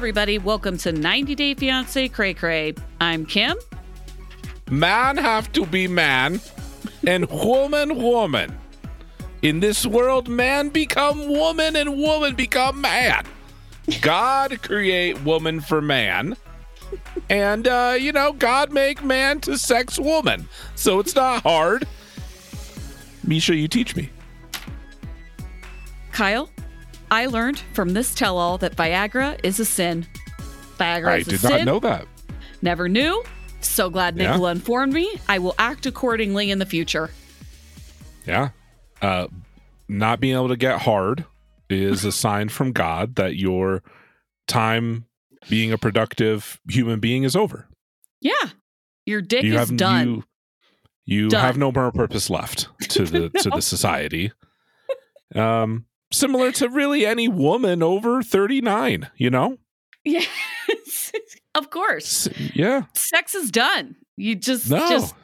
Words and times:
everybody. 0.00 0.38
Welcome 0.38 0.78
to 0.78 0.92
90 0.92 1.34
Day 1.34 1.52
Fiance 1.52 2.08
Cray 2.08 2.32
Cray. 2.32 2.74
I'm 3.02 3.26
Kim. 3.26 3.54
Man 4.70 5.18
have 5.18 5.52
to 5.52 5.66
be 5.66 5.86
man, 5.88 6.40
and 7.06 7.28
woman 7.28 7.96
woman. 7.96 8.58
In 9.42 9.60
this 9.60 9.84
world, 9.84 10.26
man 10.26 10.70
become 10.70 11.28
woman, 11.28 11.76
and 11.76 11.98
woman 11.98 12.34
become 12.34 12.80
man. 12.80 13.26
God 14.00 14.62
create 14.62 15.22
woman 15.22 15.60
for 15.60 15.82
man. 15.82 16.34
And 17.28 17.68
uh, 17.68 17.94
you 18.00 18.12
know, 18.12 18.32
God 18.32 18.72
make 18.72 19.04
man 19.04 19.38
to 19.40 19.58
sex 19.58 19.98
woman. 19.98 20.48
So 20.76 20.98
it's 20.98 21.14
not 21.14 21.42
hard. 21.42 21.86
Misha, 23.22 23.54
you 23.54 23.68
teach 23.68 23.94
me. 23.94 24.08
Kyle, 26.10 26.48
I 27.10 27.26
learned 27.26 27.58
from 27.72 27.92
this 27.94 28.14
tell 28.14 28.38
all 28.38 28.58
that 28.58 28.76
Viagra 28.76 29.38
is 29.42 29.58
a 29.60 29.64
sin. 29.64 30.06
Viagra 30.78 31.08
I 31.08 31.16
is 31.16 31.28
a 31.28 31.38
sin. 31.38 31.46
I 31.52 31.56
did 31.56 31.58
sin. 31.58 31.64
not 31.66 31.72
know 31.72 31.80
that. 31.80 32.06
Never 32.62 32.88
knew. 32.88 33.22
So 33.60 33.90
glad 33.90 34.16
Yeah. 34.16 34.30
Nicola 34.32 34.52
informed 34.52 34.92
me. 34.92 35.10
I 35.28 35.38
will 35.38 35.54
act 35.58 35.86
accordingly 35.86 36.50
in 36.50 36.58
the 36.58 36.66
future. 36.66 37.10
Yeah. 38.26 38.50
Uh, 39.02 39.26
not 39.88 40.20
being 40.20 40.34
able 40.34 40.48
to 40.48 40.56
get 40.56 40.80
hard 40.82 41.24
is 41.68 42.04
a 42.04 42.12
sign 42.24 42.48
from 42.48 42.72
God 42.72 43.16
that 43.16 43.36
your 43.36 43.82
time 44.46 45.06
being 45.48 45.72
a 45.72 45.78
productive 45.78 46.60
human 46.68 47.00
being 47.00 47.24
is 47.24 47.34
over. 47.34 47.66
Yeah. 48.20 48.32
Your 49.06 49.22
dick 49.22 49.42
you 49.44 49.54
is 49.54 49.58
have 49.58 49.76
done. 49.76 50.08
you, 50.08 50.24
you 51.06 51.28
Done. 51.30 51.40
have 51.44 51.56
no 51.56 51.72
more 51.72 51.90
purpose 51.90 52.30
left 52.30 52.68
to 52.90 53.04
the 53.04 53.30
to 53.42 53.50
the 53.50 53.62
society. 53.62 54.30
Um, 55.34 55.86
similar 56.12 56.52
to 56.52 56.68
really 56.68 57.06
any 57.06 57.28
woman 57.28 57.82
over 57.82 58.22
thirty 58.22 58.60
nine. 58.60 59.08
You 59.16 59.30
know, 59.30 59.58
Yes. 60.04 61.12
of 61.54 61.70
course. 61.70 62.26
S- 62.26 62.38
yeah. 62.54 62.82
Sex 62.94 63.34
is 63.34 63.50
done. 63.50 63.96
You 64.16 64.34
just 64.36 64.70
No, 64.70 64.88
just 64.88 65.14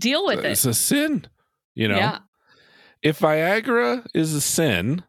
deal 0.00 0.24
with 0.26 0.40
it. 0.40 0.46
it's 0.52 0.64
a 0.64 0.74
sin. 0.74 1.26
You 1.74 1.88
know, 1.88 1.96
Yeah. 1.96 2.18
if 3.02 3.20
Viagra 3.20 4.06
is 4.14 4.34
a 4.34 4.40
sin, 4.40 5.02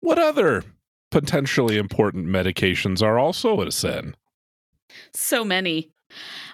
what 0.00 0.18
other 0.18 0.64
potentially 1.10 1.76
important 1.78 2.26
medications 2.26 3.02
are 3.02 3.18
also 3.18 3.60
a 3.60 3.70
sin? 3.72 4.14
So 5.14 5.44
many. 5.44 5.90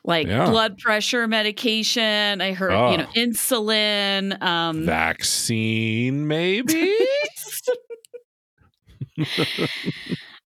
Like 0.05 0.27
Yeah. 0.27 0.49
blood 0.51 0.79
pressure 0.79 1.27
medication. 1.29 2.41
I 2.41 2.53
heard, 2.53 2.73
Oh. 2.73 2.91
you 2.93 2.99
know, 2.99 3.09
insulin. 3.17 4.41
Um 4.43 4.85
Vaccine, 4.85 6.27
maybe? 6.27 6.95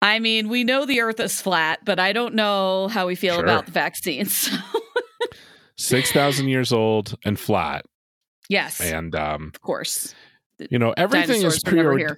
I 0.03 0.19
mean, 0.19 0.48
we 0.48 0.65
know 0.65 0.87
the 0.87 1.01
earth 1.01 1.20
is 1.20 1.41
flat, 1.41 1.81
but 1.84 1.98
I 1.98 2.12
don't 2.12 2.34
know 2.34 2.89
how 2.89 3.07
we 3.07 3.15
feel 3.15 3.34
Sure. 3.34 3.45
about 3.45 3.67
the 3.67 3.73
vaccines. 3.73 4.48
6,000 5.77 6.48
years 6.48 6.73
old 6.73 7.15
and 7.25 7.39
flat. 7.39 7.84
yes, 8.48 8.81
And, 8.81 9.15
um, 9.15 9.51
of 9.55 9.61
course. 9.61 10.15
you 10.70 10.79
know, 10.79 10.92
everything 10.97 11.29
Dinosaurs 11.41 11.57
is 11.57 11.62
preordained. 11.62 12.17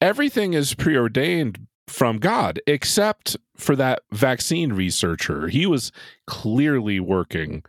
Everything 0.00 0.54
is 0.54 0.74
preordained 0.74 1.66
from 1.88 2.18
God, 2.18 2.60
except 2.66 3.36
for 3.56 3.74
that 3.76 4.00
vaccine 4.12 4.72
researcher. 4.72 5.48
He 5.48 5.66
was 5.66 5.90
clearly 6.26 7.00
working. 7.00 7.64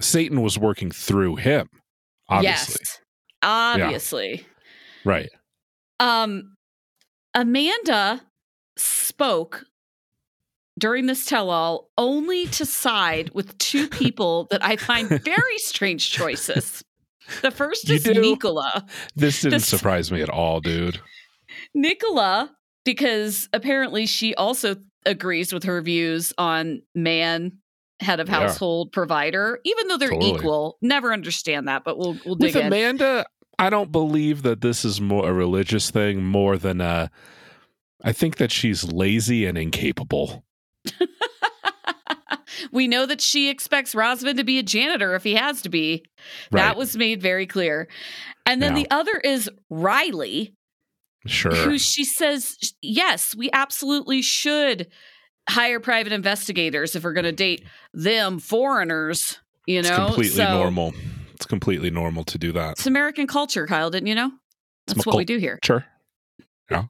Satan 0.00 0.40
was 0.42 0.58
working 0.58 0.90
through 0.90 1.36
him, 1.36 1.68
obviously. 2.28 2.76
Yes. 2.80 3.00
Obviously. 3.42 4.46
Right. 5.08 5.30
Um 6.00 6.54
Amanda 7.34 8.20
spoke 8.76 9.64
during 10.78 11.06
this 11.06 11.24
tell 11.26 11.50
all 11.50 11.90
only 11.98 12.46
to 12.46 12.64
side 12.64 13.30
with 13.34 13.56
two 13.58 13.88
people 14.00 14.46
that 14.50 14.64
I 14.64 14.76
find 14.76 15.08
very 15.08 15.58
strange 15.58 16.10
choices. 16.10 16.84
The 17.42 17.50
first 17.50 17.90
is? 17.90 18.06
Nicola. 18.06 18.86
This 19.16 19.42
didn't 19.42 19.54
This- 19.58 19.68
surprise 19.68 20.10
me 20.12 20.22
at 20.22 20.30
all, 20.30 20.60
dude. 20.60 21.00
Nicola, 21.74 22.54
because 22.84 23.48
apparently 23.52 24.06
she 24.06 24.34
also 24.34 24.76
agrees 25.04 25.52
with 25.52 25.64
her 25.64 25.80
views 25.82 26.32
on 26.38 26.82
man, 26.94 27.58
head 28.00 28.20
of 28.20 28.28
Yeah. 28.28 28.40
household 28.40 28.92
provider, 28.92 29.58
even 29.64 29.88
though 29.88 29.96
they're 29.98 30.10
Totally. 30.10 30.32
equal. 30.38 30.78
Never 30.80 31.12
understand 31.12 31.68
that, 31.68 31.84
but 31.84 31.98
we'll 31.98 32.16
we'll 32.24 32.36
dig 32.36 32.54
With 32.54 32.62
in. 32.62 32.66
Amanda, 32.68 33.26
I 33.58 33.70
don't 33.70 33.90
believe 33.92 34.42
that 34.42 34.60
this 34.60 34.84
is 34.84 35.00
more 35.00 35.28
a 35.28 35.32
religious 35.32 35.90
thing 35.90 36.24
more 36.24 36.56
than 36.56 36.80
a. 36.80 37.10
I 38.04 38.12
think 38.12 38.36
that 38.36 38.52
she's 38.52 38.84
lazy 38.84 39.44
and 39.46 39.58
incapable. 39.58 40.44
we 42.72 42.86
know 42.88 43.06
that 43.06 43.20
she 43.20 43.48
expects 43.50 43.94
Razvan 43.94 44.36
to 44.36 44.44
be 44.44 44.58
a 44.58 44.62
janitor 44.62 45.14
if 45.14 45.24
he 45.24 45.34
has 45.34 45.62
to 45.62 45.68
be. 45.68 46.04
That 46.50 46.76
was 46.76 46.96
made 46.96 47.20
very 47.20 47.46
clear. 47.46 47.88
And 48.46 48.62
then 48.62 48.76
Yeah. 48.76 48.82
the 48.84 48.90
other 48.90 49.16
is 49.18 49.50
Riley, 49.70 50.54
Sure. 51.26 51.52
who 51.54 51.78
she 51.78 52.04
says, 52.04 52.56
yes, 52.80 53.34
we 53.34 53.50
absolutely 53.52 54.22
should 54.22 54.88
hire 55.48 55.80
private 55.80 56.12
investigators 56.12 56.94
if 56.94 57.02
we're 57.04 57.12
going 57.14 57.24
to 57.24 57.32
date 57.32 57.64
them 57.92 58.38
foreigners, 58.38 59.38
you 59.66 59.80
it's 59.80 59.88
know? 59.88 60.06
completely 60.06 60.36
So- 60.36 60.58
normal. 60.58 60.94
It's 61.38 61.46
completely 61.46 61.90
normal 61.90 62.24
to 62.24 62.36
do 62.38 62.50
that. 62.52 62.72
It's 62.72 62.86
American 62.86 63.28
culture, 63.28 63.64
Kyle, 63.66 63.90
didn't 63.90 64.08
you 64.08 64.14
know? 64.16 64.32
That's 64.88 65.06
what 65.06 65.16
we 65.16 65.24
do 65.24 65.38
here. 65.38 65.58
Sure. 65.64 65.84
Yeah. 66.70 66.84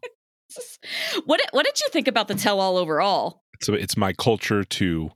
what 1.24 1.40
what 1.52 1.64
did 1.64 1.78
you 1.78 1.86
think 1.92 2.08
about 2.08 2.26
the 2.26 2.34
tell 2.34 2.58
all 2.58 2.76
overall? 2.78 3.42
It's 3.54 3.68
it's 3.68 3.96
my 3.96 4.12
culture 4.12 4.64
to 4.64 5.12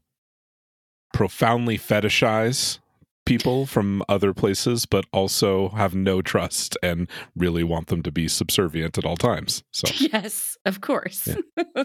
profoundly 1.13 1.77
fetishize 1.79 2.79
people 3.27 3.67
from 3.67 4.05
other 4.09 4.33
places, 4.33 4.87
but 4.87 5.05
also 5.13 5.71
have 5.71 5.97
no 5.97 6.23
trust 6.23 6.77
and 6.83 7.09
really 7.35 7.65
want 7.65 7.89
them 7.89 8.03
to 8.05 8.13
be 8.13 8.29
subservient 8.29 8.99
at 8.99 9.05
all 9.05 9.17
times. 9.17 9.65
So 9.73 9.89
Yes, 10.13 10.57
of 10.65 10.81
course. 10.81 11.27
Yeah. 11.27 11.83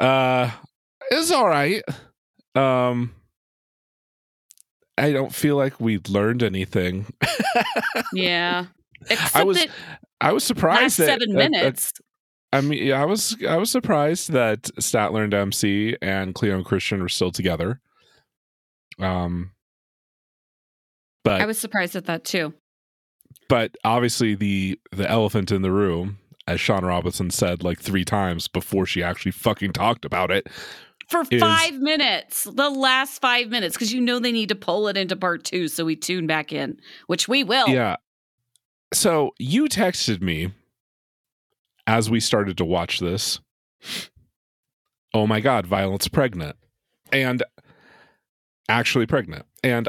uh 0.00 0.50
it's 1.12 1.30
all 1.30 1.46
right. 1.48 1.82
Um 2.56 3.14
I 4.98 5.12
don't 5.12 5.34
feel 5.34 5.56
like 5.56 5.80
we 5.80 5.98
learned 6.08 6.42
anything. 6.42 7.06
yeah. 8.12 8.66
Except 9.10 9.36
I 9.36 9.44
was 9.44 9.58
that 9.58 9.68
I 10.20 10.32
was 10.32 10.42
last 10.42 10.46
surprised 10.46 10.98
that 10.98 11.06
seven 11.06 11.30
uh, 11.30 11.34
uh, 11.34 11.48
minutes. 11.48 11.92
I 12.52 12.60
mean, 12.62 12.86
yeah, 12.86 13.02
I 13.02 13.04
was 13.04 13.36
I 13.46 13.56
was 13.56 13.70
surprised 13.70 14.32
that 14.32 14.62
Statler 14.80 15.22
and 15.22 15.30
Dempsey 15.30 15.96
and 16.00 16.34
Cleo 16.34 16.56
and 16.56 16.64
Christian 16.64 17.02
were 17.02 17.08
still 17.08 17.30
together. 17.30 17.80
Um, 18.98 19.52
but 21.24 21.40
I 21.40 21.46
was 21.46 21.58
surprised 21.58 21.94
at 21.96 22.06
that 22.06 22.24
too. 22.24 22.54
but 23.48 23.76
obviously 23.84 24.34
the 24.34 24.80
the 24.92 25.08
elephant 25.10 25.52
in 25.52 25.60
the 25.60 25.72
room, 25.72 26.18
as 26.48 26.60
Shaun 26.60 26.84
Robinson 26.84 27.30
said 27.30 27.62
like 27.62 27.80
three 27.80 28.04
times 28.04 28.48
before 28.48 28.86
she 28.86 29.02
actually 29.02 29.32
fucking 29.32 29.72
talked 29.72 30.06
about 30.06 30.30
it. 30.30 30.48
For 31.08 31.22
is- 31.30 31.40
five 31.40 31.74
minutes, 31.74 32.44
the 32.44 32.68
last 32.68 33.20
five 33.20 33.48
minutes, 33.48 33.76
because 33.76 33.92
you 33.92 34.00
know 34.00 34.18
they 34.18 34.32
need 34.32 34.48
to 34.48 34.54
pull 34.54 34.88
it 34.88 34.96
into 34.96 35.16
part 35.16 35.44
two, 35.44 35.68
so 35.68 35.84
we 35.84 35.96
tune 35.96 36.26
back 36.26 36.52
in, 36.52 36.80
which 37.06 37.28
we 37.28 37.44
will. 37.44 37.68
Yeah. 37.68 37.96
So 38.92 39.32
you 39.38 39.66
texted 39.66 40.20
me 40.20 40.52
as 41.86 42.10
we 42.10 42.20
started 42.20 42.56
to 42.58 42.64
watch 42.64 42.98
this. 42.98 43.40
Oh 45.14 45.26
my 45.26 45.40
God, 45.40 45.66
Violet's 45.66 46.08
pregnant. 46.08 46.56
And 47.12 47.42
actually 48.68 49.06
pregnant. 49.06 49.46
And 49.62 49.88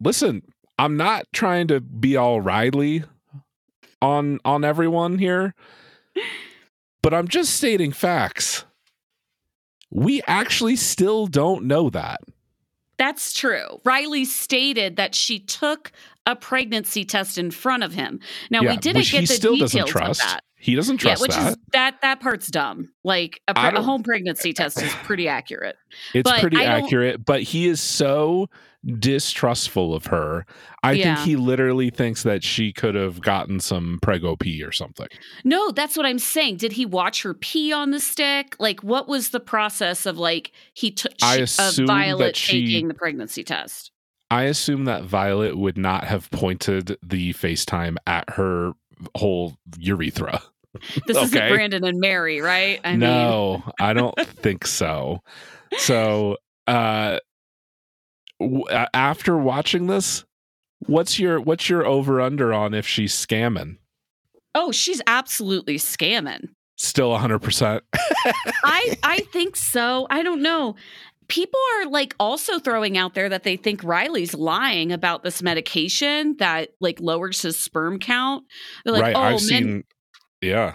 listen, 0.00 0.42
I'm 0.78 0.96
not 0.96 1.26
trying 1.32 1.68
to 1.68 1.80
be 1.80 2.16
all 2.16 2.40
Riley 2.40 3.04
on 4.00 4.38
on 4.44 4.64
everyone 4.64 5.18
here, 5.18 5.54
but 7.02 7.14
I'm 7.14 7.28
just 7.28 7.54
stating 7.54 7.92
facts. 7.92 8.64
We 9.90 10.22
actually 10.26 10.76
still 10.76 11.26
don't 11.26 11.64
know 11.64 11.90
that. 11.90 12.20
That's 12.96 13.32
true. 13.32 13.80
Riley 13.84 14.24
stated 14.24 14.96
that 14.96 15.14
she 15.14 15.40
took 15.40 15.92
a 16.26 16.36
pregnancy 16.36 17.04
test 17.04 17.38
in 17.38 17.50
front 17.50 17.82
of 17.82 17.92
him. 17.92 18.20
Now 18.50 18.60
we 18.60 18.76
didn't 18.76 19.06
get 19.10 19.20
he 19.20 19.26
the 19.26 19.38
details 19.38 19.74
of 19.74 20.16
that. 20.18 20.40
He 20.56 20.74
doesn't 20.74 20.96
trust 20.96 21.20
yeah, 21.20 21.22
which 21.22 21.36
that. 21.36 21.50
is 21.50 21.56
that 21.72 22.00
that 22.00 22.20
part's 22.20 22.46
dumb. 22.46 22.88
Like 23.02 23.42
a, 23.48 23.52
pre- 23.52 23.78
a 23.78 23.82
home 23.82 24.02
pregnancy 24.02 24.54
test 24.54 24.80
is 24.80 24.90
pretty 25.02 25.28
accurate. 25.28 25.76
It's 26.14 26.30
But 26.30 26.40
pretty 26.40 26.64
accurate, 26.64 27.22
but 27.22 27.42
he 27.42 27.66
is 27.66 27.82
so 27.82 28.48
distrustful 28.84 29.94
of 29.94 30.06
her. 30.06 30.44
I 30.82 30.92
Yeah. 30.92 31.14
think 31.16 31.26
he 31.26 31.36
literally 31.36 31.90
thinks 31.90 32.22
that 32.24 32.42
she 32.44 32.72
could 32.72 32.94
have 32.94 33.20
gotten 33.20 33.60
some 33.60 33.98
prego 34.02 34.36
pee 34.36 34.62
or 34.62 34.72
something. 34.72 35.08
No, 35.44 35.70
that's 35.70 35.96
what 35.96 36.06
I'm 36.06 36.18
saying. 36.18 36.56
Did 36.58 36.72
he 36.72 36.84
watch 36.86 37.22
her 37.22 37.34
pee 37.34 37.72
on 37.72 37.90
the 37.90 38.00
stick? 38.00 38.56
Like, 38.58 38.82
what 38.82 39.08
was 39.08 39.30
the 39.30 39.40
process 39.40 40.06
of 40.06 40.18
like 40.18 40.52
he 40.74 40.90
took 40.90 41.12
I 41.22 41.36
of 41.36 41.42
assume 41.42 41.86
Violet 41.86 42.36
she- 42.36 42.66
taking 42.66 42.88
the 42.88 42.94
pregnancy 42.94 43.44
test? 43.44 43.90
I 44.30 44.44
assume 44.44 44.84
that 44.86 45.04
Violet 45.04 45.56
would 45.56 45.78
not 45.78 46.04
have 46.04 46.30
pointed 46.30 46.96
the 47.02 47.32
FaceTime 47.34 47.96
at 48.06 48.30
her 48.30 48.72
whole 49.16 49.56
urethra. 49.78 50.42
This 51.06 51.16
isn't 51.16 51.48
Brandon 51.50 51.84
and 51.84 52.00
Mary, 52.00 52.40
right? 52.40 52.80
I 52.82 52.90
mean, 52.92 53.00
no, 53.00 53.62
I 53.78 53.92
don't 53.92 54.18
think 54.26 54.66
so. 54.66 55.22
So, 55.78 56.38
uh, 56.66 57.20
w- 58.48 58.64
after 58.92 59.36
watching 59.36 59.86
this, 59.86 60.24
what's 60.86 61.18
your 61.18 61.40
what's 61.40 61.68
your 61.68 61.86
over 61.86 62.20
under 62.20 62.52
on 62.52 62.74
if 62.74 62.86
she's 62.86 63.14
scamming? 63.14 63.78
oh, 64.54 64.72
she's 64.72 65.02
absolutely 65.06 65.76
scamming. 65.76 66.48
Still 66.76 67.16
hundred 67.16 67.40
percent. 67.40 67.84
I 68.64 68.96
I 69.02 69.20
think 69.32 69.56
so. 69.56 70.06
I 70.10 70.22
don't 70.22 70.42
know. 70.42 70.76
People 71.28 71.60
are 71.76 71.86
like 71.86 72.14
also 72.20 72.58
throwing 72.58 72.98
out 72.98 73.14
there 73.14 73.28
that 73.28 73.44
they 73.44 73.56
think 73.56 73.82
Riley's 73.82 74.34
lying 74.34 74.92
about 74.92 75.22
this 75.22 75.42
medication 75.42 76.36
that 76.38 76.70
like 76.80 77.00
lowers 77.00 77.42
his 77.42 77.58
sperm 77.58 77.98
count. 77.98 78.44
They're 78.84 78.92
like, 78.92 79.02
right. 79.02 79.16
oh, 79.16 79.20
I've 79.20 79.32
men, 79.32 79.40
seen. 79.40 79.84
Yeah. 80.42 80.74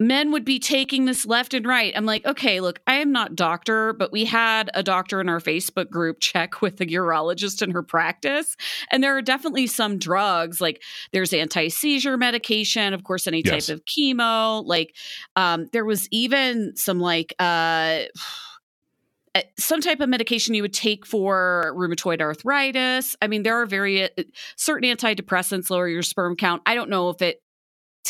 Men 0.00 0.30
would 0.32 0.44
be 0.44 0.58
taking 0.58 1.04
this 1.04 1.26
left 1.26 1.54
and 1.54 1.66
right. 1.66 1.92
I'm 1.96 2.06
like, 2.06 2.24
okay, 2.24 2.60
look, 2.60 2.80
I 2.86 2.94
am 2.94 3.10
not 3.10 3.34
doctor, 3.34 3.92
but 3.92 4.12
we 4.12 4.24
had 4.24 4.70
a 4.74 4.82
doctor 4.82 5.20
in 5.20 5.28
our 5.28 5.40
Facebook 5.40 5.90
group 5.90 6.20
check 6.20 6.62
with 6.62 6.80
a 6.80 6.86
urologist 6.86 7.62
in 7.62 7.72
her 7.72 7.82
practice. 7.82 8.56
And 8.90 9.02
there 9.02 9.16
are 9.16 9.22
definitely 9.22 9.66
some 9.66 9.98
drugs, 9.98 10.60
like 10.60 10.82
there's 11.12 11.32
anti-seizure 11.32 12.16
medication, 12.16 12.94
of 12.94 13.04
course, 13.04 13.26
any 13.26 13.42
Yes. 13.44 13.66
type 13.66 13.74
of 13.74 13.84
chemo. 13.84 14.64
Like 14.66 14.94
um, 15.36 15.68
there 15.72 15.84
was 15.84 16.08
even 16.10 16.76
some 16.76 17.00
like 17.00 17.34
uh 17.38 18.02
uh, 19.34 19.42
some 19.58 19.80
type 19.80 20.00
of 20.00 20.08
medication 20.08 20.54
you 20.54 20.62
would 20.62 20.72
take 20.72 21.04
for 21.04 21.74
rheumatoid 21.76 22.20
arthritis. 22.20 23.14
I 23.20 23.26
mean, 23.26 23.42
there 23.42 23.60
are 23.60 23.66
very 23.66 24.04
uh, 24.04 24.08
certain 24.56 24.88
antidepressants 24.88 25.70
lower 25.70 25.86
your 25.88 26.02
sperm 26.02 26.34
count. 26.34 26.62
I 26.66 26.74
don't 26.74 26.88
know 26.88 27.10
if 27.10 27.20
it 27.20 27.42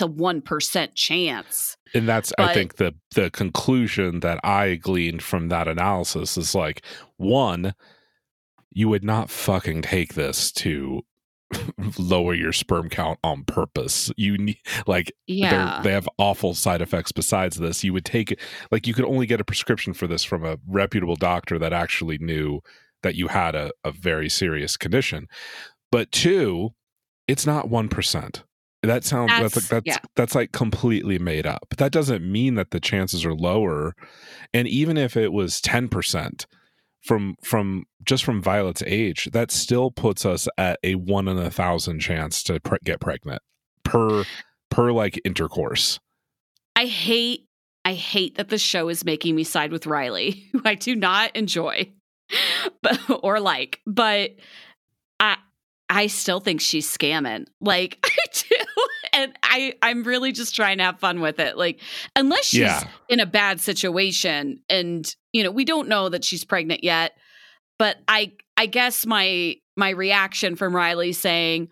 one 0.06 0.40
percent 0.40 0.94
chance. 0.94 1.76
And 1.94 2.08
that's 2.08 2.32
I 2.38 2.54
think 2.54 2.76
the 2.76 2.94
the 3.14 3.30
conclusion 3.30 4.20
that 4.20 4.40
I 4.44 4.74
gleaned 4.76 5.22
from 5.22 5.48
that 5.48 5.68
analysis 5.68 6.36
is 6.36 6.54
like 6.54 6.84
one, 7.16 7.74
you 8.70 8.88
would 8.88 9.04
not 9.04 9.30
fucking 9.30 9.82
take 9.82 10.14
this 10.14 10.52
to 10.52 11.02
lower 11.98 12.34
your 12.34 12.52
sperm 12.52 12.88
count 12.88 13.18
on 13.24 13.44
purpose. 13.44 14.10
You 14.16 14.36
need 14.36 14.58
like 14.86 15.12
Yeah. 15.26 15.80
they 15.82 15.92
have 15.92 16.08
awful 16.18 16.54
side 16.54 16.82
effects 16.82 17.12
besides 17.12 17.56
this. 17.56 17.82
You 17.82 17.92
would 17.94 18.04
take 18.04 18.32
it 18.32 18.40
like 18.70 18.86
you 18.86 18.94
could 18.94 19.06
only 19.06 19.26
get 19.26 19.40
a 19.40 19.44
prescription 19.44 19.94
for 19.94 20.06
this 20.06 20.24
from 20.24 20.44
a 20.44 20.58
reputable 20.66 21.16
doctor 21.16 21.58
that 21.58 21.72
actually 21.72 22.18
knew 22.18 22.60
that 23.02 23.14
you 23.14 23.28
had 23.28 23.54
a, 23.54 23.70
a 23.84 23.92
very 23.92 24.28
serious 24.28 24.76
condition. 24.76 25.26
But 25.90 26.12
two, 26.12 26.70
it's 27.26 27.46
not 27.46 27.70
one 27.70 27.88
percent. 27.88 28.42
That 28.82 29.04
sounds 29.04 29.30
that's 29.30 29.54
That's- 29.54 29.72
like 29.72 29.84
that's 29.84 29.96
yeah. 29.96 30.08
that's 30.14 30.34
like 30.34 30.52
completely 30.52 31.19
made 31.19 31.46
up. 31.46 31.66
But 31.69 31.78
that 31.78 31.92
doesn't 31.92 32.25
mean 32.30 32.54
that 32.54 32.70
the 32.70 32.80
chances 32.80 33.25
are 33.25 33.34
lower. 33.34 33.94
And 34.54 34.69
even 34.69 34.96
if 34.96 35.16
it 35.16 35.32
was 35.32 35.60
ten 35.60 35.88
percent 35.88 36.46
from 37.02 37.36
from 37.42 37.84
just 38.04 38.25
from 38.25 38.40
Violet's 38.40 38.82
age, 38.86 39.30
that 39.32 39.50
still 39.50 39.90
puts 39.90 40.25
us 40.25 40.46
at 40.56 40.78
a 40.84 40.94
one 40.94 41.26
in 41.26 41.38
a 41.38 41.50
thousand 41.50 42.00
chance 42.00 42.42
to 42.44 42.60
pre- 42.60 42.78
get 42.84 43.00
pregnant 43.00 43.42
per 43.84 44.25
per 44.70 44.92
like 44.92 45.20
intercourse. 45.24 45.98
I 46.76 46.86
hate 46.86 47.46
I 47.84 47.94
hate 47.94 48.36
that 48.36 48.48
the 48.48 48.58
show 48.58 48.88
is 48.88 49.04
making 49.04 49.34
me 49.34 49.42
side 49.42 49.72
with 49.72 49.86
Riley, 49.86 50.44
who 50.52 50.62
I 50.64 50.74
do 50.76 50.94
not 50.94 51.34
enjoy 51.34 51.90
but 52.82 53.00
or 53.24 53.40
like, 53.40 53.81
but 53.86 54.32
I 55.19 55.36
I 55.90 56.06
still 56.06 56.40
think 56.40 56.61
she's 56.61 56.87
scamming. 56.90 57.46
Like 57.61 57.99
I 58.05 58.11
do. 58.32 58.56
And 59.12 59.32
I 59.43 59.75
I'm 59.82 60.05
really 60.05 60.32
just 60.32 60.55
trying 60.55 60.79
to 60.79 60.85
have 60.85 61.00
fun 61.00 61.20
with 61.20 61.40
it. 61.40 61.56
Like 61.56 61.81
unless 62.14 62.46
she's 62.46 62.61
Yeah. 62.61 62.85
in 63.08 63.20
a 63.20 63.26
bad 63.26 63.61
situation 63.61 64.61
and 64.69 65.14
you 65.32 65.43
know, 65.43 65.50
we 65.50 65.64
don't 65.64 65.88
know 65.88 66.08
that 66.08 66.25
she's 66.25 66.44
pregnant 66.44 66.85
yet, 66.85 67.12
but 67.79 67.96
I 68.06 68.32
I 68.56 68.67
guess 68.67 69.06
my 69.06 69.56
my 69.76 69.90
reaction 69.90 70.56
from 70.56 70.75
Riley 70.76 71.12
saying 71.12 71.69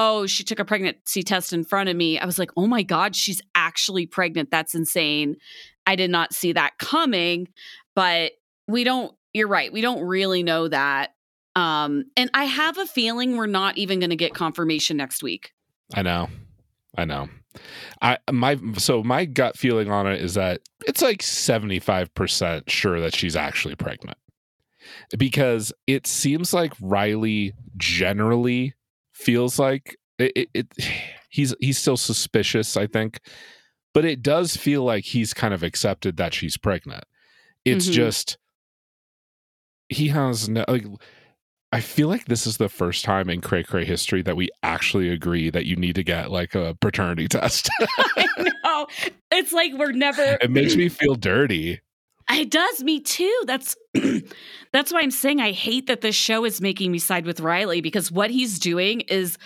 oh, 0.00 0.26
she 0.26 0.44
took 0.44 0.60
a 0.60 0.64
pregnancy 0.64 1.24
test 1.24 1.52
in 1.52 1.64
front 1.64 1.88
of 1.88 1.96
me. 1.96 2.20
I 2.20 2.24
was 2.24 2.38
like, 2.38 2.52
oh 2.56 2.68
my 2.68 2.84
God, 2.84 3.16
she's 3.16 3.42
actually 3.56 4.06
pregnant. 4.06 4.48
That's 4.48 4.72
insane. 4.76 5.34
I 5.88 5.96
did 5.96 6.08
not 6.08 6.32
see 6.32 6.52
that 6.52 6.78
coming, 6.78 7.48
but 7.96 8.30
we 8.68 8.84
don't, 8.84 9.12
you're 9.32 9.48
right. 9.48 9.72
We 9.72 9.80
don't 9.80 10.00
really 10.02 10.44
know 10.44 10.68
that. 10.68 11.14
Um, 11.58 12.04
and 12.16 12.30
I 12.34 12.44
have 12.44 12.78
a 12.78 12.86
feeling 12.86 13.36
we're 13.36 13.46
not 13.46 13.76
even 13.78 13.98
going 14.00 14.10
to 14.10 14.16
get 14.16 14.34
confirmation 14.34 14.96
next 14.96 15.22
week. 15.22 15.52
I 15.94 16.02
know. 16.02 16.28
I 16.96 17.04
know. 17.04 17.28
I 18.00 18.18
my 18.30 18.56
so 18.76 19.02
my 19.02 19.24
gut 19.24 19.56
feeling 19.58 19.90
on 19.90 20.06
it 20.06 20.20
is 20.20 20.34
that 20.34 20.60
it's 20.86 21.02
like 21.02 21.20
75% 21.22 22.68
sure 22.70 23.00
that 23.00 23.14
she's 23.16 23.34
actually 23.36 23.74
pregnant. 23.74 24.18
Because 25.16 25.72
it 25.86 26.06
seems 26.06 26.52
like 26.54 26.72
Riley 26.80 27.54
generally 27.76 28.74
feels 29.12 29.58
like 29.58 29.96
it, 30.18 30.32
it, 30.36 30.48
it 30.54 30.66
he's 31.30 31.54
he's 31.60 31.78
still 31.78 31.96
suspicious, 31.96 32.76
I 32.76 32.86
think. 32.86 33.20
But 33.94 34.04
it 34.04 34.22
does 34.22 34.56
feel 34.56 34.84
like 34.84 35.04
he's 35.04 35.34
kind 35.34 35.52
of 35.52 35.62
accepted 35.62 36.16
that 36.18 36.34
she's 36.34 36.56
pregnant. 36.56 37.04
It's 37.64 37.88
Mhm. 37.88 37.92
just 37.92 38.38
he 39.88 40.08
has 40.08 40.48
no 40.48 40.64
like 40.68 40.84
I 41.70 41.80
feel 41.80 42.08
like 42.08 42.24
this 42.24 42.46
is 42.46 42.56
the 42.56 42.68
first 42.68 43.04
time 43.04 43.28
in 43.28 43.42
Cray 43.42 43.62
Cray 43.62 43.84
history 43.84 44.22
that 44.22 44.36
we 44.36 44.48
actually 44.62 45.10
agree 45.10 45.50
that 45.50 45.66
you 45.66 45.76
need 45.76 45.96
to 45.96 46.02
get 46.02 46.30
like 46.30 46.54
a 46.54 46.76
paternity 46.80 47.28
test. 47.28 47.68
I 48.16 48.26
know. 48.64 48.86
It's 49.30 49.52
like 49.52 49.72
we're 49.74 49.92
never. 49.92 50.22
it 50.40 50.50
makes 50.50 50.76
me 50.76 50.88
feel 50.88 51.14
dirty. 51.14 51.80
It 52.30 52.50
does 52.50 52.82
me 52.82 53.00
too. 53.00 53.42
That's 53.46 53.76
that's 54.72 54.92
why 54.92 55.00
I'm 55.00 55.10
saying 55.10 55.40
I 55.40 55.52
hate 55.52 55.86
that 55.86 56.00
this 56.00 56.14
show 56.14 56.44
is 56.44 56.60
making 56.60 56.92
me 56.92 56.98
side 56.98 57.26
with 57.26 57.40
Riley 57.40 57.80
because 57.80 58.12
what 58.12 58.30
he's 58.30 58.58
doing 58.58 59.00
is 59.02 59.38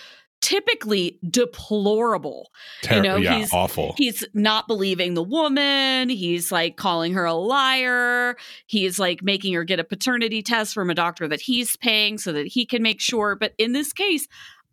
typically 0.43 1.19
deplorable. 1.29 2.51
Ter- 2.83 3.01
know, 3.01 3.17
yeah, 3.17 3.37
he's- 3.37 3.53
awful. 3.53 3.95
He's 3.97 4.25
not 4.35 4.69
believing 4.69 5.15
the 5.15 5.23
woman. 5.23 6.11
He's 6.11 6.53
like 6.53 6.77
calling 6.77 7.15
her 7.15 7.25
a 7.25 7.33
liar. 7.33 8.37
He's 8.67 8.99
like 8.99 9.23
making 9.23 9.55
her 9.55 9.65
get 9.65 9.81
a 9.81 9.85
paternity 9.85 10.43
test 10.43 10.75
from 10.75 10.91
a 10.91 10.95
doctor 10.95 11.27
that 11.29 11.41
he's 11.41 11.77
paying 11.77 12.19
so 12.19 12.33
that 12.33 12.49
he 12.49 12.67
can 12.67 12.83
make 12.83 13.01
sure. 13.01 13.37
But 13.37 13.55
in 13.57 13.73
this 13.73 13.93
case, 13.95 14.27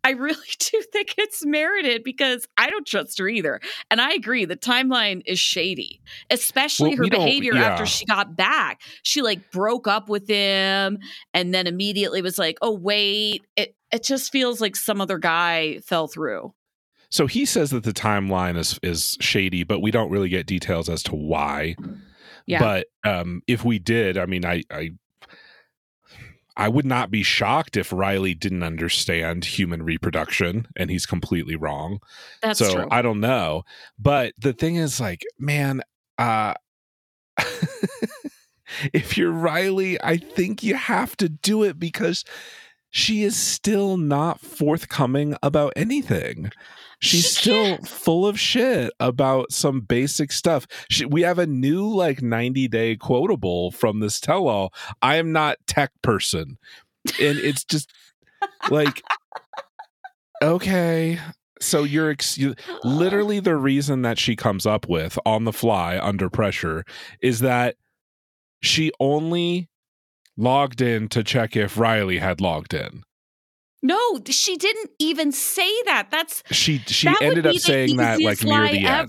I 0.04 0.10
really 0.10 0.36
do 0.58 0.82
think 0.92 1.14
it's 1.18 1.44
merited 1.44 2.04
because 2.04 2.46
I 2.56 2.70
don't 2.70 2.86
trust 2.86 3.18
her 3.18 3.28
either. 3.28 3.60
And 3.90 4.00
I 4.00 4.12
agree, 4.12 4.44
the 4.44 4.56
timeline 4.56 5.22
is 5.26 5.38
shady, 5.38 6.00
especially 6.30 6.90
Well, 6.90 6.98
her 6.98 7.10
behavior 7.10 7.54
yeah. 7.54 7.70
after 7.70 7.86
she 7.86 8.04
got 8.06 8.36
back. 8.36 8.80
She 9.02 9.22
like 9.22 9.50
broke 9.50 9.86
up 9.86 10.08
with 10.08 10.28
him 10.28 10.98
and 11.34 11.54
then 11.54 11.66
immediately 11.66 12.22
was 12.22 12.38
like, 12.38 12.58
oh, 12.62 12.72
wait. 12.72 13.44
It, 13.56 13.74
it 13.92 14.04
just 14.04 14.30
feels 14.32 14.60
like 14.60 14.76
some 14.76 15.00
other 15.00 15.18
guy 15.18 15.80
fell 15.80 16.06
through. 16.06 16.54
So 17.10 17.26
he 17.26 17.44
says 17.44 17.70
that 17.70 17.82
the 17.82 17.92
timeline 17.92 18.56
is 18.56 18.78
is 18.82 19.18
shady, 19.20 19.64
but 19.64 19.80
we 19.80 19.90
don't 19.90 20.10
really 20.10 20.28
get 20.28 20.46
details 20.46 20.88
as 20.88 21.02
to 21.04 21.16
why. 21.16 21.74
Yeah. 22.46 22.60
But 22.60 22.86
um 23.04 23.42
if 23.48 23.64
we 23.64 23.80
did, 23.80 24.16
I 24.16 24.26
mean 24.26 24.44
I 24.44 24.62
I 24.70 24.92
I 26.60 26.68
would 26.68 26.84
not 26.84 27.10
be 27.10 27.22
shocked 27.22 27.78
if 27.78 27.90
Riley 27.90 28.34
didn't 28.34 28.62
understand 28.62 29.46
human 29.46 29.82
reproduction 29.82 30.66
and 30.76 30.90
he's 30.90 31.06
completely 31.06 31.56
wrong. 31.56 32.00
That's 32.42 32.58
so 32.58 32.74
true. 32.74 32.88
I 32.90 33.00
don't 33.00 33.20
know. 33.20 33.62
But 33.98 34.34
the 34.36 34.52
thing 34.52 34.76
is 34.76 35.00
like, 35.00 35.24
man, 35.38 35.80
uh 36.18 36.52
if 38.92 39.16
you're 39.16 39.32
Riley, 39.32 39.98
I 40.02 40.18
think 40.18 40.62
you 40.62 40.74
have 40.74 41.16
to 41.16 41.30
do 41.30 41.62
it 41.62 41.78
because 41.78 42.26
she 42.90 43.22
is 43.22 43.36
still 43.36 43.96
not 43.96 44.40
forthcoming 44.40 45.36
about 45.42 45.72
anything. 45.76 46.50
She's 47.00 47.24
She 47.24 47.40
still 47.40 47.78
full 47.78 48.26
of 48.26 48.38
shit 48.38 48.92
about 49.00 49.52
some 49.52 49.80
basic 49.80 50.32
stuff. 50.32 50.66
She, 50.90 51.06
we 51.06 51.22
have 51.22 51.38
a 51.38 51.46
new 51.46 51.88
like 51.88 52.22
90 52.22 52.68
day 52.68 52.96
quotable 52.96 53.70
from 53.70 54.00
this 54.00 54.20
tell 54.20 54.48
all. 54.48 54.74
I 55.00 55.16
am 55.16 55.32
not 55.32 55.56
tech 55.66 55.92
person. 56.02 56.58
And 57.18 57.38
it's 57.38 57.64
just 57.64 57.90
like 58.70 59.02
okay. 60.42 61.18
So 61.60 61.84
you're 61.84 62.10
ex- 62.10 62.38
you, 62.38 62.54
literally 62.84 63.40
the 63.40 63.56
reason 63.56 64.02
that 64.02 64.18
she 64.18 64.36
comes 64.36 64.66
up 64.66 64.88
with 64.88 65.18
on 65.26 65.44
the 65.44 65.52
fly 65.52 65.98
under 65.98 66.30
pressure 66.30 66.84
is 67.22 67.40
that 67.40 67.76
she 68.62 68.92
only 69.00 69.68
logged 70.36 70.80
in 70.80 71.08
to 71.08 71.22
check 71.22 71.56
if 71.56 71.78
Riley 71.78 72.18
had 72.18 72.40
logged 72.40 72.74
in. 72.74 73.02
No, 73.82 74.20
she 74.28 74.56
didn't 74.56 74.90
even 74.98 75.32
say 75.32 75.70
that. 75.86 76.08
That's 76.10 76.42
She 76.50 76.78
she 76.86 77.06
that 77.06 77.22
ended 77.22 77.46
up 77.46 77.56
saying 77.56 77.96
that 77.96 78.20
like 78.20 78.42
near 78.44 78.68
the 78.68 78.84
end. 78.86 79.08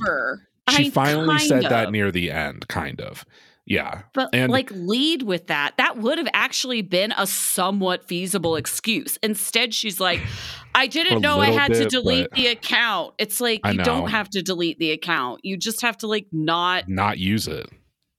She 0.69 0.87
I- 0.87 0.89
finally 0.91 1.39
said 1.39 1.63
that 1.63 1.91
near 1.91 2.11
the 2.11 2.31
end, 2.31 2.67
kind 2.67 3.01
of. 3.01 3.25
Yeah. 3.65 4.03
But 4.13 4.29
And- 4.33 4.51
like 4.51 4.69
lead 4.71 5.23
with 5.23 5.47
that. 5.47 5.75
That 5.77 5.97
would 5.97 6.17
have 6.17 6.27
actually 6.33 6.81
been 6.81 7.13
a 7.17 7.27
somewhat 7.27 8.07
feasible 8.07 8.55
excuse. 8.55 9.17
Instead, 9.21 9.73
she's 9.73 9.99
like, 9.99 10.19
"I 10.73 10.87
didn't 10.87 11.21
know 11.21 11.39
I 11.39 11.51
had 11.51 11.73
to 11.73 11.85
delete 11.85 12.29
but- 12.31 12.37
the 12.37 12.47
account. 12.47 13.13
It's 13.17 13.39
like 13.41 13.61
you 13.65 13.77
don't 13.77 14.09
have 14.09 14.29
to 14.31 14.41
delete 14.41 14.79
the 14.79 14.91
account. 14.91 15.41
You 15.43 15.57
just 15.57 15.81
have 15.81 15.97
to 15.99 16.07
like 16.07 16.27
not 16.31 16.87
Not 16.89 17.17
use 17.17 17.47
it. 17.47 17.69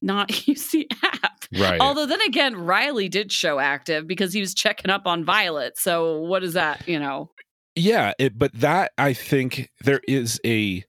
not 0.01 0.47
use 0.49 0.69
the 0.71 0.89
app. 1.03 1.42
Right. 1.59 1.81
Although 1.81 2.07
then 2.07 2.21
again, 2.23 2.57
Riley 2.57 3.09
did 3.09 3.31
show 3.31 3.59
active 3.59 4.07
because 4.07 4.33
he 4.33 4.41
was 4.41 4.55
checking 4.55 4.91
up 4.91 5.07
on 5.07 5.25
Violet. 5.25 5.79
So 5.79 6.21
what 6.21 6.43
is 6.43 6.55
that, 6.55 6.89
you 6.89 6.99
know? 6.99 7.31
Yeah, 7.75 8.13
it, 8.19 8.39
but 8.39 8.53
that 8.55 8.93
I 8.99 9.13
think 9.13 9.71
there 9.83 10.01
is 10.07 10.41
a 10.45 10.85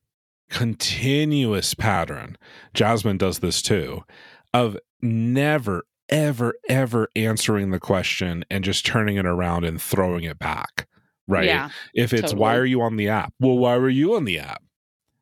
continuous 0.49 1.73
pattern. 1.73 2.37
Jasmine 2.73 3.17
does 3.17 3.39
this 3.39 3.61
too 3.61 4.03
of 4.53 4.77
never, 5.01 5.83
ever, 6.09 6.53
ever 6.69 7.09
answering 7.15 7.71
the 7.71 7.79
question 7.79 8.45
and 8.49 8.63
just 8.63 8.85
turning 8.85 9.17
it 9.17 9.25
around 9.25 9.65
and 9.65 9.81
throwing 9.81 10.23
it 10.23 10.39
back. 10.39 10.87
Right. 11.27 11.45
Yeah. 11.45 11.69
if 11.93 12.13
it's 12.13 12.33
why 12.33 12.55
are 12.55 12.65
you 12.65 12.81
on 12.81 12.97
the 12.97 13.09
app? 13.09 13.33
Well, 13.39 13.57
why 13.57 13.77
were 13.77 13.89
you 13.89 14.15
on 14.15 14.25
the 14.25 14.39
app? 14.39 14.61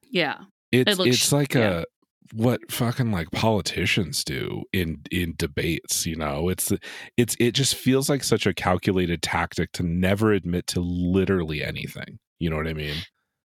Yeah. 0.09 0.37
It's 0.71 0.97
looks- 0.97 1.15
it's 1.15 1.31
like 1.31 1.53
yeah. 1.53 1.81
a 1.81 1.85
what 2.33 2.59
fucking 2.71 3.11
like 3.11 3.29
politicians 3.31 4.23
do 4.23 4.63
in 4.71 5.01
in 5.11 5.33
debates 5.37 6.05
you 6.05 6.15
know 6.15 6.49
it's 6.49 6.71
it's 7.17 7.35
it 7.39 7.51
just 7.51 7.75
feels 7.75 8.09
like 8.09 8.23
such 8.23 8.45
a 8.47 8.53
calculated 8.53 9.21
tactic 9.21 9.71
to 9.73 9.83
never 9.83 10.31
admit 10.31 10.65
to 10.67 10.79
literally 10.79 11.63
anything 11.63 12.19
you 12.39 12.49
know 12.49 12.55
what 12.55 12.67
i 12.67 12.73
mean 12.73 12.95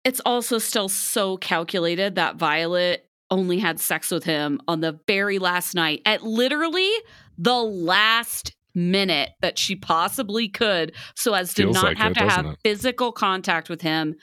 It's 0.04 0.22
also 0.26 0.58
still 0.58 0.90
so 0.90 1.38
calculated 1.38 2.16
that 2.16 2.36
Violet 2.38 3.08
only 3.30 3.60
had 3.60 3.80
sex 3.80 4.10
with 4.10 4.24
him 4.24 4.60
on 4.68 4.82
the 4.82 5.00
very 5.08 5.38
last 5.38 5.76
night 5.76 6.02
at 6.06 6.24
literally 6.24 6.90
the 7.38 7.54
last 7.62 8.56
minute 8.74 9.30
that 9.42 9.60
she 9.60 9.76
possibly 9.76 10.48
could 10.50 10.94
so 11.16 11.34
as 11.34 11.54
to 11.54 11.64
Feels 11.64 11.76
not 11.76 11.84
like 11.84 11.98
have 11.98 12.12
it, 12.14 12.16
to 12.16 12.30
have 12.30 12.46
it? 12.46 12.58
physical 12.64 13.12
contact 13.12 13.70
with 13.70 13.82
him 13.82 14.16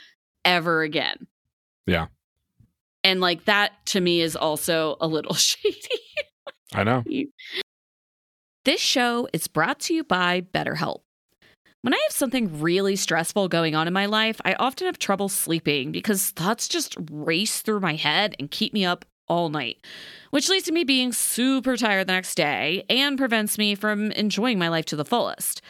ever 0.45 0.83
again. 0.83 1.27
Yeah. 1.87 2.07
And 3.05 3.21
like 3.21 3.45
that 3.45 3.73
to 3.87 4.01
me 4.01 4.21
is 4.21 4.37
also 4.37 4.97
a 5.01 5.07
little 5.07 5.35
shady. 5.37 5.79
i 6.75 6.83
know 6.85 7.03
This 8.65 8.81
show 8.81 9.29
is 9.33 9.47
brought 9.49 9.81
to 9.81 9.95
you 9.95 10.05
by 10.05 10.43
BetterHelp. 10.43 11.01
When 11.83 11.95
I 11.95 12.01
have 12.09 12.13
something 12.13 12.61
really 12.61 12.97
stressful 12.97 13.49
going 13.49 13.75
on 13.75 13.87
in 13.87 13.95
my 13.95 14.07
life, 14.07 14.41
I 14.45 14.55
often 14.55 14.87
have 14.87 14.99
trouble 14.99 15.29
sleeping 15.29 15.93
because 15.93 16.31
thoughts 16.31 16.67
just 16.67 16.97
race 17.11 17.63
through 17.63 17.81
my 17.81 17.95
head 17.95 18.35
and 18.39 18.51
keep 18.51 18.73
me 18.73 18.85
up 18.85 19.05
all 19.29 19.49
night, 19.49 19.79
which 20.31 20.49
leads 20.49 20.65
to 20.67 20.73
me 20.73 20.83
being 20.85 21.13
super 21.13 21.77
tired 21.77 22.09
the 22.09 22.13
next 22.13 22.35
day 22.35 22.85
and 22.91 23.17
prevents 23.17 23.59
me 23.59 23.75
from 23.75 24.11
enjoying 24.13 24.59
my 24.59 24.69
life 24.69 24.87
to 24.87 24.97
the 24.97 25.05
fullest. 25.05 25.63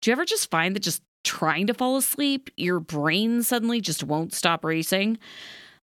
Do 0.00 0.10
you 0.10 0.12
ever 0.12 0.24
just 0.26 0.50
find 0.50 0.76
that 0.76 0.80
just 0.80 1.02
trying 1.22 1.66
to 1.68 1.74
fall 1.74 1.96
asleep, 1.96 2.50
your 2.56 2.78
brain 2.78 3.42
suddenly 3.42 3.80
just 3.80 4.04
won't 4.04 4.34
stop 4.34 4.64
racing? 4.64 5.18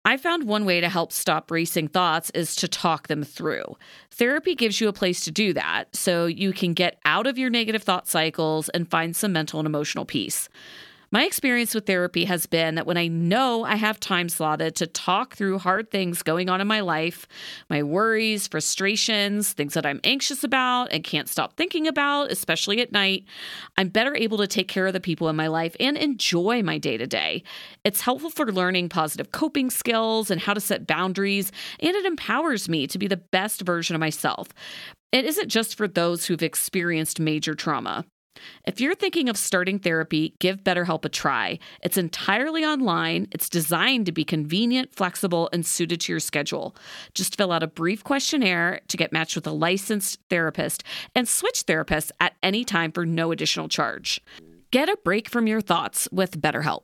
I 0.03 0.17
found 0.17 0.47
one 0.47 0.65
way 0.65 0.81
to 0.81 0.89
help 0.89 1.11
stop 1.11 1.51
racing 1.51 1.89
thoughts 1.89 2.31
is 2.31 2.55
to 2.55 2.67
talk 2.67 3.07
them 3.07 3.23
through. 3.23 3.77
Therapy 4.09 4.55
gives 4.55 4.81
you 4.81 4.87
a 4.87 4.93
place 4.93 5.23
to 5.25 5.31
do 5.31 5.53
that 5.53 5.95
so 5.95 6.25
you 6.25 6.53
can 6.53 6.73
get 6.73 6.97
out 7.05 7.27
of 7.27 7.37
your 7.37 7.51
negative 7.51 7.83
thought 7.83 8.07
cycles 8.07 8.67
and 8.69 8.89
find 8.89 9.15
some 9.15 9.31
mental 9.31 9.59
and 9.59 9.67
emotional 9.67 10.05
peace. 10.05 10.49
My 11.13 11.25
experience 11.25 11.75
with 11.75 11.87
therapy 11.87 12.23
has 12.23 12.45
been 12.45 12.75
that 12.75 12.85
when 12.85 12.95
I 12.95 13.07
know 13.07 13.65
I 13.65 13.75
have 13.75 13.99
time 13.99 14.29
slotted 14.29 14.77
to 14.77 14.87
talk 14.87 15.35
through 15.35 15.59
hard 15.59 15.91
things 15.91 16.23
going 16.23 16.49
on 16.49 16.61
in 16.61 16.67
my 16.67 16.79
life, 16.79 17.27
my 17.69 17.83
worries, 17.83 18.47
frustrations, 18.47 19.51
things 19.51 19.73
that 19.73 19.85
I'm 19.85 19.99
anxious 20.05 20.41
about 20.45 20.93
and 20.93 21.03
can't 21.03 21.27
stop 21.27 21.57
thinking 21.57 21.85
about, 21.85 22.31
especially 22.31 22.79
at 22.79 22.93
night, 22.93 23.25
I'm 23.77 23.89
better 23.89 24.15
able 24.15 24.37
to 24.37 24.47
take 24.47 24.69
care 24.69 24.87
of 24.87 24.93
the 24.93 25.01
people 25.01 25.27
in 25.27 25.35
my 25.35 25.47
life 25.47 25.75
and 25.81 25.97
enjoy 25.97 26.63
my 26.63 26.77
day 26.77 26.95
to 26.95 27.07
day. 27.07 27.43
It's 27.83 27.99
helpful 27.99 28.29
for 28.29 28.49
learning 28.49 28.87
positive 28.87 29.33
coping 29.33 29.69
skills 29.69 30.31
and 30.31 30.39
how 30.39 30.53
to 30.53 30.61
set 30.61 30.87
boundaries, 30.87 31.51
and 31.81 31.93
it 31.93 32.05
empowers 32.05 32.69
me 32.69 32.87
to 32.87 32.97
be 32.97 33.07
the 33.07 33.17
best 33.17 33.63
version 33.63 33.97
of 33.97 33.99
myself. 33.99 34.47
It 35.11 35.25
isn't 35.25 35.49
just 35.49 35.75
for 35.75 35.89
those 35.89 36.25
who've 36.25 36.41
experienced 36.41 37.19
major 37.19 37.53
trauma. 37.53 38.05
If 38.65 38.79
you're 38.79 38.95
thinking 38.95 39.29
of 39.29 39.37
starting 39.37 39.79
therapy, 39.79 40.35
give 40.39 40.63
BetterHelp 40.63 41.05
a 41.05 41.09
try. 41.09 41.59
It's 41.83 41.97
entirely 41.97 42.63
online, 42.63 43.27
it's 43.31 43.49
designed 43.49 44.05
to 44.05 44.11
be 44.11 44.23
convenient, 44.23 44.93
flexible, 44.95 45.49
and 45.51 45.65
suited 45.65 46.01
to 46.01 46.13
your 46.13 46.19
schedule. 46.19 46.75
Just 47.13 47.35
fill 47.37 47.51
out 47.51 47.63
a 47.63 47.67
brief 47.67 48.03
questionnaire 48.03 48.81
to 48.87 48.97
get 48.97 49.11
matched 49.11 49.35
with 49.35 49.47
a 49.47 49.51
licensed 49.51 50.19
therapist 50.29 50.83
and 51.15 51.27
switch 51.27 51.65
therapists 51.65 52.11
at 52.19 52.35
any 52.41 52.63
time 52.63 52.91
for 52.91 53.05
no 53.05 53.31
additional 53.31 53.67
charge. 53.67 54.21
Get 54.71 54.89
a 54.89 54.97
break 55.03 55.29
from 55.29 55.47
your 55.47 55.61
thoughts 55.61 56.07
with 56.11 56.41
BetterHelp. 56.41 56.83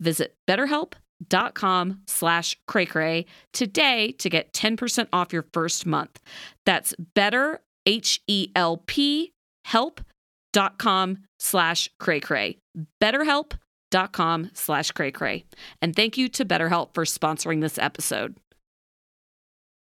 Visit 0.00 0.36
betterhelp.com 0.48 2.00
slash 2.06 2.58
cray 2.66 3.26
today 3.52 4.12
to 4.12 4.28
get 4.28 4.52
10% 4.52 5.06
off 5.12 5.32
your 5.32 5.44
first 5.52 5.86
month. 5.86 6.20
That's 6.66 6.94
better, 7.14 7.60
H-E-L-P, 7.86 9.32
help 9.64 10.00
dot 10.52 10.78
com 10.78 11.18
slash 11.38 11.88
cray 11.98 12.20
cray. 12.20 12.58
Betterhelp.com 13.00 14.50
slash 14.54 14.90
cray 14.92 15.10
cray. 15.10 15.44
And 15.82 15.94
thank 15.94 16.16
you 16.18 16.28
to 16.30 16.44
betterhelp 16.44 16.94
for 16.94 17.04
sponsoring 17.04 17.60
this 17.60 17.78
episode. 17.78 18.36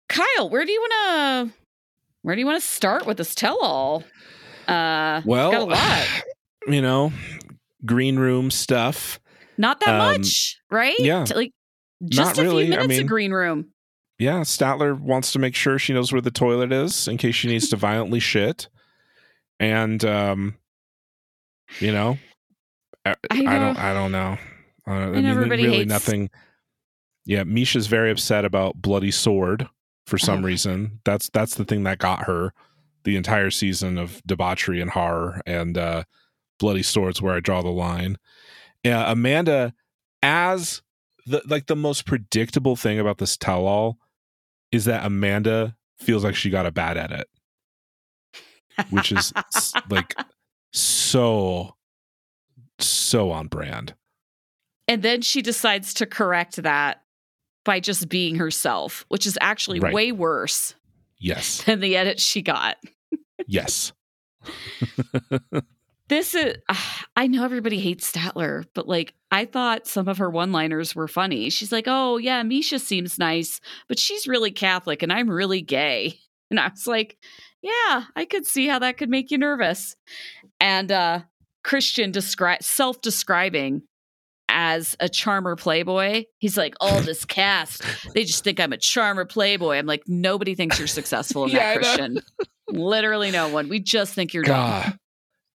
Kyle 0.10 0.50
where 0.50 0.66
do 0.66 0.72
you 0.72 0.80
want 0.80 0.94
to 1.52 1.58
where 2.22 2.36
do 2.36 2.40
you 2.40 2.46
want 2.46 2.62
to 2.62 2.68
start 2.68 3.06
with 3.06 3.18
this 3.18 3.36
tell-all? 3.36 4.04
Uh 4.68 5.22
well 5.26 5.52
got 5.52 5.62
a 5.62 5.66
lot. 5.66 6.08
you 6.68 6.82
know 6.82 7.12
green 7.86 8.18
room 8.18 8.50
stuff. 8.52 9.20
Not 9.58 9.80
that 9.82 9.90
um, 9.90 9.98
much 10.20 10.60
right? 10.72 10.96
yeah. 11.00 11.26
Like 11.36 11.52
just 12.04 12.38
Not 12.38 12.40
a 12.40 12.44
really. 12.44 12.66
Few 12.66 12.72
minutes 12.72 12.90
mean- 12.90 13.02
of 13.02 13.08
green 13.08 13.32
room. 13.32 13.68
yeah 14.20 14.42
statler 14.42 14.98
wants 15.00 15.32
to 15.34 15.40
make 15.40 15.56
sure 15.56 15.78
she 15.80 15.94
knows 15.94 16.12
where 16.12 16.22
the 16.22 16.32
toilet 16.32 16.72
is 16.72 17.08
in 17.08 17.18
case 17.18 17.36
she 17.36 17.48
needs 17.48 17.70
to 17.70 17.76
violently 17.88 18.20
shit 18.20 18.70
and 19.60 20.04
um 20.06 20.56
you 21.80 21.92
know 21.92 22.18
i, 23.06 23.12
I 23.12 23.16
I 23.32 23.60
don't 23.60 23.78
i 23.78 23.94
don't 23.94 24.12
know. 24.12 24.38
Uh, 24.88 24.92
i 24.92 25.10
mean 25.10 25.26
everybody 25.26 25.64
really 25.66 25.78
hates- 25.80 25.90
nothing. 25.90 26.30
Yeah 27.26 27.44
misha's 27.44 27.88
very 27.88 28.10
upset 28.12 28.46
about 28.46 28.82
bloody 28.82 29.12
sword 29.12 29.68
for 30.06 30.18
some 30.18 30.40
Oh. 30.40 30.48
reason. 30.48 31.00
That's 31.04 31.30
that's 31.32 31.56
the 31.56 31.66
thing 31.66 31.84
that 31.84 31.98
got 32.00 32.24
her 32.26 32.54
the 33.04 33.16
entire 33.18 33.52
season 33.52 33.98
of 33.98 34.22
debauchery 34.26 34.80
and 34.82 34.92
horror 34.92 35.42
and 35.46 35.78
uh 35.78 36.04
bloody 36.60 36.84
swords 36.84 37.22
where 37.22 37.36
i 37.36 37.40
draw 37.40 37.62
the 37.62 37.70
line. 37.70 38.18
Yeah 38.84 39.12
amanda 39.12 39.74
as 40.24 40.82
the 41.26 41.42
like 41.48 41.66
the 41.68 41.76
most 41.76 42.06
predictable 42.06 42.76
thing 42.78 43.00
about 43.00 43.18
this 43.18 43.36
tell-all 43.36 43.98
is 44.72 44.86
that 44.86 45.06
amanda 45.06 45.76
feels 46.00 46.24
like 46.24 46.36
she 46.36 46.50
got 46.50 46.66
a 46.66 46.72
bad 46.72 46.96
edit 46.98 47.28
which 48.90 49.12
is 49.12 49.34
like 49.90 50.14
so 50.74 51.76
so 52.80 53.32
on 53.32 53.48
brand 53.48 53.94
and 54.88 55.02
then 55.02 55.22
she 55.22 55.42
decides 55.42 55.94
to 55.96 56.06
correct 56.06 56.58
that 56.58 57.02
by 57.66 57.80
just 57.80 58.08
being 58.10 58.36
herself 58.36 59.06
which 59.10 59.26
is 59.26 59.38
actually 59.42 59.80
Right. 59.80 59.94
way 59.94 60.12
worse 60.12 60.76
yes 61.20 61.64
than 61.66 61.80
the 61.80 61.96
edit 61.98 62.20
she 62.20 62.42
got 62.42 62.78
yes 63.48 63.92
This 66.10 66.36
is, 66.36 66.56
I 67.18 67.28
know 67.28 67.44
everybody 67.44 67.80
hates 67.80 68.10
Statler, 68.10 68.64
but 68.74 68.88
like, 68.88 69.14
I 69.32 69.44
thought 69.46 69.88
some 69.88 70.08
of 70.08 70.20
her 70.20 70.30
one 70.30 70.52
liners 70.54 70.96
were 70.96 71.08
funny. 71.10 71.50
She's 71.50 71.72
like, 71.72 71.84
oh, 71.88 72.16
yeah, 72.18 72.42
Misha 72.44 72.80
seems 72.80 73.20
nice, 73.20 73.60
but 73.90 74.00
she's 74.00 74.28
really 74.28 74.52
Catholic 74.52 75.04
and 75.04 75.12
I'm 75.12 75.30
really 75.30 75.62
gay. 75.62 76.18
And 76.50 76.60
I 76.62 76.70
was 76.70 76.88
like, 76.88 77.18
yeah, 77.62 78.04
I 78.16 78.26
could 78.26 78.46
see 78.46 78.68
how 78.68 78.80
that 78.80 78.98
could 78.98 79.10
make 79.10 79.32
you 79.32 79.38
nervous. 79.38 79.96
And 80.60 80.92
uh, 80.92 81.22
Christian 81.64 82.12
describe 82.12 82.64
self 82.64 83.02
describing 83.02 83.84
as 84.50 84.96
a 85.00 85.10
charmer 85.10 85.56
playboy. 85.56 86.24
He's 86.40 86.58
like, 86.58 86.76
all 86.80 87.02
this 87.02 87.26
cast, 87.26 87.84
they 88.14 88.24
just 88.24 88.44
think 88.44 88.60
I'm 88.60 88.72
a 88.74 88.78
charmer 88.78 89.26
playboy. 89.26 89.76
I'm 89.76 89.86
like, 89.86 90.04
nobody 90.08 90.56
thinks 90.56 90.78
you're 90.80 90.88
successful 90.88 91.44
in 91.46 91.50
Yeah, 91.52 91.74
that. 91.74 91.76
Christian. 91.76 92.20
Literally 92.70 93.32
no 93.32 93.50
one. 93.50 93.68
We 93.70 93.80
just 93.80 94.14
think 94.14 94.34
you're 94.34 94.44
dumb. 94.44 94.56
god 94.84 95.00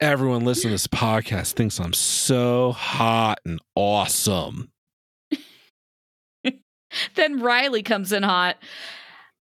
everyone 0.00 0.44
listening 0.44 0.71
to 0.71 0.75
this 0.75 0.88
podcast 0.88 1.52
thinks 1.52 1.78
i'm 1.78 1.92
so 1.92 2.73
hot 2.73 3.38
and 3.44 3.61
awesome 3.76 4.68
then 7.14 7.40
Riley 7.40 7.82
comes 7.82 8.12
in 8.12 8.23
hot. 8.23 8.56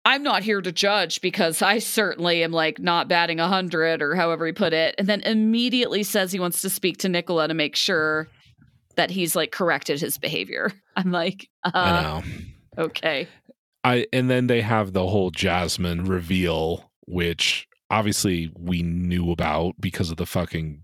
I'm 0.09 0.23
not 0.23 0.43
here 0.43 0.63
to 0.63 0.73
judge 0.73 1.21
because 1.21 1.61
I 1.61 1.81
certainly 1.81 2.43
am 2.43 2.51
like 2.51 2.79
not 2.79 3.09
batting 3.09 3.41
a 3.41 3.47
hundred 3.47 4.01
or 4.01 4.15
however 4.15 4.47
he 4.47 4.53
put 4.53 4.73
it. 4.73 4.95
And 4.97 5.07
then 5.07 5.21
immediately 5.21 6.03
says 6.03 6.33
he 6.33 6.41
wants 6.41 6.63
to 6.63 6.71
speak 6.71 6.97
to 6.99 7.11
Nicola 7.11 7.47
to 7.47 7.53
make 7.53 7.77
sure 7.77 8.27
that 8.97 9.11
he's 9.11 9.37
like 9.37 9.53
corrected 9.53 10.01
his 10.01 10.17
behavior. 10.17 10.73
I'm 10.97 11.13
like, 11.13 11.49
i 11.63 11.71
uh, 11.75 12.03
know 12.03 12.23
okay. 12.79 13.29
i 13.85 14.07
and 14.13 14.31
then 14.31 14.47
they 14.47 14.63
have 14.63 14.93
the 14.93 15.07
whole 15.07 15.31
jasmine 15.31 16.05
reveal 16.05 16.91
which 17.07 17.69
obviously 17.91 18.51
we 18.57 18.83
knew 18.83 19.31
about 19.31 19.75
because 19.81 20.11
of 20.11 20.17
the 20.17 20.27
fucking 20.27 20.83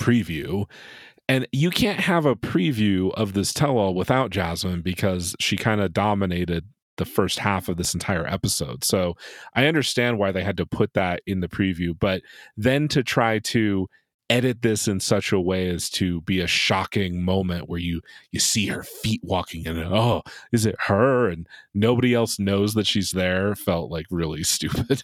preview. 0.00 0.68
And 1.28 1.46
you 1.52 1.70
can't 1.70 2.00
have 2.00 2.26
a 2.26 2.34
preview 2.36 3.12
of 3.14 3.32
this 3.32 3.52
tell 3.52 3.78
all 3.78 3.94
without 3.94 4.30
Jasmine 4.30 4.82
because 4.82 5.36
she 5.38 5.56
kind 5.56 5.80
of 5.80 5.92
dominated 5.92 6.66
the 6.96 7.04
first 7.04 7.38
half 7.38 7.68
of 7.68 7.76
this 7.76 7.94
entire 7.94 8.26
episode. 8.26 8.84
So 8.84 9.16
I 9.54 9.66
understand 9.66 10.18
why 10.18 10.32
they 10.32 10.44
had 10.44 10.56
to 10.58 10.66
put 10.66 10.94
that 10.94 11.22
in 11.26 11.40
the 11.40 11.48
preview, 11.48 11.98
but 11.98 12.22
then 12.56 12.88
to 12.88 13.02
try 13.02 13.38
to 13.40 13.88
edit 14.30 14.62
this 14.62 14.88
in 14.88 14.98
such 14.98 15.30
a 15.30 15.40
way 15.40 15.68
as 15.68 15.90
to 15.90 16.22
be 16.22 16.40
a 16.40 16.46
shocking 16.46 17.22
moment 17.22 17.68
where 17.68 17.78
you 17.78 18.00
you 18.30 18.40
see 18.40 18.66
her 18.66 18.82
feet 18.82 19.20
walking 19.22 19.66
and 19.66 19.78
oh 19.78 20.22
is 20.52 20.64
it 20.64 20.74
her 20.78 21.28
and 21.28 21.46
nobody 21.74 22.14
else 22.14 22.38
knows 22.38 22.72
that 22.72 22.86
she's 22.86 23.10
there 23.10 23.54
felt 23.54 23.90
like 23.90 24.06
really 24.10 24.42
stupid 24.42 25.02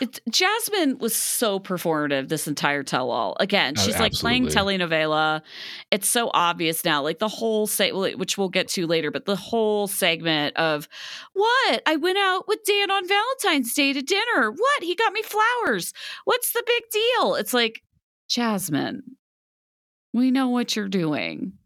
It's, 0.00 0.20
Jasmine 0.30 0.98
was 0.98 1.14
so 1.14 1.58
performative 1.58 2.28
this 2.28 2.46
entire 2.46 2.82
tell 2.82 3.10
all. 3.10 3.36
Again, 3.40 3.74
Oh, 3.76 3.80
she's 3.82 3.98
like 3.98 4.12
playing 4.12 4.46
telenovela. 4.46 5.42
It's 5.90 6.08
so 6.08 6.30
obvious 6.32 6.84
now. 6.84 7.02
Like 7.02 7.18
the 7.18 7.28
whole 7.28 7.66
say, 7.66 7.90
which 7.92 8.38
we'll 8.38 8.48
get 8.48 8.68
to 8.68 8.86
later, 8.86 9.10
but 9.10 9.24
the 9.24 9.36
whole 9.36 9.88
segment 9.88 10.56
of 10.56 10.88
what 11.32 11.82
I 11.86 11.96
went 11.96 12.18
out 12.18 12.46
with 12.46 12.62
Dan 12.64 12.90
on 12.90 13.08
Valentine's 13.08 13.74
Day 13.74 13.92
to 13.92 14.00
dinner. 14.02 14.50
What 14.52 14.82
he 14.82 14.94
got 14.94 15.12
me 15.12 15.22
flowers. 15.22 15.92
What's 16.24 16.52
the 16.52 16.62
big 16.64 16.82
deal? 16.92 17.34
It's 17.34 17.52
like 17.52 17.82
Jasmine. 18.28 19.02
We 20.14 20.30
know 20.30 20.48
what 20.48 20.76
you're 20.76 20.88
doing. 20.88 21.57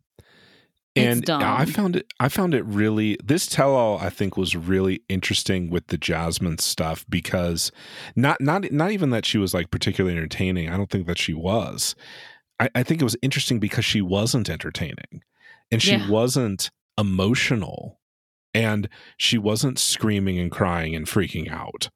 And. 0.94 1.28
I 1.30 1.64
found 1.64 1.96
it 1.96 2.12
I 2.20 2.28
found 2.28 2.52
it 2.54 2.64
really 2.66 3.16
this 3.24 3.46
tell 3.46 3.74
all 3.74 3.98
I 3.98 4.10
think 4.10 4.36
was 4.36 4.54
really 4.54 5.02
interesting 5.08 5.70
with 5.70 5.86
the 5.86 5.96
Jasmine 5.96 6.58
stuff 6.58 7.06
because 7.08 7.72
not 8.14 8.40
not 8.40 8.70
not 8.72 8.90
even 8.90 9.10
that 9.10 9.24
she 9.24 9.38
was 9.38 9.54
like 9.54 9.70
particularly 9.70 10.16
entertaining. 10.16 10.68
I 10.68 10.76
don't 10.76 10.90
think 10.90 11.06
that 11.06 11.18
she 11.18 11.32
was. 11.34 11.94
I, 12.60 12.68
I 12.74 12.82
think 12.82 13.00
it 13.00 13.04
was 13.04 13.16
interesting 13.22 13.58
because 13.58 13.84
she 13.86 14.02
wasn't 14.02 14.50
entertaining 14.50 15.22
and 15.70 15.80
she 15.80 15.92
Yeah. 15.92 16.10
wasn't 16.10 16.70
emotional 16.98 17.98
and 18.54 18.88
she 19.16 19.38
wasn't 19.38 19.78
screaming 19.78 20.38
and 20.38 20.50
crying 20.50 20.94
and 20.94 21.06
freaking 21.06 21.50
out. 21.50 21.88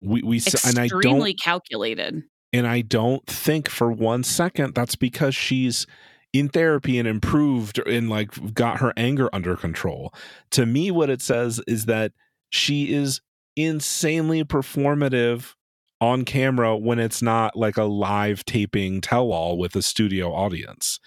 We 0.00 0.22
we 0.22 0.36
s- 0.38 0.66
and 0.66 0.78
I 0.78 0.88
don't 0.88 1.38
calculated. 1.40 2.24
and 2.52 2.66
I 2.66 2.80
don't 2.80 3.24
think 3.26 3.68
for 3.68 3.92
one 3.92 4.24
second 4.24 4.74
that's 4.74 4.96
because 4.96 5.36
she's 5.36 5.86
in 6.32 6.48
therapy 6.48 6.98
and 6.98 7.06
improved 7.06 7.78
and 7.86 8.08
like 8.08 8.54
got 8.54 8.80
her 8.80 8.92
anger 8.96 9.28
under 9.32 9.56
control. 9.56 10.12
To 10.52 10.66
me, 10.66 10.90
what 10.90 11.10
it 11.10 11.20
says 11.20 11.60
is 11.66 11.86
that 11.86 12.12
she 12.50 12.92
is 12.92 13.20
insanely 13.56 14.44
performative 14.44 15.54
on 16.00 16.24
camera 16.24 16.76
when 16.76 16.98
it's 16.98 17.22
not 17.22 17.54
like 17.54 17.76
a 17.76 17.84
live 17.84 18.44
taping 18.44 19.00
tell 19.00 19.30
all 19.30 19.56
with 19.56 19.76
a 19.76 19.82
studio 19.82 20.32
audience. 20.32 20.98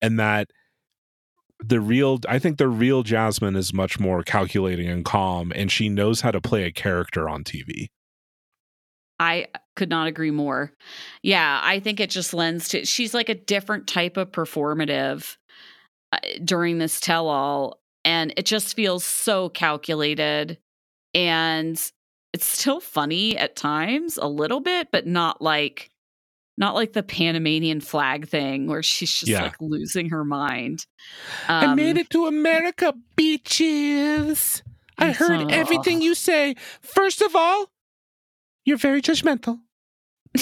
And 0.00 0.20
that 0.20 0.50
the 1.58 1.80
real, 1.80 2.20
I 2.28 2.38
think 2.38 2.58
the 2.58 2.68
real 2.68 3.02
Jasmine 3.02 3.56
is 3.56 3.72
much 3.72 3.98
more 3.98 4.22
calculating 4.22 4.88
and 4.88 5.04
calm, 5.04 5.52
and 5.54 5.72
she 5.72 5.88
knows 5.88 6.20
how 6.20 6.30
to 6.30 6.40
play 6.40 6.64
a 6.64 6.72
character 6.72 7.28
on 7.28 7.42
TV. 7.42 7.88
I 9.20 9.46
could 9.76 9.88
not 9.90 10.06
agree 10.08 10.30
more. 10.32 10.72
Yeah, 11.22 11.60
I 11.62 11.80
think 11.80 12.00
it 12.00 12.10
just 12.10 12.34
lends 12.34 12.68
to 12.70 12.84
she's 12.84 13.14
like 13.14 13.28
a 13.28 13.34
different 13.34 13.86
type 13.86 14.16
of 14.16 14.32
performative 14.32 15.36
uh, 16.12 16.18
during 16.44 16.78
this 16.78 17.00
tell 17.00 17.28
all 17.28 17.80
and 18.04 18.32
it 18.36 18.44
just 18.46 18.74
feels 18.76 19.04
so 19.04 19.48
calculated 19.48 20.58
and 21.14 21.80
it's 22.32 22.44
still 22.44 22.80
funny 22.80 23.36
at 23.38 23.54
times 23.56 24.18
a 24.20 24.26
little 24.28 24.60
bit 24.60 24.88
but 24.92 25.06
not 25.06 25.40
like 25.40 25.90
not 26.56 26.74
like 26.76 26.92
the 26.92 27.02
Panamanian 27.02 27.80
flag 27.80 28.28
thing 28.28 28.66
where 28.68 28.82
she's 28.82 29.12
just 29.12 29.30
Yeah. 29.30 29.42
like 29.42 29.56
losing 29.60 30.10
her 30.10 30.24
mind. 30.24 30.86
I 31.48 31.64
Um, 31.66 31.76
made 31.76 31.96
it 31.96 32.10
to 32.10 32.26
America, 32.26 32.94
beaches. 33.16 34.62
I 34.96 35.10
heard 35.10 35.50
everything 35.50 36.00
you 36.00 36.14
say. 36.14 36.54
First 36.80 37.22
of 37.22 37.34
all, 37.34 37.70
you're 38.64 38.76
very 38.78 39.00
judgmental. 39.02 39.60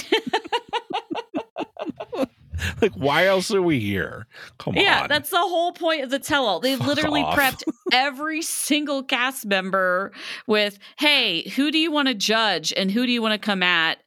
like, 2.81 2.93
why 2.95 3.27
else 3.27 3.53
are 3.53 3.63
we 3.63 3.81
here? 3.81 4.27
Come 4.59 4.75
Yeah, 4.75 4.81
on. 4.81 4.87
Yeah 4.87 5.07
that's 5.09 5.31
the 5.31 5.37
whole 5.39 5.73
point 5.73 6.03
of 6.05 6.11
the 6.11 6.19
tell 6.19 6.47
all. 6.47 6.61
They 6.61 6.77
Fuck 6.77 6.87
literally 6.87 7.23
off. 7.23 7.39
prepped 7.39 7.63
every 7.93 8.43
single 8.43 9.03
cast 9.03 9.47
member 9.47 10.13
with, 10.47 10.79
hey, 10.99 11.49
who 11.51 11.71
do 11.71 11.79
you 11.79 11.91
want 11.91 12.09
to 12.09 12.15
judge 12.15 12.73
and 12.77 12.91
who 12.91 13.05
do 13.07 13.13
you 13.13 13.21
want 13.23 13.33
to 13.33 13.45
come 13.45 13.63
at 13.63 13.99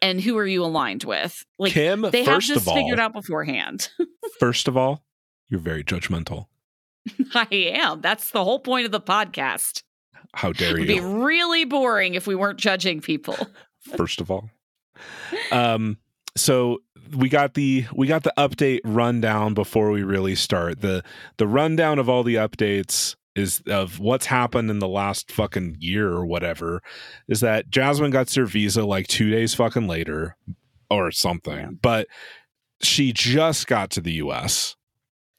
and 0.00 0.20
who 0.20 0.36
are 0.38 0.46
you 0.46 0.62
aligned 0.64 1.04
with? 1.04 1.44
Like 1.58 1.72
Kim. 1.72 2.02
they 2.02 2.22
have 2.24 2.34
first 2.34 2.48
this 2.48 2.58
of 2.58 2.68
all, 2.68 2.74
figured 2.74 3.00
out 3.00 3.12
beforehand. 3.12 3.88
first 4.38 4.68
of 4.68 4.76
all, 4.76 5.04
you're 5.48 5.60
very 5.60 5.82
judgmental. 5.84 6.46
I 7.34 7.46
am. 7.50 8.00
That's 8.00 8.30
the 8.30 8.42
whole 8.44 8.58
point 8.58 8.86
of 8.86 8.92
the 8.92 9.00
podcast. 9.00 9.82
How 10.34 10.52
dare 10.52 10.78
you? 10.78 10.84
It'd 10.84 10.88
be 10.88 11.00
really 11.00 11.64
boring 11.64 12.14
if 12.14 12.26
we 12.26 12.34
weren't 12.34 12.58
judging 12.58 13.00
people. 13.00 13.36
first 13.96 14.20
of 14.20 14.30
all. 14.30 14.50
Um 15.52 15.98
so 16.36 16.78
we 17.16 17.28
got 17.28 17.54
the 17.54 17.86
we 17.94 18.06
got 18.06 18.22
the 18.22 18.32
update 18.36 18.80
rundown 18.84 19.54
before 19.54 19.90
we 19.90 20.02
really 20.02 20.34
start. 20.34 20.80
The 20.80 21.02
the 21.36 21.46
rundown 21.46 21.98
of 21.98 22.08
all 22.08 22.22
the 22.22 22.36
updates 22.36 23.16
is 23.34 23.62
of 23.66 23.98
what's 23.98 24.26
happened 24.26 24.70
in 24.70 24.78
the 24.78 24.88
last 24.88 25.30
fucking 25.30 25.76
year 25.78 26.08
or 26.08 26.24
whatever 26.24 26.82
is 27.28 27.40
that 27.40 27.68
Jasmine 27.68 28.10
got 28.10 28.32
her 28.34 28.46
visa 28.46 28.84
like 28.84 29.06
2 29.08 29.30
days 29.30 29.54
fucking 29.54 29.86
later 29.86 30.36
or 30.90 31.10
something. 31.10 31.78
But 31.82 32.08
she 32.80 33.12
just 33.12 33.66
got 33.66 33.90
to 33.90 34.00
the 34.00 34.12
US 34.12 34.76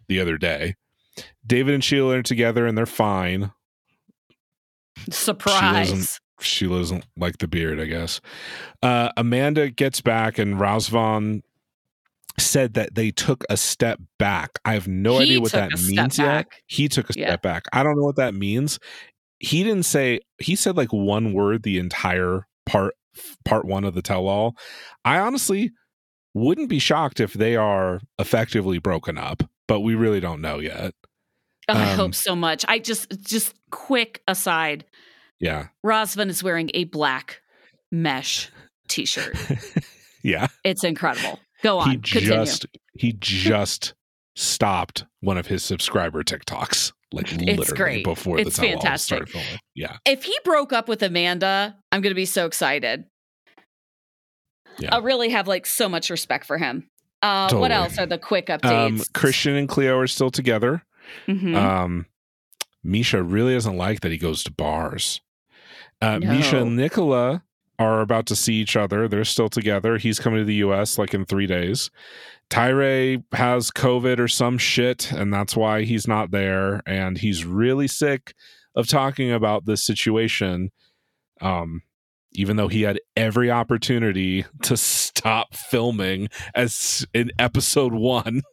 the 0.08 0.19
other 0.19 0.38
day. 0.38 0.76
David 1.45 1.73
and 1.73 1.84
Sheila 1.84 2.19
are 2.19 2.23
together 2.23 2.67
and 2.67 2.78
they're 2.78 2.86
fine. 2.86 3.52
Surprise. 5.12 6.19
she 6.39 6.67
doesn't 6.67 7.05
like 7.17 7.38
the 7.39 7.47
beard, 7.47 7.79
I 7.79 7.86
guess. 7.86 8.21
Uh, 8.83 9.10
Amanda 9.17 9.69
gets 9.69 10.01
back, 10.01 10.38
and 10.38 10.55
Razvan 10.55 11.41
said 12.39 12.75
that 12.75 12.93
they 12.93 13.10
took 13.12 13.43
a 13.49 13.57
step 13.57 13.99
back. 14.19 14.60
I 14.63 14.73
have 14.73 14.88
no 14.88 15.17
He 15.17 15.23
idea 15.23 15.41
what 15.41 15.51
that 15.53 15.71
means 15.71 16.19
yet. 16.19 16.47
He 16.67 16.88
took 16.88 17.10
a 17.10 17.13
Yeah. 17.17 17.29
step 17.29 17.41
back. 17.41 17.63
I 17.73 17.81
don't 17.83 17.95
know 17.97 18.03
what 18.05 18.17
that 18.17 18.36
means. 18.36 18.79
He 19.39 19.63
didn't 19.63 19.86
say. 19.86 20.19
He 20.39 20.55
said 20.55 20.77
like 20.77 20.93
one 20.93 21.33
word 21.33 21.63
the 21.63 21.79
entire 21.79 22.47
part 22.65 22.93
part 23.45 23.65
one 23.65 23.83
of 23.83 23.95
the 23.95 24.01
tell 24.03 24.27
all. 24.27 24.55
I 25.03 25.17
honestly 25.19 25.71
wouldn't 26.36 26.69
be 26.69 26.77
shocked 26.79 27.19
if 27.19 27.33
they 27.33 27.55
are 27.55 27.99
effectively 28.19 28.77
broken 28.77 29.17
up, 29.17 29.41
but 29.67 29.79
we 29.79 29.95
really 29.95 30.19
don't 30.19 30.41
know 30.41 30.60
yet. 30.60 30.93
Oh, 31.69 31.73
I 31.73 31.91
um, 31.91 31.97
hope 31.97 32.15
so 32.15 32.36
much. 32.36 32.63
I 32.67 32.80
just 32.80 33.12
just 33.21 33.53
quick 33.71 34.21
aside. 34.27 34.86
Yeah, 35.39 35.67
Razvan 35.86 36.30
is 36.30 36.43
wearing 36.43 36.71
a 36.73 36.86
black 36.86 37.41
mesh 37.91 38.49
t-shirt. 38.88 39.36
yeah. 40.23 40.47
It's 40.63 40.84
incredible. 40.84 41.39
Go 41.63 41.80
on. 41.80 41.89
he 41.89 41.97
Continue. 41.97 42.27
just 42.30 42.65
he 42.93 43.13
just 43.19 43.93
stopped 44.36 45.06
one 45.21 45.38
of 45.38 45.47
his 45.47 45.63
subscriber 45.63 46.23
TikToks 46.23 46.91
like 47.12 47.32
literally 47.32 47.73
great. 47.73 48.03
before 48.03 48.39
It's 48.39 48.56
the 48.58 48.62
fantastic. 48.67 49.27
started 49.27 49.30
filming. 49.30 49.60
Yeah, 49.75 49.97
if 50.06 50.23
he 50.23 50.38
broke 50.43 50.73
up 50.73 50.88
with 50.88 51.01
Amanda, 51.03 51.75
I'm 51.91 52.01
going 52.01 52.12
to 52.12 52.15
be 52.15 52.25
so 52.25 52.45
excited. 52.45 53.06
Yeah. 54.80 54.95
I 54.95 54.99
really 54.99 55.30
have 55.30 55.47
like 55.47 55.65
so 55.65 55.89
much 55.89 56.10
respect 56.10 56.45
for 56.45 56.58
him. 56.58 56.89
Uh, 57.21 57.51
What 57.56 57.71
else 57.71 57.97
are 57.97 58.06
the 58.06 58.19
quick 58.19 58.49
um, 58.49 58.60
updates? 58.60 59.12
Christian 59.13 59.56
and 59.56 59.67
Cleo 59.67 59.97
are 59.97 60.08
still 60.08 60.30
together. 60.30 60.84
Mhm. 61.28 61.56
Um, 61.56 62.06
Misha 62.84 63.22
really 63.22 63.54
doesn't 63.54 63.78
like 63.78 64.02
that 64.02 64.12
he 64.12 64.17
goes 64.17 64.43
to 64.43 64.52
bars. 64.52 65.22
Uh, 66.02 66.20
Misha 66.20 66.62
and 66.62 66.76
Nicola 66.78 67.43
are 67.80 68.02
about 68.02 68.26
to 68.28 68.36
see 68.36 68.56
each 68.56 68.76
other. 68.76 69.08
They're 69.08 69.26
still 69.26 69.50
together. 69.50 69.98
He's 69.98 70.20
coming 70.20 70.39
to 70.39 70.46
the 70.46 70.56
U.S. 70.56 70.98
like 70.98 71.13
in 71.13 71.26
three 71.26 71.48
days. 71.48 71.91
Tyray 72.50 73.24
has 73.34 73.72
COVID 73.72 74.20
or 74.20 74.28
some 74.28 74.58
shit, 74.58 75.12
and 75.12 75.34
that's 75.34 75.56
why 75.56 75.84
he's 75.84 76.08
not 76.08 76.32
there. 76.32 76.82
And 76.86 77.17
he's 77.17 77.46
really 77.46 77.88
sick 77.88 78.34
of 78.76 78.88
talking 78.88 79.32
about 79.32 79.65
this 79.65 79.84
situation. 79.84 80.72
Um, 81.41 81.82
even 82.34 82.58
though 82.58 82.67
he 82.67 82.84
had 82.84 83.00
every 83.15 83.50
opportunity 83.50 84.46
to 84.62 84.78
stop 84.78 85.56
filming 85.56 86.30
as 86.56 87.06
in 87.13 87.32
episode 87.39 87.93
one. 87.93 88.41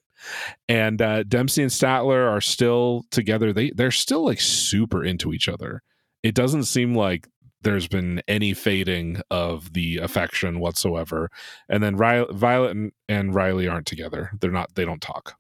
And 0.69 1.01
uh, 1.01 1.23
Dempsey 1.25 1.63
and 1.63 1.71
Statler 1.71 2.31
are 2.31 2.41
still 2.41 3.05
together. 3.11 3.53
They 3.53 3.71
they're 3.71 3.91
still 3.91 4.25
like 4.25 4.41
super 4.41 5.05
into 5.05 5.33
each 5.33 5.49
other. 5.49 5.83
It 6.23 6.35
doesn't 6.35 6.65
seem 6.65 6.95
like 6.95 7.29
there's 7.63 7.89
been 7.89 8.23
any 8.29 8.55
fading 8.55 9.21
of 9.31 9.73
the 9.73 9.99
affection 9.99 10.61
whatsoever. 10.61 11.31
And 11.69 11.83
then 11.83 11.97
Violet 11.97 12.71
and, 12.71 12.93
and 13.09 13.35
Riley 13.35 13.67
aren't 13.69 13.87
together. 13.87 14.31
They're 14.41 14.51
not. 14.51 14.75
They 14.75 14.85
don't 14.85 15.01
talk. 15.01 15.37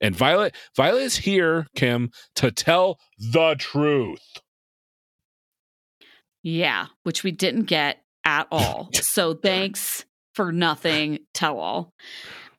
And 0.00 0.14
Violet 0.14 0.54
Violet 0.76 1.02
is 1.02 1.16
here, 1.16 1.66
Kim, 1.74 2.10
to 2.36 2.50
tell 2.50 2.98
the 3.18 3.56
truth. 3.58 4.38
Yeah, 6.42 6.86
which 7.02 7.22
we 7.22 7.32
didn't 7.32 7.64
get 7.64 7.98
at 8.24 8.46
all. 8.50 8.88
so 8.94 9.34
thanks 9.34 10.04
for 10.34 10.52
nothing, 10.52 11.18
tell 11.34 11.58
all. 11.58 11.92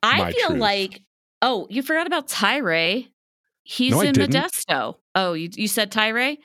I 0.02 0.18
My 0.18 0.32
feel 0.32 0.48
truth. 0.48 0.60
like, 0.60 1.02
oh, 1.42 1.66
you 1.68 1.82
forgot 1.82 2.06
about 2.06 2.28
Tyray. 2.28 3.08
He's 3.64 3.92
No, 3.92 4.00
in. 4.00 4.14
Modesto. 4.14 4.96
Oh, 5.14 5.34
you, 5.34 5.48
you 5.54 5.68
said 5.68 5.92
Tyray? 5.92 6.36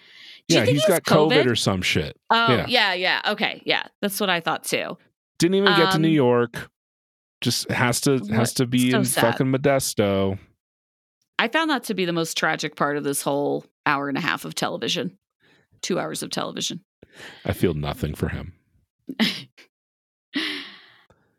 Do 0.50 0.56
you 0.56 0.60
yeah, 0.60 0.66
think 0.66 0.76
he's 0.76 0.84
he 0.86 0.92
got 0.92 1.04
COVID? 1.04 1.46
or 1.46 1.56
some 1.56 1.82
shit. 1.82 2.16
Oh, 2.30 2.54
yeah. 2.54 2.66
yeah. 2.68 2.94
yeah, 2.94 3.22
Okay, 3.32 3.62
yeah, 3.66 3.84
that's 4.02 4.20
what 4.20 4.30
I 4.30 4.40
thought 4.40 4.64
too. 4.66 4.98
Didn't 5.40 5.56
even 5.56 5.76
get 5.78 5.92
to 5.94 6.00
New 6.00 6.08
Um, 6.10 6.14
York. 6.14 6.70
Just 7.42 7.70
has 7.72 8.02
to 8.02 8.18
has 8.32 8.54
to 8.56 8.66
be 8.66 8.90
so 8.92 8.98
in 9.00 9.06
sad. 9.06 9.22
fucking 9.22 9.48
Modesto. 9.48 10.40
I 11.38 11.48
found 11.50 11.70
that 11.70 11.84
to 11.86 11.94
be 11.94 12.06
the 12.06 12.14
most 12.14 12.36
tragic 12.36 12.76
part 12.76 12.98
of 12.98 13.04
this 13.04 13.22
whole 13.22 13.64
hour 13.86 14.10
and 14.10 14.18
a 14.18 14.22
half 14.22 14.44
of 14.46 14.56
television, 14.56 15.18
two 15.84 16.00
hours 16.00 16.24
of 16.24 16.32
television. 16.32 16.84
I 17.46 17.54
feel 17.54 17.76
nothing 17.76 18.16
for 18.16 18.30
him. 18.30 18.54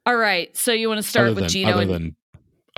All 0.07 0.17
right, 0.17 0.57
so 0.57 0.73
you 0.73 0.89
want 0.89 0.99
to 0.99 1.03
start 1.09 1.27
other 1.27 1.35
with 1.35 1.45
than, 1.45 1.49
Gino 1.51 1.71
other 1.73 1.83
and 1.83 1.91
than 1.91 2.17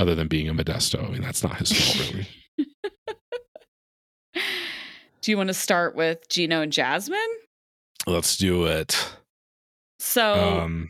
other 0.01 0.15
than 0.15 0.29
being 0.29 0.49
a 0.49 0.55
Modesto. 0.55 1.05
I 1.07 1.11
mean, 1.11 1.23
that's 1.23 1.43
not 1.45 1.59
his 1.59 1.71
fault, 1.73 2.11
really. 2.11 2.29
do 5.21 5.31
you 5.31 5.37
want 5.37 5.49
to 5.49 5.55
start 5.55 5.95
with 5.95 6.29
Gino 6.29 6.63
and 6.63 6.73
Jasmine? 6.73 7.19
Let's 8.07 8.37
do 8.37 8.65
it. 8.65 8.97
So 9.99 10.33
Um, 10.63 10.89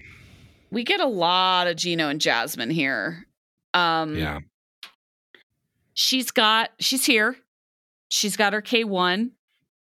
we 0.70 0.84
get 0.84 1.00
a 1.00 1.06
lot 1.06 1.66
of 1.66 1.76
Gino 1.76 2.08
and 2.08 2.20
Jasmine 2.20 2.70
here. 2.70 3.26
Um, 3.74 4.16
yeah, 4.16 4.38
she's 5.94 6.30
got 6.30 6.70
she's 6.78 7.04
here. 7.04 7.36
She's 8.08 8.36
got 8.36 8.52
her 8.52 8.60
K 8.60 8.84
one. 8.84 9.32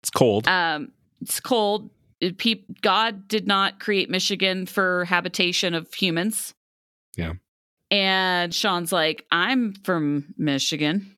it's 0.03 0.11
cold. 0.11 0.47
Um, 0.49 0.93
it's 1.21 1.41
cold. 1.41 1.91
It- 2.21 2.39
pe- 2.39 2.65
God 2.83 3.29
did 3.29 3.47
not 3.47 3.81
create 3.81 4.09
Michigan 4.11 4.67
for 4.67 5.05
habitation 5.07 5.75
of 5.75 5.93
humans. 5.95 6.55
Yeah. 7.17 7.35
And 7.91 8.55
Shaun's 8.55 8.93
like, 8.93 9.27
I'm 9.33 9.75
from 9.85 10.35
Michigan. 10.39 11.17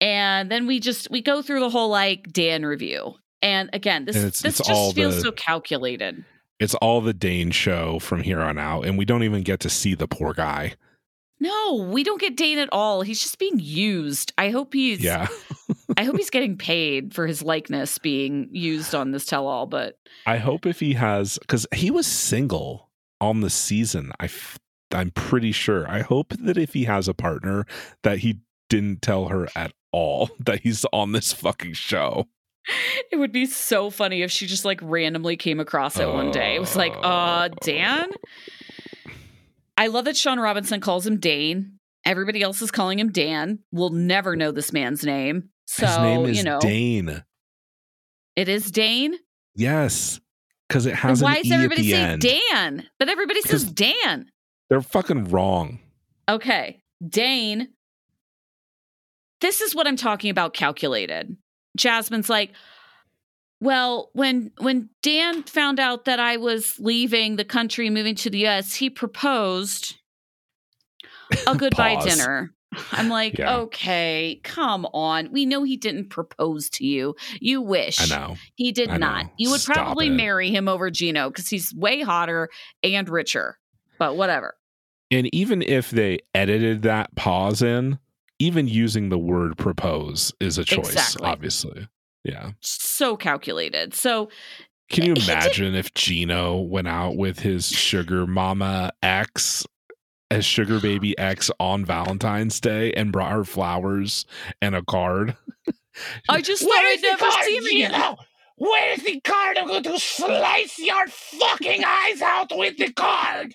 And 0.00 0.50
then 0.50 0.66
we 0.66 0.80
just 0.80 1.10
we 1.10 1.22
go 1.22 1.42
through 1.42 1.60
the 1.60 1.70
whole 1.70 1.88
like 1.88 2.32
Dan 2.32 2.64
review. 2.64 3.14
And 3.42 3.70
again, 3.72 4.04
this 4.04 4.16
And 4.16 4.24
it's- 4.26 4.40
this 4.42 4.58
it's 4.60 4.68
just 4.68 4.78
all 4.80 4.92
feels 4.92 5.16
the- 5.16 5.22
so 5.22 5.32
calculated. 5.32 6.24
it's 6.58 6.74
all 6.76 7.00
the 7.00 7.12
Dane 7.14 7.50
show 7.52 7.98
from 8.00 8.22
here 8.22 8.40
on 8.40 8.58
out, 8.58 8.82
and 8.84 8.98
we 8.98 9.04
don't 9.04 9.22
even 9.22 9.42
get 9.42 9.60
to 9.60 9.70
see 9.70 9.94
the 9.94 10.08
poor 10.08 10.34
guy. 10.34 10.74
No, 11.40 11.88
we 11.92 12.02
don't 12.02 12.20
get 12.20 12.36
Dane 12.36 12.58
at 12.58 12.68
all. 12.72 13.02
He's 13.02 13.22
just 13.22 13.38
being 13.38 13.60
used. 13.60 14.32
I 14.36 14.50
hope 14.50 14.74
he's 14.74 15.00
Yeah, 15.00 15.28
I 15.96 16.02
hope 16.02 16.16
he's 16.16 16.30
getting 16.38 16.56
paid 16.56 17.14
for 17.14 17.28
his 17.28 17.42
likeness 17.42 17.98
being 17.98 18.48
used 18.50 18.92
on 18.92 19.12
this 19.12 19.24
tell 19.24 19.46
all, 19.46 19.66
but 19.66 19.98
I 20.26 20.38
hope 20.38 20.66
if 20.66 20.80
he 20.80 20.94
has 20.94 21.38
because 21.38 21.64
he 21.72 21.92
was 21.92 22.08
single 22.08 22.90
on 23.20 23.40
the 23.40 23.50
season. 23.50 24.10
I 24.18 24.24
f- 24.24 24.58
I'm 24.92 25.10
pretty 25.10 25.52
sure. 25.52 25.88
I 25.88 26.00
hope 26.02 26.34
that 26.40 26.56
if 26.58 26.72
he 26.74 26.84
has 26.84 27.08
a 27.08 27.14
partner, 27.14 27.66
that 28.02 28.18
he 28.18 28.40
didn't 28.68 29.02
tell 29.02 29.28
her 29.28 29.48
at 29.56 29.72
all 29.92 30.30
that 30.40 30.60
he's 30.60 30.84
on 30.92 31.12
this 31.12 31.32
fucking 31.32 31.72
show. 31.74 32.26
it 33.10 33.16
would 33.16 33.32
be 33.32 33.46
so 33.46 33.88
funny 33.90 34.22
if 34.22 34.30
she 34.30 34.46
just 34.46 34.64
like 34.64 34.80
randomly 34.82 35.36
came 35.36 35.58
across 35.60 35.98
it 35.98 36.06
one 36.08 36.30
day. 36.30 36.54
It 36.54 36.60
was 36.60 36.76
like, 36.76 36.92
uh, 37.02 37.48
Dan? 37.62 38.10
I 39.76 39.86
love 39.86 40.04
that 40.06 40.16
Shaun 40.16 40.40
Robinson 40.40 40.80
calls 40.80 41.06
him 41.06 41.18
Dane. 41.18 41.78
Everybody 42.04 42.42
else 42.42 42.60
is 42.62 42.70
calling 42.70 42.98
him 42.98 43.12
Dan. 43.12 43.60
We'll 43.72 43.90
never 43.90 44.34
know 44.36 44.50
this 44.50 44.72
man's 44.72 45.04
name. 45.04 45.50
So, 45.66 45.86
His 45.86 45.98
name 45.98 46.24
is 46.26 46.38
you 46.38 46.44
know, 46.44 46.58
Dane. 46.60 47.22
it 48.36 48.48
is 48.48 48.70
Dane. 48.70 49.14
Yes, 49.54 50.18
because 50.68 50.86
it 50.86 50.90
And 50.90 50.98
has 50.98 51.22
why 51.22 51.34
an 51.36 51.40
is 51.40 51.50
e 51.50 51.54
everybody 51.54 51.90
saying. 51.90 52.18
Dan? 52.20 52.86
But 52.98 53.08
everybody 53.08 53.40
says 53.42 53.64
Dan. 53.64 54.26
They're 54.68 54.82
fucking 54.82 55.24
wrong. 55.30 55.78
Okay. 56.28 56.82
Dane. 57.06 57.68
This 59.40 59.60
is 59.60 59.74
what 59.74 59.86
I'm 59.86 59.96
talking 59.96 60.30
about 60.30 60.52
calculated. 60.54 61.36
Jasmine's 61.76 62.28
like, 62.28 62.52
well, 63.60 64.10
when 64.12 64.50
when 64.58 64.88
Dan 65.02 65.42
found 65.44 65.80
out 65.80 66.04
that 66.06 66.20
I 66.20 66.36
was 66.36 66.78
leaving 66.78 67.36
the 67.36 67.44
country, 67.44 67.88
moving 67.90 68.14
to 68.16 68.30
the 68.30 68.46
US, 68.46 68.74
he 68.74 68.90
proposed 68.90 69.96
a 71.46 71.54
goodbye 71.56 72.00
dinner. 72.02 72.52
I'm 72.92 73.08
like, 73.08 73.38
Yeah. 73.38 73.56
okay, 73.60 74.40
come 74.44 74.86
on. 74.92 75.30
We 75.32 75.46
know 75.46 75.62
he 75.62 75.76
didn't 75.76 76.10
propose 76.10 76.68
to 76.70 76.86
you. 76.86 77.14
You 77.40 77.62
wish. 77.62 77.98
I 78.12 78.16
know. 78.16 78.36
He 78.56 78.72
did 78.72 78.90
I 78.90 78.96
not. 78.98 79.24
know. 79.24 79.30
You 79.38 79.50
would 79.50 79.60
Stop 79.60 79.76
probably 79.76 80.08
it. 80.08 80.10
marry 80.10 80.50
him 80.50 80.68
over 80.68 80.90
Gino 80.90 81.30
because 81.30 81.48
he's 81.48 81.72
way 81.74 82.02
hotter 82.02 82.48
and 82.82 83.08
richer. 83.08 83.58
But 83.98 84.16
whatever. 84.16 84.54
And 85.10 85.32
even 85.34 85.62
if 85.62 85.90
they 85.90 86.18
edited 86.34 86.82
that 86.82 87.14
pause 87.16 87.62
in, 87.62 87.98
even 88.38 88.68
using 88.68 89.08
the 89.08 89.18
word 89.18 89.56
propose 89.56 90.32
is 90.40 90.58
a 90.58 90.64
choice, 90.64 90.92
Exactly. 90.92 91.26
obviously. 91.26 91.88
Yeah. 92.24 92.50
So 92.60 93.16
calculated. 93.16 93.94
So 93.94 94.28
Can 94.90 95.04
you 95.04 95.12
eh, 95.12 95.14
did- 95.14 95.28
imagine 95.28 95.74
if 95.74 95.94
Gino 95.94 96.58
went 96.58 96.88
out 96.88 97.16
with 97.16 97.38
his 97.40 97.66
sugar 97.68 98.26
mama 98.26 98.90
ex 99.02 99.66
as 100.30 100.44
sugar 100.44 100.78
baby 100.78 101.16
ex 101.18 101.50
on 101.58 101.84
Valentine's 101.86 102.60
Day 102.60 102.92
and 102.92 103.10
brought 103.10 103.32
her 103.32 103.44
flowers 103.44 104.26
and 104.60 104.74
a 104.74 104.82
card? 104.82 105.36
I 106.28 106.42
just 106.42 106.62
thought 106.62 106.70
I'd 106.72 106.98
never 107.02 107.30
seen 107.44 107.56
him 107.82 107.88
again. 107.88 108.16
Where's 108.56 109.02
the 109.02 109.20
card? 109.20 109.56
I'm 109.58 109.68
going 109.68 109.82
to 109.84 109.98
slice 109.98 110.78
your 110.78 111.06
fucking 111.08 111.82
eyes 111.84 112.20
out 112.20 112.52
with 112.54 112.76
the 112.76 112.92
card. 112.92 113.54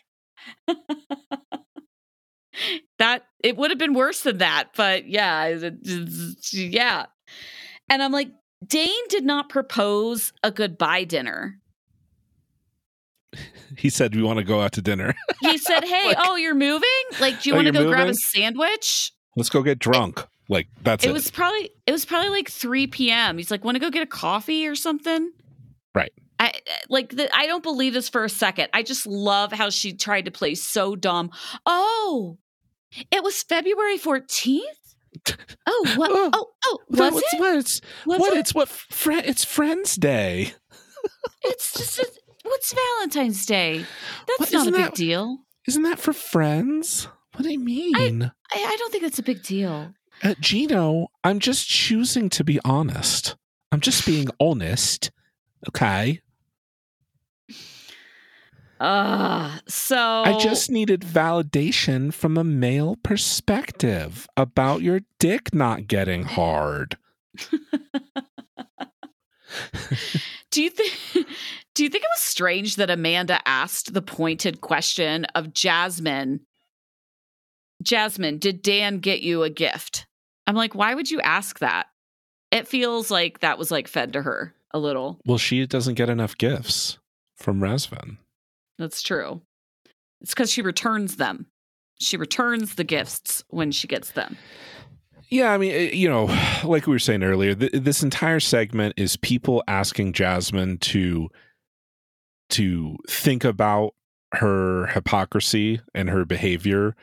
That 2.99 3.23
it 3.43 3.57
would 3.57 3.71
have 3.71 3.79
been 3.79 3.95
worse 3.95 4.21
than 4.21 4.37
that, 4.37 4.69
but 4.75 5.07
yeah, 5.07 5.47
yeah. 6.51 7.05
And 7.89 8.03
I'm 8.03 8.11
like, 8.11 8.29
Dane 8.65 9.07
did 9.09 9.25
not 9.25 9.49
propose 9.49 10.31
a 10.43 10.51
goodbye 10.51 11.03
dinner. 11.05 11.59
He 13.75 13.89
said, 13.89 14.15
We 14.15 14.21
want 14.21 14.37
to 14.37 14.45
go 14.45 14.61
out 14.61 14.73
to 14.73 14.83
dinner. 14.83 15.15
He 15.41 15.57
said, 15.57 15.83
"Hey, 15.85 16.09
Like- 16.09 16.17
oh, 16.19 16.35
you're 16.35 16.53
moving? 16.53 16.87
Like, 17.19 17.41
do 17.41 17.49
you 17.49 17.53
Oh, 17.55 17.57
want 17.57 17.65
to 17.67 17.73
go 17.73 17.89
grab 17.89 18.07
a 18.07 18.13
sandwich?" 18.13 19.11
Let's 19.35 19.49
go 19.49 19.63
get 19.63 19.79
drunk. 19.79 20.23
Like, 20.47 20.67
that's 20.83 21.03
it. 21.03 21.09
It 21.09 21.13
was 21.13 21.31
probably 21.31 21.71
it 21.87 21.91
was 21.91 22.05
probably 22.05 22.29
like 22.29 22.49
3 22.51 22.85
p.m. 22.87 23.37
He's 23.39 23.49
like, 23.49 23.63
"Want 23.65 23.73
to 23.75 23.79
go 23.79 23.89
get 23.89 24.03
a 24.03 24.07
coffee 24.07 24.67
or 24.67 24.75
something?" 24.75 25.31
Right. 25.95 26.13
I 26.43 26.53
like 26.89 27.09
the, 27.15 27.33
I 27.35 27.45
don't 27.47 27.63
believe 27.63 27.93
this 27.93 28.09
for 28.09 28.23
a 28.23 28.29
second. 28.29 28.69
I 28.73 28.83
just 28.83 29.05
love 29.05 29.51
how 29.51 29.69
she 29.69 29.93
tried 29.93 30.25
to 30.25 30.31
play 30.31 30.55
so 30.55 30.95
dumb. 30.95 31.31
Oh, 31.65 32.37
it 33.11 33.23
was 33.23 33.41
February 33.43 33.97
14th? 33.97 34.59
Oh, 35.67 35.93
what? 35.95 36.09
Oh, 36.11 36.29
Oh, 36.33 36.47
oh, 36.65 36.79
was 36.89 37.13
what's, 37.13 37.33
it? 37.33 37.39
what? 37.39 37.55
It's, 37.55 37.81
Was 38.05 38.19
what? 38.19 38.33
it? 38.33 38.39
It's 38.39 38.53
what? 38.55 38.67
Fri 38.67 39.17
it's 39.19 39.43
Friends 39.45 39.95
Day. 39.95 40.53
It's 41.43 41.71
just 41.73 41.99
a, 41.99 42.07
what's 42.43 42.73
Valentine's 42.73 43.45
Day? 43.45 43.85
That's 44.27 44.51
What, 44.51 44.53
not 44.53 44.67
a 44.67 44.71
big 44.71 44.81
that- 44.85 44.95
deal. 44.95 45.37
Isn't 45.67 45.83
that 45.83 45.99
for 45.99 46.13
friends? 46.13 47.07
What 47.35 47.43
do 47.43 47.51
you 47.51 47.59
mean? 47.59 47.95
I, 47.95 48.31
I 48.57 48.75
don't 48.77 48.91
think 48.91 49.03
that's 49.03 49.19
a 49.19 49.23
big 49.23 49.43
deal. 49.43 49.93
Uh, 50.23 50.33
Gino, 50.39 51.07
I'm 51.23 51.39
just 51.39 51.67
choosing 51.69 52.29
to 52.31 52.43
be 52.43 52.59
honest. 52.65 53.35
I'm 53.71 53.79
just 53.81 54.05
being 54.05 54.27
honest. 54.39 55.11
Okay. 55.69 56.21
Uh, 58.83 59.59
so 59.65 59.97
I 59.97 60.37
just 60.39 60.69
needed 60.69 61.01
validation 61.01 62.13
from 62.13 62.37
a 62.37 62.43
male 62.43 62.97
perspective 62.97 64.27
about 64.35 64.81
your 64.81 64.99
dick 65.19 65.53
not 65.53 65.87
getting 65.87 66.23
hard. 66.23 66.97
Do 70.51 70.61
you 70.61 70.69
think 70.69 70.91
do 71.73 71.83
you 71.83 71.89
think 71.89 72.03
it 72.03 72.09
was 72.13 72.21
strange 72.21 72.75
that 72.75 72.89
Amanda 72.89 73.39
asked 73.47 73.93
the 73.93 74.01
pointed 74.01 74.59
question 74.59 75.23
of 75.33 75.53
Jasmine? 75.53 76.41
Jasmine, 77.81 78.37
did 78.37 78.61
Dan 78.61 78.99
get 78.99 79.21
you 79.21 79.43
a 79.43 79.49
gift? 79.49 80.07
I'm 80.45 80.55
like, 80.55 80.75
why 80.75 80.93
would 80.93 81.09
you 81.09 81.21
ask 81.21 81.59
that? 81.59 81.87
It 82.51 82.67
feels 82.67 83.09
like 83.09 83.39
that 83.39 83.57
was 83.57 83.71
like 83.71 83.87
fed 83.87 84.11
to 84.13 84.21
her 84.21 84.53
a 84.71 84.79
little. 84.79 85.21
Well, 85.25 85.37
she 85.37 85.65
doesn't 85.65 85.95
get 85.95 86.09
enough 86.09 86.37
gifts 86.37 86.99
from 87.37 87.61
Razvan. 87.61 88.17
That's 88.83 89.01
true. 89.01 89.41
It's 90.19 90.33
because 90.33 90.51
she 90.51 90.61
returns 90.61 91.15
them. 91.15 91.45
She 92.01 92.17
returns 92.17 92.75
the 92.75 92.83
gifts 92.83 93.45
when 93.47 93.71
she 93.71 93.87
gets 93.87 94.11
them. 94.11 94.37
Yeah, 95.29 95.53
I 95.53 95.57
mean, 95.57 95.71
eh, 95.71 95.91
you 95.93 96.09
know, 96.09 96.25
like 96.65 96.85
we 96.85 96.91
were 96.91 96.99
saying 96.99 97.23
earlier, 97.23 97.55
th- 97.55 97.71
this 97.71 98.03
entire 98.03 98.41
segment 98.41 98.95
is 98.97 99.15
people 99.15 99.63
asking 99.69 100.11
Jasmine 100.11 100.79
to 100.79 101.29
to 102.49 102.97
think 103.07 103.45
about 103.45 103.93
her 104.33 104.87
hypocrisy 104.87 105.79
and 105.95 106.09
her 106.09 106.25
behavior 106.25 106.93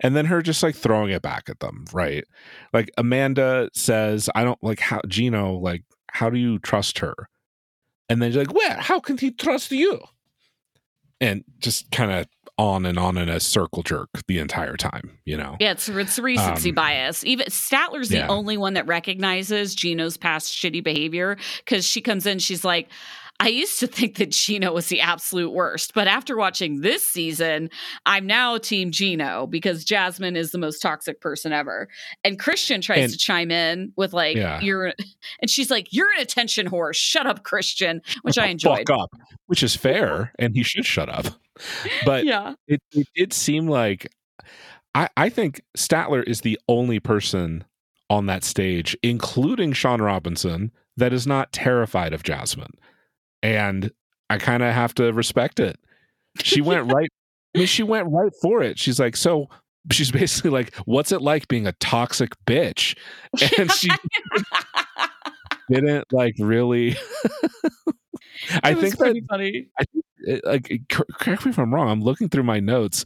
and 0.00 0.16
then 0.16 0.24
her 0.24 0.40
just 0.40 0.62
like 0.62 0.74
throwing 0.74 1.10
it 1.10 1.20
back 1.20 1.50
at 1.50 1.60
them, 1.60 1.84
right? 1.92 2.24
Like 2.72 2.90
Amanda 2.96 3.68
says, 3.74 4.30
I 4.34 4.42
don't 4.42 4.62
like 4.64 4.80
how 4.80 5.02
Gino 5.06 5.52
like 5.52 5.82
how 6.10 6.30
do 6.30 6.38
you 6.38 6.58
trust 6.60 7.00
her? 7.00 7.28
And 8.08 8.22
then 8.22 8.32
you're 8.32 8.44
like, 8.46 8.54
well, 8.54 8.78
how 8.78 9.00
can 9.00 9.18
he 9.18 9.32
trust 9.32 9.70
you? 9.70 10.00
And 11.20 11.44
just 11.60 11.90
kind 11.90 12.10
of 12.12 12.26
on 12.58 12.86
and 12.86 12.98
on 12.98 13.18
in 13.18 13.28
a 13.28 13.38
circle 13.38 13.82
jerk 13.82 14.08
the 14.28 14.38
entire 14.38 14.76
time, 14.76 15.18
you 15.24 15.36
know? 15.36 15.56
Yeah, 15.60 15.72
it's 15.72 15.88
it's 15.88 16.18
recency 16.18 16.70
Um, 16.70 16.74
bias. 16.74 17.24
Even 17.24 17.46
Statler's 17.46 18.08
the 18.08 18.26
only 18.26 18.56
one 18.56 18.74
that 18.74 18.86
recognizes 18.86 19.74
Gino's 19.74 20.16
past 20.16 20.52
shitty 20.52 20.82
behavior 20.82 21.36
because 21.64 21.86
she 21.86 22.00
comes 22.00 22.26
in, 22.26 22.38
she's 22.38 22.64
like, 22.64 22.88
I 23.38 23.48
used 23.48 23.78
to 23.80 23.86
think 23.86 24.16
that 24.16 24.30
Gino 24.30 24.72
was 24.72 24.86
the 24.88 25.00
absolute 25.00 25.50
worst, 25.52 25.92
but 25.94 26.08
after 26.08 26.36
watching 26.36 26.80
this 26.80 27.06
season, 27.06 27.68
I'm 28.06 28.26
now 28.26 28.56
team 28.58 28.90
Gino 28.90 29.46
because 29.46 29.84
Jasmine 29.84 30.36
is 30.36 30.52
the 30.52 30.58
most 30.58 30.80
toxic 30.80 31.20
person 31.20 31.52
ever. 31.52 31.88
And 32.24 32.38
Christian 32.38 32.80
tries 32.80 33.04
And- 33.04 33.12
to 33.12 33.18
chime 33.18 33.50
in 33.50 33.92
with 33.96 34.12
like, 34.14 34.36
Yeah. 34.36 34.60
you're 34.60 34.94
and 35.40 35.50
she's 35.50 35.70
like, 35.70 35.88
You're 35.92 36.10
an 36.16 36.20
attention 36.22 36.68
whore. 36.68 36.94
Shut 36.94 37.26
up, 37.26 37.42
Christian, 37.44 38.00
which 38.22 38.38
I 38.38 38.46
enjoyed. 38.46 38.88
Fuck 38.88 38.98
up, 38.98 39.10
which 39.46 39.62
is 39.62 39.76
fair, 39.76 40.32
and 40.38 40.54
he 40.54 40.62
should 40.62 40.86
shut 40.86 41.08
up. 41.08 41.26
But 42.04 42.24
Yeah. 42.24 42.54
it, 42.66 42.82
it 42.92 43.06
did 43.14 43.32
seem 43.32 43.66
like 43.68 44.10
I, 44.94 45.08
I 45.16 45.28
think 45.28 45.60
Statler 45.76 46.22
is 46.26 46.40
the 46.42 46.58
only 46.68 47.00
person 47.00 47.64
on 48.08 48.26
that 48.26 48.44
stage, 48.44 48.96
including 49.02 49.72
Shaun 49.72 50.00
Robinson, 50.00 50.70
that 50.96 51.12
is 51.12 51.26
not 51.26 51.52
terrified 51.52 52.12
of 52.14 52.22
Jasmine. 52.22 52.72
And 53.42 53.90
I 54.30 54.38
kind 54.38 54.62
of 54.62 54.72
have 54.74 54.94
to 54.94 55.12
respect 55.12 55.60
it. 55.60 55.78
She 56.42 56.60
went 56.60 56.92
right 56.92 57.08
I 57.54 57.58
mean, 57.60 57.66
she 57.68 57.82
went 57.82 58.08
right 58.10 58.32
for 58.42 58.62
it. 58.62 58.78
She's 58.78 59.00
like, 59.00 59.16
so 59.16 59.48
she's 59.90 60.10
basically 60.10 60.50
like, 60.50 60.74
what's 60.84 61.10
it 61.12 61.22
like 61.22 61.48
being 61.48 61.66
a 61.66 61.72
toxic 61.72 62.32
bitch? 62.46 62.96
And 63.58 63.70
she 63.72 63.88
didn't 65.70 66.12
like 66.12 66.34
really 66.38 66.96
I 68.62 68.74
think 68.74 68.96
that 68.96 68.98
pretty 68.98 69.22
funny. 69.28 69.68
Uh, 69.80 69.84
it- 70.18 70.44
like 70.44 70.82
correct 70.88 71.44
me 71.44 71.50
if 71.50 71.58
I'm 71.58 71.72
wrong. 71.72 71.88
I'm 71.88 72.02
looking 72.02 72.28
through 72.28 72.42
my 72.42 72.60
notes. 72.60 73.04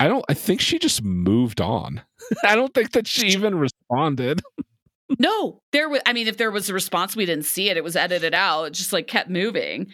I 0.00 0.08
don't. 0.08 0.24
I 0.28 0.34
think 0.34 0.60
she 0.60 0.78
just 0.78 1.02
moved 1.02 1.60
on. 1.60 2.02
I 2.44 2.54
don't 2.56 2.72
think 2.74 2.92
that 2.92 3.06
she 3.06 3.28
even 3.28 3.54
responded. 3.56 4.42
No, 5.18 5.60
there 5.72 5.88
was. 5.88 6.00
I 6.06 6.12
mean, 6.12 6.26
if 6.28 6.36
there 6.36 6.50
was 6.50 6.68
a 6.68 6.74
response, 6.74 7.14
we 7.16 7.26
didn't 7.26 7.44
see 7.44 7.68
it. 7.68 7.76
It 7.76 7.84
was 7.84 7.96
edited 7.96 8.34
out. 8.34 8.64
It 8.64 8.70
just 8.74 8.92
like 8.92 9.06
kept 9.06 9.28
moving, 9.30 9.88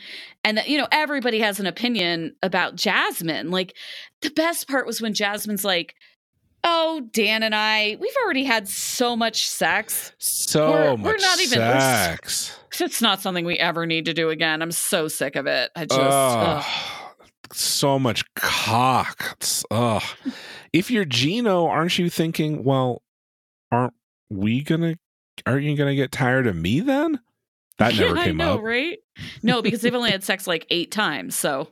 and 0.44 0.59
that, 0.59 0.68
you 0.68 0.78
know, 0.78 0.88
everybody 0.92 1.40
has 1.40 1.59
an 1.61 1.66
opinion 1.66 2.35
about 2.42 2.76
Jasmine. 2.76 3.50
Like 3.50 3.74
the 4.22 4.31
best 4.31 4.68
part 4.68 4.87
was 4.87 5.00
when 5.02 5.14
Jasmine's 5.14 5.64
like, 5.64 5.94
"Oh, 6.64 7.02
Dan 7.12 7.42
and 7.42 7.54
I, 7.54 7.96
we've 8.00 8.14
already 8.24 8.44
had 8.44 8.68
so 8.68 9.16
much 9.16 9.48
sex. 9.48 10.12
So 10.18 10.70
We're- 10.70 10.96
much 10.96 11.04
we're 11.04 11.18
not 11.18 11.40
even- 11.40 11.59
sex. 11.59 12.54
It's 12.81 13.02
not 13.02 13.20
something 13.20 13.44
we 13.44 13.57
ever 13.59 13.87
need 13.87 14.04
to 14.04 14.14
do 14.14 14.31
again. 14.31 14.62
I'm 14.62 14.70
so 14.70 15.09
sick 15.09 15.35
of 15.35 15.48
it. 15.48 15.72
I 15.74 15.85
just, 15.85 16.68
so 17.52 17.98
much 17.98 18.22
cock. 18.37 19.37
Ugh. 19.72 20.02
If 20.72 20.88
you're 20.88 21.04
Gino, 21.04 21.66
aren't 21.66 21.98
you 21.98 22.09
thinking, 22.09 22.62
well, 22.62 23.02
aren't 23.72 23.94
we 24.31 24.62
gonna? 24.62 24.94
Aren't 25.46 25.64
you 25.64 25.77
gonna 25.77 25.94
get 25.94 26.12
tired 26.12 26.46
of 26.46 26.57
me 26.57 26.81
then? 26.81 27.20
That 27.79 27.94
never 27.94 28.16
Yeah, 28.16 28.24
came 28.24 28.37
know, 28.38 28.55
up. 28.55 28.62
right? 28.62 28.98
No, 29.42 29.62
because 29.62 29.83
they've 29.83 29.94
only 29.94 30.11
had 30.11 30.24
sex 30.24 30.46
like 30.48 30.66
eight 30.70 30.90
times. 30.90 31.37
So 31.37 31.68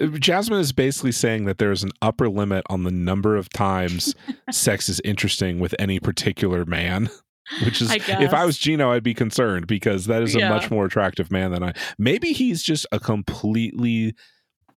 uh, 0.00 0.06
Jasmine 0.18 0.58
is 0.60 0.72
basically 0.72 1.12
saying 1.12 1.44
that 1.44 1.58
there's 1.58 1.84
an 1.84 1.92
upper 2.02 2.28
limit 2.28 2.64
on 2.68 2.82
the 2.82 2.90
number 2.90 3.36
of 3.36 3.48
times 3.50 4.14
sex 4.50 4.88
is 4.88 5.00
interesting 5.04 5.60
with 5.60 5.74
any 5.78 6.00
particular 6.00 6.64
man. 6.64 7.08
Which 7.64 7.80
is, 7.82 7.90
I 7.90 7.96
if. 7.96 8.32
I 8.32 8.44
was 8.44 8.58
Gino, 8.58 8.92
I'd 8.92 9.02
be 9.02 9.14
concerned 9.14 9.66
because 9.66 10.06
that 10.06 10.22
is 10.22 10.36
a 10.36 10.40
Yeah. 10.40 10.48
much 10.50 10.70
more 10.70 10.84
attractive 10.86 11.32
man 11.32 11.50
than 11.50 11.64
I. 11.64 11.72
Maybe 11.98 12.32
he's 12.32 12.62
just 12.62 12.86
a 12.92 13.00
completely 13.00 14.14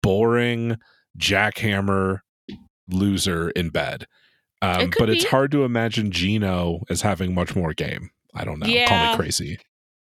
boring 0.02 0.78
jackhammer 1.18 2.20
loser 2.90 3.50
in 3.52 3.70
bed. 3.70 4.08
Um, 4.62 4.82
It 4.82 4.94
but 4.98 5.10
it's 5.10 5.26
hard 5.26 5.52
to 5.52 5.64
imagine 5.64 6.12
Gino 6.12 6.84
as 6.90 7.02
having 7.02 7.34
much 7.34 7.56
more 7.56 7.74
game. 7.74 8.12
I 8.36 8.44
don't 8.46 8.60
know. 8.60 8.66
Call 8.66 8.74
Yeah. 8.76 9.12
me 9.12 9.18
crazy. 9.18 9.58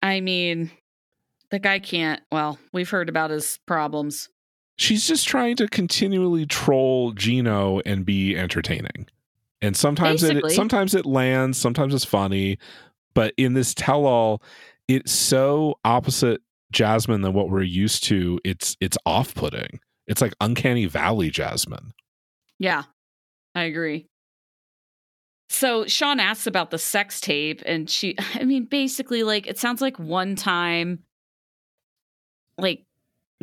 I 0.02 0.20
mean, 0.22 0.70
the 1.50 1.60
guy 1.60 1.80
can't. 1.80 2.22
Well, 2.32 2.60
we've 2.72 2.90
heard 2.90 3.10
about 3.10 3.32
his 3.32 3.60
problems. 3.66 4.30
she's 4.78 5.08
just 5.08 5.28
trying 5.28 5.56
to 5.56 5.68
continually 5.68 6.46
troll 6.48 7.12
Gino 7.12 7.80
and 7.86 8.06
be 8.06 8.36
entertaining. 8.36 9.08
And 9.62 9.78
sometimes 9.78 10.22
Basically. 10.24 10.52
it 10.52 10.56
sometimes 10.56 10.96
it 10.96 11.06
lands, 11.06 11.58
sometimes 11.60 11.94
it's 11.94 12.04
funny, 12.06 12.58
but 13.14 13.34
in 13.38 13.54
this 13.54 13.74
tell 13.76 14.06
all, 14.06 14.42
it's 14.88 15.12
so 15.12 15.76
opposite 15.86 16.42
Jasmine 16.72 17.22
than 17.22 17.34
what 17.34 17.50
we're 17.52 17.62
used 17.62 18.04
to. 18.06 18.40
It's 18.44 18.76
it's 18.82 18.98
off 19.06 19.36
putting. 19.36 19.80
It's 20.08 20.22
like 20.22 20.34
uncanny 20.42 20.86
valley 20.88 21.30
Jasmine. 21.30 21.94
Yeah, 22.60 22.84
I 23.54 23.64
agree. 23.66 24.08
So 25.54 25.86
Shaun 25.86 26.20
asks 26.20 26.48
about 26.48 26.72
the 26.72 26.80
sex 26.80 27.22
tape, 27.22 27.62
and 27.66 27.88
she, 27.88 28.16
I 28.34 28.44
mean, 28.44 28.66
basically, 28.66 29.22
like, 29.24 29.46
it 29.46 29.60
sounds 29.60 29.82
like 29.82 30.00
one 30.00 30.36
time, 30.36 31.04
like, 32.58 32.86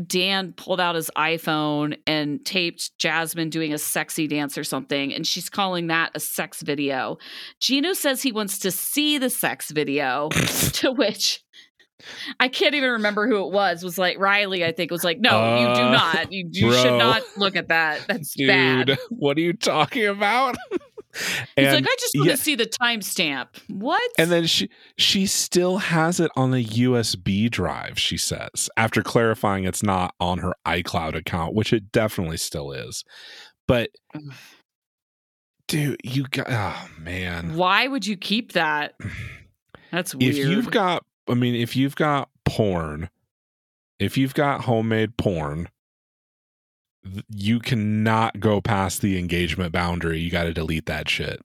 Dan 0.05 0.53
pulled 0.55 0.81
out 0.81 0.95
his 0.95 1.11
iPhone 1.17 1.99
and 2.07 2.45
taped 2.45 2.97
Jasmine 2.99 3.51
doing 3.51 3.73
a 3.73 3.79
sexy 3.79 4.27
dance 4.27 4.59
or 4.59 4.65
something, 4.65 5.15
and 5.15 5.27
she's 5.27 5.49
calling 5.51 5.87
that 5.89 6.11
a 6.15 6.21
sex 6.21 6.63
video. 6.63 7.19
Gino 7.61 7.93
says 7.93 8.23
he 8.23 8.33
wants 8.33 8.59
to 8.61 8.71
see 8.71 9.19
the 9.19 9.31
sex 9.31 9.71
video, 9.71 10.29
to 10.73 10.91
which 10.91 11.45
I 12.41 12.49
can't 12.49 12.75
even 12.75 12.91
remember 12.93 13.29
who 13.29 13.45
it 13.47 13.53
was. 13.53 13.85
Was 13.85 13.99
like 13.99 14.19
Riley, 14.19 14.65
I 14.65 14.73
think, 14.73 14.91
was 14.91 15.05
like, 15.05 15.21
no, 15.21 15.59
you 15.59 15.67
do 15.75 15.83
Uh, 15.83 15.93
not. 15.93 16.33
You, 16.33 16.49
you 16.51 16.73
should 16.73 16.99
not 16.99 17.23
look 17.37 17.57
at 17.57 17.69
that. 17.69 18.01
That's 18.09 18.33
Dude, 18.35 18.49
bad. 18.49 18.99
what 19.11 19.37
are 19.37 19.43
you 19.43 19.53
talking 19.53 20.07
about? 20.07 20.57
He's 21.57 21.73
like, 21.73 21.85
I 21.85 21.97
just 21.99 22.15
want 22.15 22.29
yeah. 22.29 22.37
to 22.37 22.41
see 22.41 22.55
the 22.55 22.67
timestamp. 22.67 23.49
What? 23.69 24.03
And 24.19 24.31
then 24.31 24.47
she 24.47 24.71
she 24.97 25.27
still 25.27 25.79
has 25.79 26.21
it 26.21 26.31
on 26.37 26.55
a 26.55 26.65
USB 26.65 27.51
drive, 27.51 27.99
she 27.99 28.17
says, 28.17 28.71
after 28.77 29.03
clarifying 29.03 29.65
it's 29.65 29.83
not 29.83 30.15
on 30.21 30.39
her 30.39 30.55
iCloud 30.67 31.17
account, 31.17 31.55
which 31.55 31.73
it 31.73 31.91
definitely 31.91 32.37
still 32.37 32.71
is. 32.73 33.05
But 33.67 33.91
dude, 35.69 36.01
you 36.05 36.25
got 36.25 36.47
oh 36.49 36.89
man. 36.99 37.55
why 37.57 37.89
would 37.89 38.07
you 38.07 38.17
keep 38.17 38.53
that? 38.53 38.95
That's 39.91 40.15
weird. 40.15 40.37
If 40.37 40.47
you've 40.47 40.71
got 40.71 41.05
I 41.29 41.35
mean, 41.35 41.55
if 41.55 41.75
you've 41.77 41.97
got 41.97 42.29
porn, 42.45 43.11
if 43.99 44.17
you've 44.17 44.35
got 44.35 44.63
homemade 44.63 45.17
porn, 45.17 45.69
you 47.29 47.59
cannot 47.61 48.41
go 48.41 48.61
past 48.61 49.01
the 49.03 49.19
engagement 49.19 49.73
boundary. 49.73 50.21
You 50.21 50.31
got 50.31 50.45
to 50.45 50.53
delete 50.53 50.87
that 50.87 51.09
shit. 51.09 51.41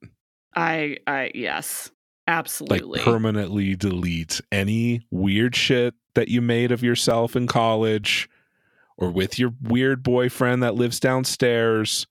I, 0.56 0.98
I, 1.08 1.32
yes, 1.34 1.92
absolutely. 2.28 3.00
like 3.00 3.02
permanently 3.06 3.76
delete 3.76 4.42
any 4.52 5.06
weird 5.12 5.56
shit 5.56 5.94
that 6.14 6.28
you 6.30 6.42
made 6.42 6.72
of 6.72 6.82
yourself 6.84 7.36
in 7.36 7.48
college 7.48 8.30
or 8.98 9.10
with 9.12 9.38
your 9.38 9.54
weird 9.62 10.02
boyfriend 10.04 10.64
that 10.64 10.76
lives 10.76 11.00
downstairs. 11.00 12.08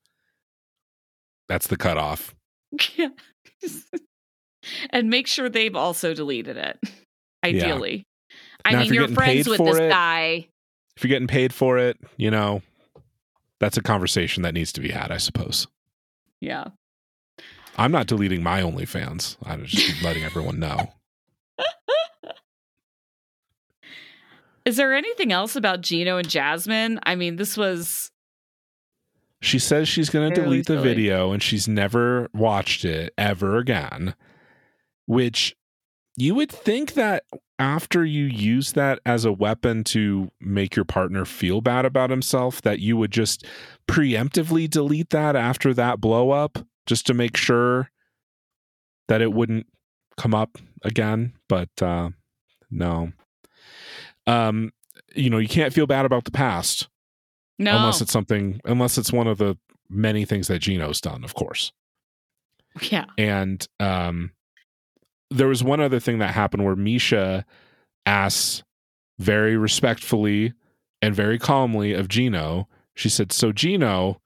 That's 1.49 1.67
the 1.67 1.77
cutoff. 1.77 2.35
Yeah. 2.97 3.09
and 4.89 5.09
make 5.09 5.27
sure 5.27 5.47
they've 5.49 5.75
also 5.75 6.13
deleted 6.13 6.57
it. 6.57 6.79
Ideally. 7.43 8.03
I 8.63 8.71
Now, 8.73 8.79
mean, 8.79 8.93
you're 8.93 9.05
you're 9.07 9.15
friends 9.15 9.47
with 9.47 9.63
this 9.63 9.77
it- 9.77 9.89
guy. 9.89 10.47
If 10.97 11.03
you're 11.03 11.09
getting 11.09 11.27
paid 11.27 11.53
for 11.53 11.77
it, 11.77 11.97
you 12.17 12.31
know, 12.31 12.61
that's 13.59 13.77
a 13.77 13.81
conversation 13.81 14.43
that 14.43 14.53
needs 14.53 14.71
to 14.73 14.81
be 14.81 14.89
had, 14.91 15.11
I 15.11 15.17
suppose. 15.17 15.67
Yeah. 16.41 16.65
I'm 17.77 17.91
not 17.91 18.07
deleting 18.07 18.43
my 18.43 18.61
OnlyFans. 18.61 19.37
I'm 19.43 19.65
just 19.65 20.01
letting 20.03 20.23
everyone 20.23 20.59
know. 20.59 20.93
Is 24.65 24.77
there 24.77 24.93
anything 24.95 25.31
else 25.31 25.55
about 25.55 25.81
Gino 25.81 26.17
and 26.17 26.27
Jasmine? 26.27 26.99
I 27.03 27.15
mean, 27.15 27.35
this 27.35 27.55
was 27.55 28.09
She 29.41 29.59
says 29.59 29.87
she's 29.87 30.09
going 30.09 30.33
to 30.33 30.41
delete 30.41 30.65
the 30.65 30.73
silly. 30.73 30.87
video 30.87 31.31
and 31.33 31.43
she's 31.43 31.67
never 31.67 32.29
watched 32.33 32.83
it 32.83 33.13
ever 33.15 33.57
again, 33.57 34.15
which 35.05 35.55
you 36.17 36.35
would 36.35 36.51
think 36.51 36.93
that 36.93 37.23
after 37.59 38.03
you 38.03 38.25
use 38.25 38.73
that 38.73 38.99
as 39.05 39.25
a 39.25 39.31
weapon 39.31 39.83
to 39.83 40.31
make 40.39 40.75
your 40.75 40.85
partner 40.85 41.25
feel 41.25 41.61
bad 41.61 41.85
about 41.85 42.09
himself, 42.09 42.61
that 42.61 42.79
you 42.79 42.97
would 42.97 43.11
just 43.11 43.45
preemptively 43.87 44.69
delete 44.69 45.09
that 45.11 45.35
after 45.35 45.73
that 45.73 46.01
blow 46.01 46.31
up 46.31 46.59
just 46.85 47.05
to 47.07 47.13
make 47.13 47.37
sure 47.37 47.91
that 49.07 49.21
it 49.21 49.33
wouldn't 49.33 49.67
come 50.17 50.33
up 50.33 50.57
again. 50.83 51.33
But 51.47 51.69
uh, 51.81 52.09
no. 52.69 53.11
Um, 54.27 54.71
you 55.13 55.29
know, 55.29 55.37
you 55.37 55.47
can't 55.47 55.73
feel 55.73 55.87
bad 55.87 56.05
about 56.05 56.25
the 56.25 56.31
past 56.31 56.89
no. 57.59 57.75
unless 57.77 58.01
it's 58.01 58.11
something 58.11 58.59
unless 58.65 58.97
it's 58.97 59.13
one 59.13 59.27
of 59.27 59.37
the 59.37 59.57
many 59.89 60.25
things 60.25 60.47
that 60.47 60.59
Gino's 60.59 60.99
done, 60.99 61.23
of 61.23 61.33
course. 61.33 61.71
yeah. 62.81 63.05
And 63.17 63.65
um 63.79 64.31
there 65.35 65.47
was 65.47 65.63
one 65.63 65.81
other 65.81 65.99
thing 65.99 66.19
that 66.19 66.33
happened 66.33 66.63
where 66.63 66.75
Misha 66.75 67.45
asks 68.05 68.63
very 69.19 69.57
respectfully 69.57 70.53
and 71.01 71.13
very 71.13 71.37
calmly 71.37 71.93
of 71.93 72.07
Gino. 72.07 72.67
She 72.95 73.09
said, 73.09 73.31
So, 73.31 73.51
Gino, 73.51 74.21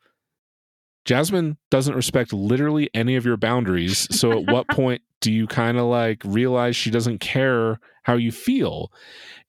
Jasmine 1.06 1.58
doesn't 1.72 1.96
respect 1.96 2.32
literally 2.32 2.90
any 2.94 3.16
of 3.16 3.26
your 3.26 3.38
boundaries. 3.38 4.08
So, 4.16 4.32
at 4.32 4.52
what 4.52 4.68
point 4.72 5.02
do 5.22 5.32
you 5.32 5.48
kind 5.48 5.78
of 5.78 5.86
like 5.86 6.22
realize 6.24 6.76
she 6.76 6.92
doesn't 6.92 7.20
care 7.20 7.80
how 8.04 8.14
you 8.14 8.32
feel? 8.32 8.92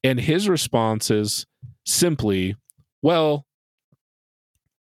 And 0.02 0.18
his 0.18 0.48
response 0.48 1.10
is 1.10 1.46
simply, 1.84 2.56
Well, 3.02 3.46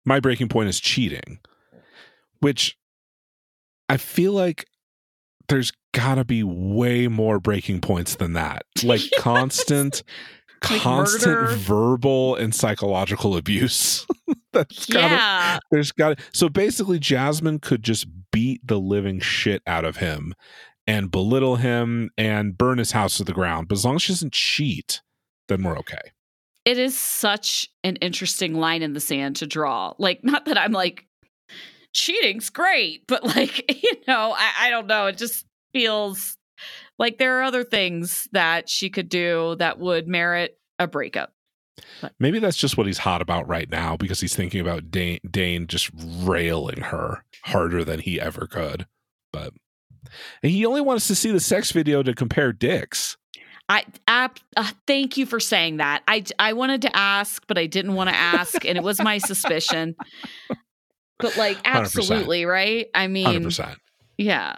my 0.04 0.20
breaking 0.20 0.48
point 0.48 0.68
is 0.68 0.78
cheating, 0.78 1.38
which 2.40 2.76
I 3.88 3.96
feel 3.96 4.32
like 4.32 4.66
there's 5.48 5.72
gotta 5.96 6.24
be 6.24 6.42
way 6.42 7.08
more 7.08 7.40
breaking 7.40 7.80
points 7.80 8.16
than 8.16 8.34
that. 8.34 8.64
Like 8.84 9.00
constant, 9.18 10.02
Like 10.70 10.80
constant 10.82 11.32
murder. 11.40 11.56
verbal 11.56 12.34
and 12.36 12.54
psychological 12.54 13.36
abuse. 13.36 14.06
That's 14.52 14.86
gotta 14.86 15.14
Yeah. 15.14 15.58
there's 15.70 15.92
got 15.92 16.18
so 16.32 16.48
basically 16.50 16.98
Jasmine 16.98 17.58
could 17.60 17.82
just 17.82 18.06
beat 18.30 18.60
the 18.66 18.78
living 18.78 19.20
shit 19.20 19.62
out 19.66 19.84
of 19.86 19.96
him 19.96 20.34
and 20.86 21.10
belittle 21.10 21.56
him 21.56 22.10
and 22.18 22.56
burn 22.58 22.78
his 22.78 22.92
house 22.92 23.16
to 23.16 23.24
the 23.24 23.32
ground. 23.32 23.68
But 23.68 23.78
as 23.78 23.84
long 23.84 23.96
as 23.96 24.02
she 24.02 24.12
doesn't 24.12 24.32
cheat, 24.34 25.00
then 25.48 25.62
we're 25.62 25.78
okay. 25.78 26.12
It 26.64 26.78
is 26.78 26.98
such 26.98 27.68
an 27.84 27.96
interesting 27.96 28.54
line 28.54 28.82
in 28.82 28.92
the 28.92 29.00
sand 29.00 29.36
to 29.36 29.46
draw. 29.46 29.94
Like, 29.98 30.22
not 30.24 30.44
that 30.46 30.58
I'm 30.58 30.72
like, 30.72 31.06
cheating's 31.92 32.50
great, 32.50 33.06
but 33.06 33.24
like, 33.24 33.64
you 33.82 33.92
know, 34.08 34.34
I, 34.36 34.52
I 34.62 34.70
don't 34.70 34.86
know. 34.86 35.06
It 35.06 35.16
just 35.16 35.44
feels 35.76 36.38
like 36.98 37.18
there 37.18 37.38
are 37.38 37.42
other 37.42 37.62
things 37.62 38.28
that 38.32 38.70
she 38.70 38.88
could 38.88 39.10
do 39.10 39.56
that 39.58 39.78
would 39.78 40.08
merit 40.08 40.58
a 40.78 40.86
breakup. 40.86 41.34
Maybe 42.18 42.38
that's 42.38 42.56
just 42.56 42.78
what 42.78 42.86
he's 42.86 42.96
hot 42.96 43.20
about 43.20 43.46
right 43.46 43.68
now 43.68 43.98
because 43.98 44.20
he's 44.22 44.34
thinking 44.34 44.62
about 44.62 44.90
Dane, 44.90 45.18
Dane 45.30 45.66
just 45.66 45.90
railing 45.94 46.80
her 46.80 47.22
harder 47.44 47.84
than 47.84 48.00
he 48.00 48.18
ever 48.18 48.46
could. 48.46 48.86
But 49.34 49.52
he 50.40 50.64
only 50.64 50.80
wants 50.80 51.06
to 51.08 51.14
see 51.14 51.30
the 51.30 51.40
sex 51.40 51.72
video 51.72 52.02
to 52.02 52.14
compare 52.14 52.54
dicks. 52.54 53.18
I 53.68 53.84
ap- 54.08 54.40
uh, 54.56 54.70
thank 54.86 55.18
you 55.18 55.26
for 55.26 55.40
saying 55.40 55.76
that. 55.76 56.02
I 56.08 56.24
I 56.38 56.54
wanted 56.54 56.80
to 56.82 56.96
ask, 56.96 57.42
but 57.46 57.58
I 57.58 57.66
didn't 57.66 57.94
want 57.94 58.08
to 58.08 58.16
ask, 58.16 58.64
and 58.64 58.78
it 58.78 58.84
was 58.84 58.98
my 59.02 59.18
suspicion. 59.18 59.94
But 61.18 61.36
like, 61.36 61.56
100%. 61.64 61.66
absolutely, 61.66 62.44
right? 62.44 62.86
I 62.94 63.08
mean, 63.08 63.26
Hundred 63.26 63.44
percent. 63.44 63.78
Yeah. 64.18 64.56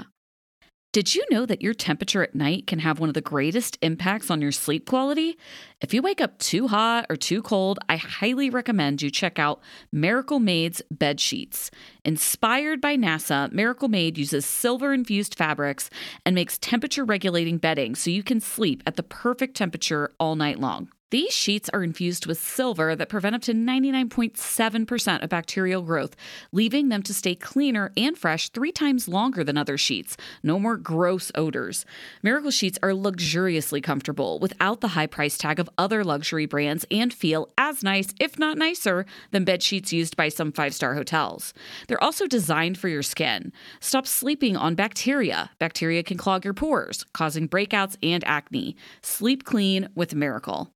Did 0.98 1.14
you 1.14 1.24
know 1.30 1.46
that 1.46 1.62
your 1.62 1.74
temperature 1.74 2.24
at 2.24 2.34
night 2.34 2.66
can 2.66 2.80
have 2.80 2.98
one 2.98 3.08
of 3.08 3.14
the 3.14 3.20
greatest 3.20 3.78
impacts 3.82 4.32
on 4.32 4.42
your 4.42 4.50
sleep 4.50 4.84
quality? 4.88 5.38
If 5.80 5.94
you 5.94 6.02
wake 6.02 6.20
up 6.20 6.36
too 6.40 6.66
hot 6.66 7.06
or 7.08 7.14
too 7.14 7.40
cold, 7.40 7.78
I 7.88 7.98
highly 7.98 8.50
recommend 8.50 9.00
you 9.00 9.08
check 9.08 9.38
out 9.38 9.60
Miracle 9.92 10.40
Made's 10.40 10.82
bed 10.90 11.20
sheets. 11.20 11.70
Inspired 12.04 12.80
by 12.80 12.96
NASA, 12.96 13.52
Miracle 13.52 13.86
Made 13.86 14.18
uses 14.18 14.44
silver 14.44 14.92
infused 14.92 15.36
fabrics 15.36 15.88
and 16.26 16.34
makes 16.34 16.58
temperature 16.58 17.04
regulating 17.04 17.58
bedding 17.58 17.94
so 17.94 18.10
you 18.10 18.24
can 18.24 18.40
sleep 18.40 18.82
at 18.84 18.96
the 18.96 19.04
perfect 19.04 19.56
temperature 19.56 20.10
all 20.18 20.34
night 20.34 20.58
long. 20.58 20.88
These 21.10 21.32
sheets 21.32 21.70
are 21.72 21.82
infused 21.82 22.26
with 22.26 22.38
silver 22.38 22.94
that 22.94 23.08
prevent 23.08 23.34
up 23.34 23.40
to 23.42 23.54
99.7% 23.54 25.22
of 25.22 25.30
bacterial 25.30 25.80
growth, 25.80 26.14
leaving 26.52 26.90
them 26.90 27.02
to 27.04 27.14
stay 27.14 27.34
cleaner 27.34 27.92
and 27.96 28.18
fresh 28.18 28.50
three 28.50 28.72
times 28.72 29.08
longer 29.08 29.42
than 29.42 29.56
other 29.56 29.78
sheets. 29.78 30.18
No 30.42 30.58
more 30.58 30.76
gross 30.76 31.32
odors. 31.34 31.86
Miracle 32.22 32.50
sheets 32.50 32.78
are 32.82 32.92
luxuriously 32.92 33.80
comfortable 33.80 34.38
without 34.38 34.82
the 34.82 34.88
high 34.88 35.06
price 35.06 35.38
tag 35.38 35.58
of 35.58 35.70
other 35.78 36.04
luxury 36.04 36.44
brands 36.44 36.84
and 36.90 37.10
feel 37.10 37.48
as 37.56 37.82
nice, 37.82 38.12
if 38.20 38.38
not 38.38 38.58
nicer, 38.58 39.06
than 39.30 39.44
bed 39.44 39.62
sheets 39.62 39.94
used 39.94 40.14
by 40.14 40.28
some 40.28 40.52
five 40.52 40.74
star 40.74 40.94
hotels. 40.94 41.54
They're 41.86 42.04
also 42.04 42.26
designed 42.26 42.76
for 42.76 42.88
your 42.88 43.02
skin. 43.02 43.50
Stop 43.80 44.06
sleeping 44.06 44.58
on 44.58 44.74
bacteria. 44.74 45.52
Bacteria 45.58 46.02
can 46.02 46.18
clog 46.18 46.44
your 46.44 46.52
pores, 46.52 47.06
causing 47.14 47.48
breakouts 47.48 47.96
and 48.02 48.22
acne. 48.24 48.76
Sleep 49.00 49.44
clean 49.44 49.88
with 49.94 50.14
Miracle. 50.14 50.74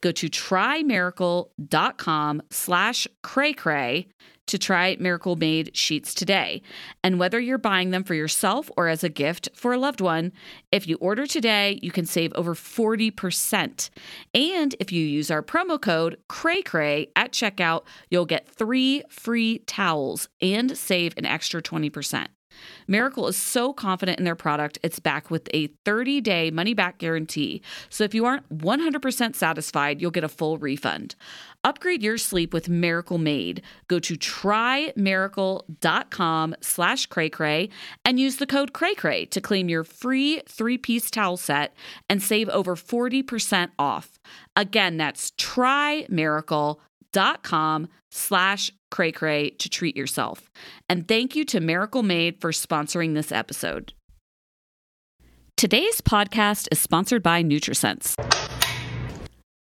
Go 0.00 0.12
to 0.12 0.28
trymiracle.com 0.28 2.42
slash 2.50 3.08
cray 3.22 4.06
to 4.46 4.58
try 4.58 4.96
Miracle 4.98 5.36
Made 5.36 5.76
sheets 5.76 6.14
today. 6.14 6.62
And 7.02 7.18
whether 7.18 7.40
you're 7.40 7.58
buying 7.58 7.90
them 7.90 8.04
for 8.04 8.14
yourself 8.14 8.70
or 8.76 8.88
as 8.88 9.04
a 9.04 9.08
gift 9.08 9.48
for 9.54 9.72
a 9.72 9.78
loved 9.78 10.00
one, 10.00 10.32
if 10.70 10.86
you 10.86 10.96
order 10.96 11.26
today, 11.26 11.78
you 11.82 11.90
can 11.90 12.06
save 12.06 12.32
over 12.34 12.54
40%. 12.54 13.90
And 14.34 14.74
if 14.80 14.92
you 14.92 15.04
use 15.04 15.30
our 15.30 15.42
promo 15.42 15.80
code 15.80 16.18
CRAYCRAY 16.28 17.08
at 17.16 17.32
checkout, 17.32 17.84
you'll 18.10 18.26
get 18.26 18.48
three 18.48 19.02
free 19.08 19.60
towels 19.60 20.28
and 20.40 20.76
save 20.76 21.14
an 21.16 21.24
extra 21.24 21.62
20%. 21.62 22.26
Miracle 22.86 23.28
is 23.28 23.36
so 23.36 23.72
confident 23.72 24.18
in 24.18 24.24
their 24.24 24.34
product, 24.34 24.78
it's 24.82 24.98
back 24.98 25.30
with 25.30 25.48
a 25.54 25.68
30 25.84 26.20
day 26.20 26.50
money 26.50 26.74
back 26.74 26.98
guarantee. 26.98 27.62
So 27.88 28.04
if 28.04 28.14
you 28.14 28.24
aren't 28.24 28.58
100% 28.58 29.34
satisfied, 29.34 30.00
you'll 30.00 30.10
get 30.10 30.24
a 30.24 30.28
full 30.28 30.58
refund. 30.58 31.14
Upgrade 31.64 32.02
your 32.02 32.18
sleep 32.18 32.52
with 32.52 32.68
Miracle 32.68 33.18
Made. 33.18 33.62
Go 33.86 34.00
to 34.00 34.16
trymiracle.com 34.16 36.56
slash 36.60 37.06
cray 37.06 37.68
and 38.04 38.18
use 38.18 38.34
the 38.36 38.46
code 38.46 38.72
cray 38.72 39.26
to 39.26 39.40
claim 39.40 39.68
your 39.68 39.84
free 39.84 40.42
three 40.48 40.76
piece 40.76 41.08
towel 41.10 41.36
set 41.36 41.72
and 42.08 42.20
save 42.22 42.48
over 42.48 42.74
40% 42.74 43.70
off. 43.78 44.18
Again, 44.56 44.96
that's 44.96 45.30
trymiracle.com 45.32 47.88
slash 48.10 48.72
cray 48.92 49.10
cray 49.10 49.50
to 49.50 49.68
treat 49.68 49.96
yourself. 49.96 50.48
And 50.88 51.08
thank 51.08 51.34
you 51.34 51.44
to 51.46 51.58
Miracle 51.58 52.04
Made 52.04 52.40
for 52.40 52.52
sponsoring 52.52 53.14
this 53.14 53.32
episode. 53.32 53.92
Today's 55.56 56.00
podcast 56.00 56.68
is 56.70 56.78
sponsored 56.78 57.22
by 57.22 57.42
NutriSense. 57.42 58.14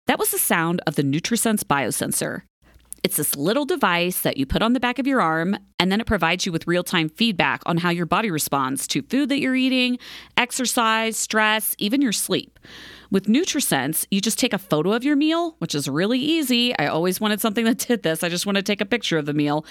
That 0.08 0.20
was 0.20 0.32
the 0.32 0.38
sound 0.38 0.82
of 0.86 0.96
the 0.96 1.04
NutriSense 1.04 1.64
biosensor. 1.64 2.42
It's 3.04 3.18
this 3.18 3.36
little 3.36 3.66
device 3.66 4.22
that 4.22 4.38
you 4.38 4.46
put 4.46 4.62
on 4.62 4.74
the 4.74 4.80
back 4.80 5.00
of 5.00 5.08
your 5.08 5.22
arm, 5.22 5.58
and 5.80 5.92
then 5.92 6.00
it 6.00 6.06
provides 6.06 6.46
you 6.46 6.52
with 6.52 6.68
real 6.68 6.84
time 6.84 7.10
feedback 7.10 7.62
on 7.66 7.78
how 7.78 7.90
your 7.90 8.06
body 8.06 8.30
responds 8.30 8.86
to 8.88 9.02
food 9.02 9.30
that 9.30 9.40
you're 9.40 9.56
eating, 9.56 9.98
exercise, 10.38 11.18
stress, 11.18 11.76
even 11.80 12.02
your 12.02 12.12
sleep. 12.12 12.60
With 13.12 13.26
NutriSense, 13.26 14.08
you 14.10 14.22
just 14.22 14.40
take 14.40 14.54
a 14.54 14.58
photo 14.58 14.94
of 14.94 15.04
your 15.04 15.18
meal, 15.18 15.56
which 15.60 15.76
is 15.76 15.90
really 15.90 16.20
easy. 16.20 16.78
I 16.80 16.88
always 16.88 17.20
wanted 17.20 17.42
something 17.42 17.66
that 17.66 17.78
did 17.78 18.04
this. 18.04 18.24
I 18.24 18.30
just 18.30 18.46
want 18.46 18.56
to 18.56 18.64
take 18.64 18.80
a 18.80 18.86
picture 18.86 19.18
of 19.18 19.26
the 19.26 19.34
meal. 19.34 19.66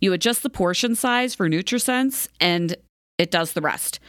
You 0.00 0.12
adjust 0.12 0.42
the 0.42 0.50
portion 0.50 0.96
size 0.96 1.32
for 1.34 1.48
NutriSense, 1.48 2.26
and 2.40 2.74
it 3.16 3.30
does 3.30 3.52
the 3.52 3.60
rest. 3.60 4.00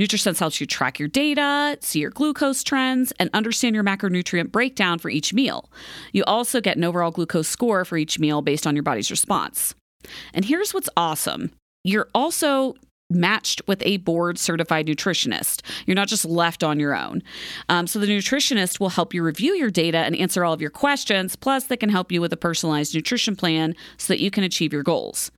NutriSense 0.00 0.40
helps 0.40 0.60
you 0.60 0.66
track 0.66 0.98
your 0.98 1.06
data, 1.06 1.78
see 1.80 2.00
your 2.00 2.10
glucose 2.10 2.64
trends, 2.64 3.12
and 3.20 3.30
understand 3.32 3.76
your 3.76 3.84
macronutrient 3.84 4.50
breakdown 4.50 4.98
for 4.98 5.08
each 5.08 5.32
meal. 5.32 5.70
You 6.12 6.24
also 6.24 6.60
get 6.60 6.76
an 6.76 6.82
overall 6.82 7.12
glucose 7.12 7.46
score 7.46 7.84
for 7.84 7.96
each 7.96 8.18
meal 8.18 8.42
based 8.42 8.66
on 8.66 8.74
your 8.74 8.82
body's 8.82 9.12
response. 9.12 9.76
And 10.32 10.44
here's 10.44 10.74
what's 10.74 10.90
awesome 10.96 11.52
you're 11.84 12.08
also 12.14 12.74
matched 13.14 13.62
with 13.66 13.82
a 13.84 13.98
board 13.98 14.38
certified 14.38 14.86
nutritionist. 14.86 15.62
You're 15.86 15.94
not 15.94 16.08
just 16.08 16.24
left 16.24 16.62
on 16.62 16.80
your 16.80 16.96
own. 16.96 17.22
Um, 17.68 17.86
so 17.86 17.98
the 17.98 18.06
nutritionist 18.06 18.80
will 18.80 18.90
help 18.90 19.14
you 19.14 19.22
review 19.22 19.54
your 19.54 19.70
data 19.70 19.98
and 19.98 20.16
answer 20.16 20.44
all 20.44 20.52
of 20.52 20.60
your 20.60 20.70
questions. 20.70 21.36
Plus, 21.36 21.64
they 21.64 21.76
can 21.76 21.90
help 21.90 22.10
you 22.10 22.20
with 22.20 22.32
a 22.32 22.36
personalized 22.36 22.94
nutrition 22.94 23.36
plan 23.36 23.74
so 23.96 24.12
that 24.12 24.20
you 24.20 24.30
can 24.30 24.44
achieve 24.44 24.72
your 24.72 24.82
goals. 24.82 25.30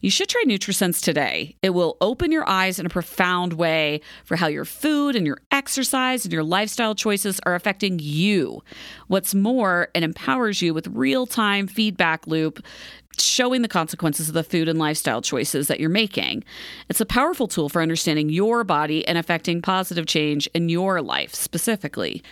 You 0.00 0.10
should 0.10 0.28
try 0.28 0.42
NutriSense 0.44 1.00
today. 1.00 1.54
It 1.62 1.70
will 1.70 1.96
open 2.00 2.32
your 2.32 2.48
eyes 2.48 2.80
in 2.80 2.86
a 2.86 2.88
profound 2.88 3.52
way 3.52 4.00
for 4.24 4.34
how 4.34 4.48
your 4.48 4.64
food 4.64 5.14
and 5.14 5.24
your 5.24 5.38
exercise 5.52 6.24
and 6.24 6.32
your 6.32 6.42
lifestyle 6.42 6.96
choices 6.96 7.38
are 7.46 7.54
affecting 7.54 8.00
you. 8.00 8.64
What's 9.06 9.32
more, 9.32 9.90
it 9.94 10.02
empowers 10.02 10.60
you 10.60 10.74
with 10.74 10.88
real-time 10.88 11.68
feedback 11.68 12.26
loop 12.26 12.64
showing 13.24 13.62
the 13.62 13.68
consequences 13.68 14.28
of 14.28 14.34
the 14.34 14.44
food 14.44 14.68
and 14.68 14.78
lifestyle 14.78 15.22
choices 15.22 15.68
that 15.68 15.80
you're 15.80 15.88
making. 15.88 16.44
It's 16.88 17.00
a 17.00 17.06
powerful 17.06 17.48
tool 17.48 17.68
for 17.68 17.82
understanding 17.82 18.28
your 18.28 18.64
body 18.64 19.06
and 19.06 19.18
affecting 19.18 19.62
positive 19.62 20.06
change 20.06 20.48
in 20.54 20.68
your 20.68 21.00
life 21.02 21.34
specifically. 21.34 22.22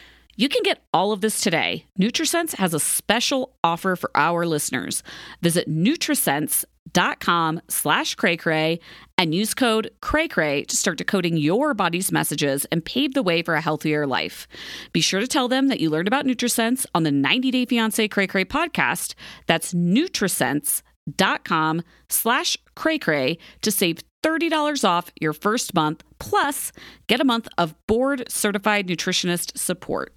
You 0.40 0.48
can 0.48 0.62
get 0.62 0.82
all 0.94 1.12
of 1.12 1.20
this 1.20 1.42
today. 1.42 1.84
NutriSense 2.00 2.54
has 2.54 2.72
a 2.72 2.80
special 2.80 3.54
offer 3.62 3.94
for 3.94 4.10
our 4.14 4.46
listeners. 4.46 5.02
Visit 5.42 5.68
nutrisense.com 5.68 7.60
slash 7.68 8.14
cray 8.14 8.80
and 9.18 9.34
use 9.34 9.52
code 9.52 9.90
cray 10.00 10.64
to 10.64 10.76
start 10.76 10.96
decoding 10.96 11.36
your 11.36 11.74
body's 11.74 12.10
messages 12.10 12.64
and 12.72 12.82
pave 12.82 13.12
the 13.12 13.22
way 13.22 13.42
for 13.42 13.54
a 13.54 13.60
healthier 13.60 14.06
life. 14.06 14.48
Be 14.94 15.02
sure 15.02 15.20
to 15.20 15.28
tell 15.28 15.46
them 15.46 15.68
that 15.68 15.78
you 15.78 15.90
learned 15.90 16.08
about 16.08 16.24
NutriSense 16.24 16.86
on 16.94 17.02
the 17.02 17.12
90 17.12 17.50
Day 17.50 17.66
Fiancé 17.66 18.10
Cray 18.10 18.26
Cray 18.26 18.46
podcast. 18.46 19.12
That's 19.46 19.74
nutrisense.com 19.74 21.82
slash 22.08 22.56
cray 22.74 23.36
to 23.60 23.70
save 23.70 23.98
$30 24.22 24.88
off 24.88 25.12
your 25.20 25.34
first 25.34 25.74
month, 25.74 26.02
plus 26.18 26.72
get 27.08 27.20
a 27.20 27.24
month 27.24 27.46
of 27.58 27.74
board 27.86 28.24
certified 28.30 28.86
nutritionist 28.86 29.58
support. 29.58 30.14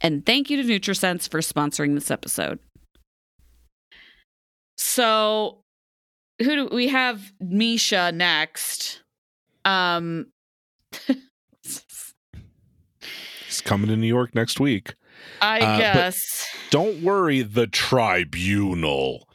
And 0.00 0.24
thank 0.24 0.48
you 0.50 0.62
to 0.62 0.62
NutriSense 0.68 1.28
for 1.28 1.40
sponsoring 1.40 1.94
this 1.94 2.10
episode. 2.10 2.58
So, 4.76 5.58
who 6.40 6.54
do 6.54 6.68
we 6.74 6.88
have? 6.88 7.32
Misha 7.40 8.12
next. 8.12 9.02
Um, 9.64 10.26
He's 13.46 13.60
coming 13.62 13.88
to 13.88 13.96
New 13.96 14.06
York 14.06 14.34
next 14.34 14.60
week. 14.60 14.94
I 15.40 15.60
Uh, 15.60 15.78
guess. 15.78 16.46
Don't 16.70 17.02
worry, 17.02 17.42
the 17.42 17.66
tribunal 17.66 19.28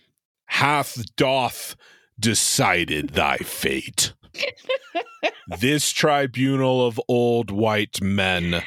hath 0.48 1.16
doth 1.16 1.76
decided 2.20 3.10
thy 3.10 3.38
fate. 3.38 4.14
this 5.60 5.92
tribunal 5.92 6.86
of 6.86 7.02
old 7.08 7.52
white 7.52 8.02
men 8.02 8.64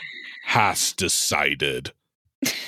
has 0.46 0.92
decided 0.92 1.92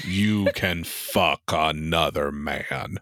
you 0.05 0.47
can 0.55 0.83
fuck 0.83 1.43
another 1.49 2.33
man. 2.33 2.99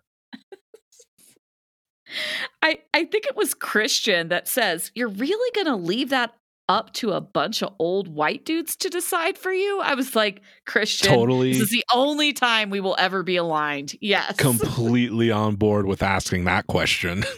I, 2.62 2.78
I 2.92 3.04
think 3.04 3.26
it 3.26 3.34
was 3.34 3.54
Christian 3.54 4.28
that 4.28 4.46
says, 4.48 4.92
You're 4.94 5.08
really 5.08 5.50
going 5.54 5.66
to 5.66 5.76
leave 5.76 6.10
that 6.10 6.34
up 6.68 6.92
to 6.92 7.12
a 7.12 7.20
bunch 7.20 7.62
of 7.62 7.72
old 7.78 8.08
white 8.08 8.44
dudes 8.44 8.76
to 8.76 8.90
decide 8.90 9.38
for 9.38 9.52
you? 9.52 9.80
I 9.80 9.94
was 9.94 10.14
like, 10.14 10.42
Christian, 10.66 11.12
Totally. 11.14 11.52
this 11.52 11.62
is 11.62 11.70
the 11.70 11.84
only 11.94 12.34
time 12.34 12.68
we 12.68 12.80
will 12.80 12.96
ever 12.98 13.22
be 13.22 13.36
aligned. 13.36 13.94
Yes. 14.02 14.36
Completely 14.36 15.30
on 15.30 15.56
board 15.56 15.86
with 15.86 16.02
asking 16.02 16.44
that 16.44 16.66
question. 16.66 17.24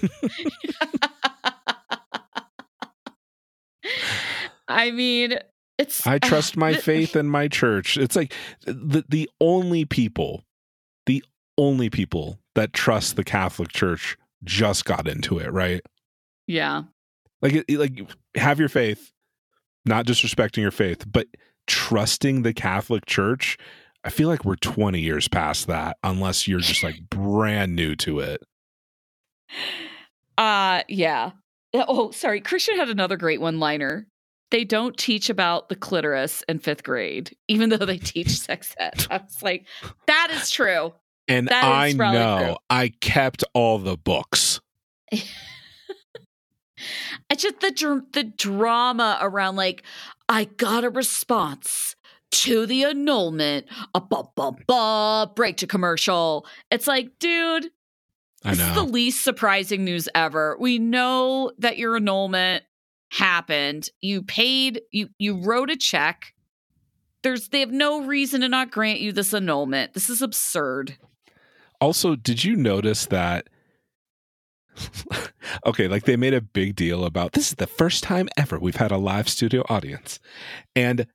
I 4.69 4.91
mean, 4.91 5.39
it's. 5.79 6.07
I 6.07 6.19
trust 6.19 6.57
my 6.57 6.73
th- 6.73 6.85
faith 6.85 7.17
and 7.17 7.31
my 7.31 7.49
church. 7.49 7.97
It's 7.97 8.17
like 8.17 8.35
the 8.65 9.05
the 9.09 9.31
only 9.41 9.85
people, 9.85 10.45
the 11.07 11.25
only 11.57 11.91
people 11.91 12.39
that 12.55 12.73
trust 12.73 13.17
the 13.17 13.25
Catholic 13.25 13.71
Church 13.71 14.17
just 14.45 14.85
got 14.85 15.09
into 15.09 15.39
it, 15.39 15.53
right? 15.53 15.81
Yeah. 16.47 16.85
Like 17.41 17.65
like 17.69 18.11
have 18.35 18.59
your 18.59 18.69
faith, 18.69 19.13
not 19.85 20.07
disrespecting 20.07 20.59
your 20.59 20.71
faith, 20.71 21.05
but 21.11 21.27
trusting 21.67 22.43
the 22.43 22.53
Catholic 22.53 23.07
Church. 23.07 23.57
I 24.05 24.11
feel 24.11 24.29
like 24.29 24.45
we're 24.45 24.57
20 24.57 25.01
years 25.01 25.29
past 25.29 25.67
that 25.67 25.99
unless 26.03 26.49
you're 26.49 26.61
just 26.61 26.83
like 26.83 27.11
brand 27.11 27.75
new 27.75 27.95
to 27.97 28.21
it. 28.21 28.43
Uh, 30.39 30.83
yeah. 30.89 31.33
Oh, 31.75 32.11
sorry. 32.13 32.41
Christian 32.41 32.77
had 32.77 32.89
another 32.89 33.17
great 33.17 33.41
one 33.41 33.59
liner. 33.59 34.07
They 34.51 34.65
don't 34.65 34.97
teach 34.97 35.29
about 35.29 35.69
the 35.69 35.77
clitoris 35.77 36.43
in 36.49 36.59
fifth 36.59 36.83
grade, 36.83 37.37
even 37.49 37.71
though 37.71 37.77
they 37.79 37.99
teach 37.99 38.31
sex 38.41 38.75
ed. 38.79 39.07
I 39.11 39.19
was 39.19 39.43
like, 39.43 39.67
that 40.07 40.31
is 40.31 40.51
true. 40.51 40.95
And 41.27 41.49
That 41.49 41.65
I 41.65 41.93
know 41.93 42.39
true. 42.45 42.57
I 42.71 42.89
kept 42.89 43.45
all 43.55 43.79
the 43.79 43.97
books. 43.97 44.61
It's 47.31 47.43
just 47.43 47.61
the 47.61 47.71
dr- 47.71 48.13
the 48.13 48.25
drama 48.25 49.19
around 49.21 49.57
like 49.57 49.83
I 50.29 50.45
got 50.45 50.85
a 50.85 50.91
response 50.91 51.97
to 52.31 52.67
the 52.67 52.85
annulment. 52.85 53.67
A 53.95 54.01
ba 54.01 54.25
ba 54.37 54.53
ba 54.67 55.31
break 55.35 55.57
to 55.59 55.67
commercial. 55.67 56.47
It's 56.71 56.87
like, 56.87 57.19
dude, 57.19 57.71
I 58.45 58.55
this 58.55 58.61
is 58.61 58.75
the 58.75 58.83
least 58.85 59.25
surprising 59.25 59.85
news 59.85 60.09
ever. 60.15 60.57
We 60.61 60.79
know 60.79 61.53
that 61.59 61.79
your 61.79 61.97
annulment 61.97 62.65
happened. 63.11 63.89
You 64.01 64.23
paid. 64.23 64.83
You 64.93 65.09
you 65.19 65.43
wrote 65.43 65.71
a 65.71 65.77
check. 65.77 66.35
There's 67.23 67.49
they 67.49 67.61
have 67.61 67.73
no 67.73 68.05
reason 68.05 68.41
to 68.43 68.49
not 68.49 68.71
grant 68.71 69.01
you 69.01 69.13
this 69.13 69.35
annulment. 69.35 69.95
This 69.95 70.09
is 70.09 70.23
absurd. 70.23 70.97
Also, 71.81 72.17
did 72.17 72.45
you 72.45 72.57
notice 72.57 73.07
that? 73.07 73.49
okay, 75.67 75.89
like 75.89 76.05
they 76.05 76.17
made 76.17 76.35
a 76.35 76.41
big 76.41 76.77
deal 76.77 77.05
about 77.05 77.33
this 77.33 77.49
is 77.49 77.57
the 77.57 77.67
first 77.67 78.05
time 78.05 78.29
ever 78.37 78.59
we've 78.59 78.77
had 78.77 78.93
a 78.93 78.97
live 78.97 79.29
studio 79.29 79.65
audience. 79.69 80.21
And 80.77 81.07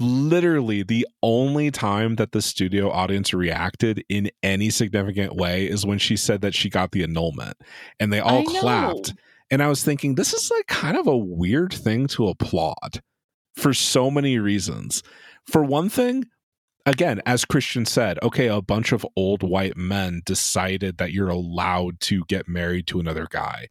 literally 0.00 0.82
the 0.82 1.06
only 1.22 1.70
time 1.70 2.16
that 2.16 2.32
the 2.32 2.42
studio 2.42 2.90
audience 2.90 3.32
reacted 3.32 4.04
in 4.08 4.30
any 4.42 4.70
significant 4.70 5.36
way 5.36 5.66
is 5.66 5.86
when 5.86 5.98
she 5.98 6.16
said 6.16 6.40
that 6.40 6.54
she 6.54 6.68
got 6.68 6.90
the 6.90 7.02
annulment 7.02 7.56
and 8.00 8.12
they 8.12 8.20
all 8.20 8.44
clapped. 8.44 9.14
And 9.54 9.62
I 9.62 9.68
was 9.68 9.84
thinking, 9.84 10.16
this 10.16 10.32
is 10.32 10.50
like 10.50 10.66
kind 10.66 10.96
of 10.96 11.06
a 11.06 11.16
weird 11.16 11.72
thing 11.72 12.08
to 12.08 12.26
applaud 12.26 13.00
for 13.54 13.72
so 13.72 14.10
many 14.10 14.40
reasons. 14.40 15.04
For 15.46 15.62
one 15.62 15.88
thing, 15.88 16.24
again, 16.86 17.22
as 17.24 17.44
Christian 17.44 17.86
said, 17.86 18.18
okay, 18.20 18.48
a 18.48 18.60
bunch 18.60 18.90
of 18.90 19.06
old 19.14 19.44
white 19.44 19.76
men 19.76 20.22
decided 20.24 20.98
that 20.98 21.12
you're 21.12 21.28
allowed 21.28 22.00
to 22.00 22.24
get 22.24 22.48
married 22.48 22.88
to 22.88 22.98
another 22.98 23.28
guy. 23.30 23.68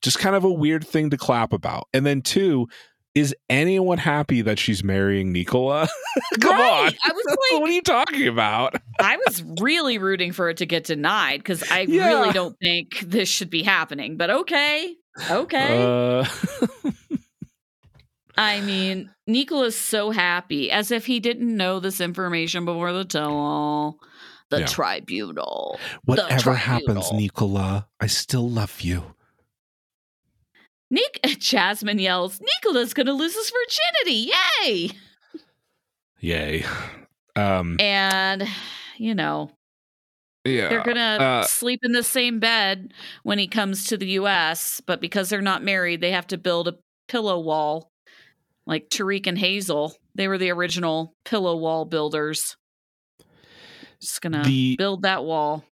Just 0.00 0.20
kind 0.20 0.36
of 0.36 0.44
a 0.44 0.52
weird 0.52 0.86
thing 0.86 1.10
to 1.10 1.16
clap 1.16 1.52
about. 1.52 1.88
And 1.92 2.06
then, 2.06 2.22
two, 2.22 2.68
is 3.16 3.34
anyone 3.50 3.98
happy 3.98 4.42
that 4.42 4.60
she's 4.60 4.84
marrying 4.84 5.32
Nicola? 5.32 5.88
Come 6.40 6.52
Right. 6.56 6.86
on. 6.86 6.92
I 7.02 7.12
was 7.12 7.36
what 7.50 7.68
are 7.68 7.72
you 7.72 7.82
talking 7.82 8.28
about? 8.28 8.76
I 9.00 9.16
was 9.26 9.42
really 9.60 9.98
rooting 9.98 10.30
for 10.30 10.50
it 10.50 10.58
to 10.58 10.66
get 10.66 10.84
denied 10.84 11.40
because 11.40 11.64
I 11.68 11.80
Yeah. 11.80 12.06
really 12.06 12.32
don't 12.32 12.56
think 12.62 13.00
this 13.00 13.28
should 13.28 13.50
be 13.50 13.64
happening. 13.64 14.16
But 14.18 14.30
okay. 14.30 14.94
Okay. 15.30 15.82
Uh, 15.82 16.24
I 18.38 18.60
mean, 18.60 19.10
Nicola's 19.26 19.78
so 19.78 20.10
happy 20.10 20.70
as 20.70 20.90
if 20.90 21.06
he 21.06 21.20
didn't 21.20 21.56
know 21.56 21.80
this 21.80 22.00
information 22.00 22.64
before 22.66 22.92
the 22.92 23.04
tell 23.04 23.32
all. 23.32 23.98
The 24.50 24.60
Yeah. 24.60 24.66
tribunal. 24.66 25.80
whatever 26.04 26.54
happens, 26.54 27.08
tribunal. 27.08 27.16
Nicola, 27.16 27.88
I 28.00 28.06
still 28.06 28.48
love 28.48 28.80
you. 28.80 29.14
Nick 30.90 31.20
Jasmine 31.38 31.98
yells, 31.98 32.40
Nicola's 32.40 32.94
gonna 32.94 33.12
lose 33.12 33.34
his 33.34 33.50
virginity. 33.50 34.30
Yay! 34.62 34.90
Yay. 36.20 36.64
Um, 37.34 37.76
And 37.80 38.46
you 38.98 39.14
know, 39.14 39.50
yeah. 40.46 40.68
they're 40.68 40.82
gonna 40.82 41.00
uh, 41.00 41.42
sleep 41.44 41.80
in 41.82 41.92
the 41.92 42.02
same 42.02 42.38
bed 42.38 42.92
when 43.22 43.38
he 43.38 43.46
comes 43.46 43.84
to 43.86 43.96
the 43.96 44.06
US, 44.10 44.80
but 44.86 45.00
because 45.00 45.28
they're 45.28 45.42
not 45.42 45.62
married, 45.62 46.00
they 46.00 46.12
have 46.12 46.26
to 46.28 46.38
build 46.38 46.68
a 46.68 46.76
pillow 47.08 47.38
wall. 47.38 47.90
Like 48.66 48.88
Tariq 48.88 49.28
and 49.28 49.38
Hazel. 49.38 49.94
They 50.16 50.26
were 50.26 50.38
the 50.38 50.50
original 50.50 51.14
pillow 51.24 51.56
wall 51.56 51.84
builders. 51.84 52.56
Just 54.00 54.20
gonna 54.20 54.44
build 54.76 55.02
that 55.02 55.24
wall. 55.24 55.64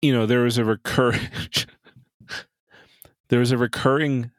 you 0.00 0.12
know 0.12 0.26
there 0.26 0.42
was 0.42 0.58
a 0.58 0.64
recurring 0.64 1.20
there 3.28 3.38
was 3.38 3.52
a 3.52 3.58
recurring 3.58 4.30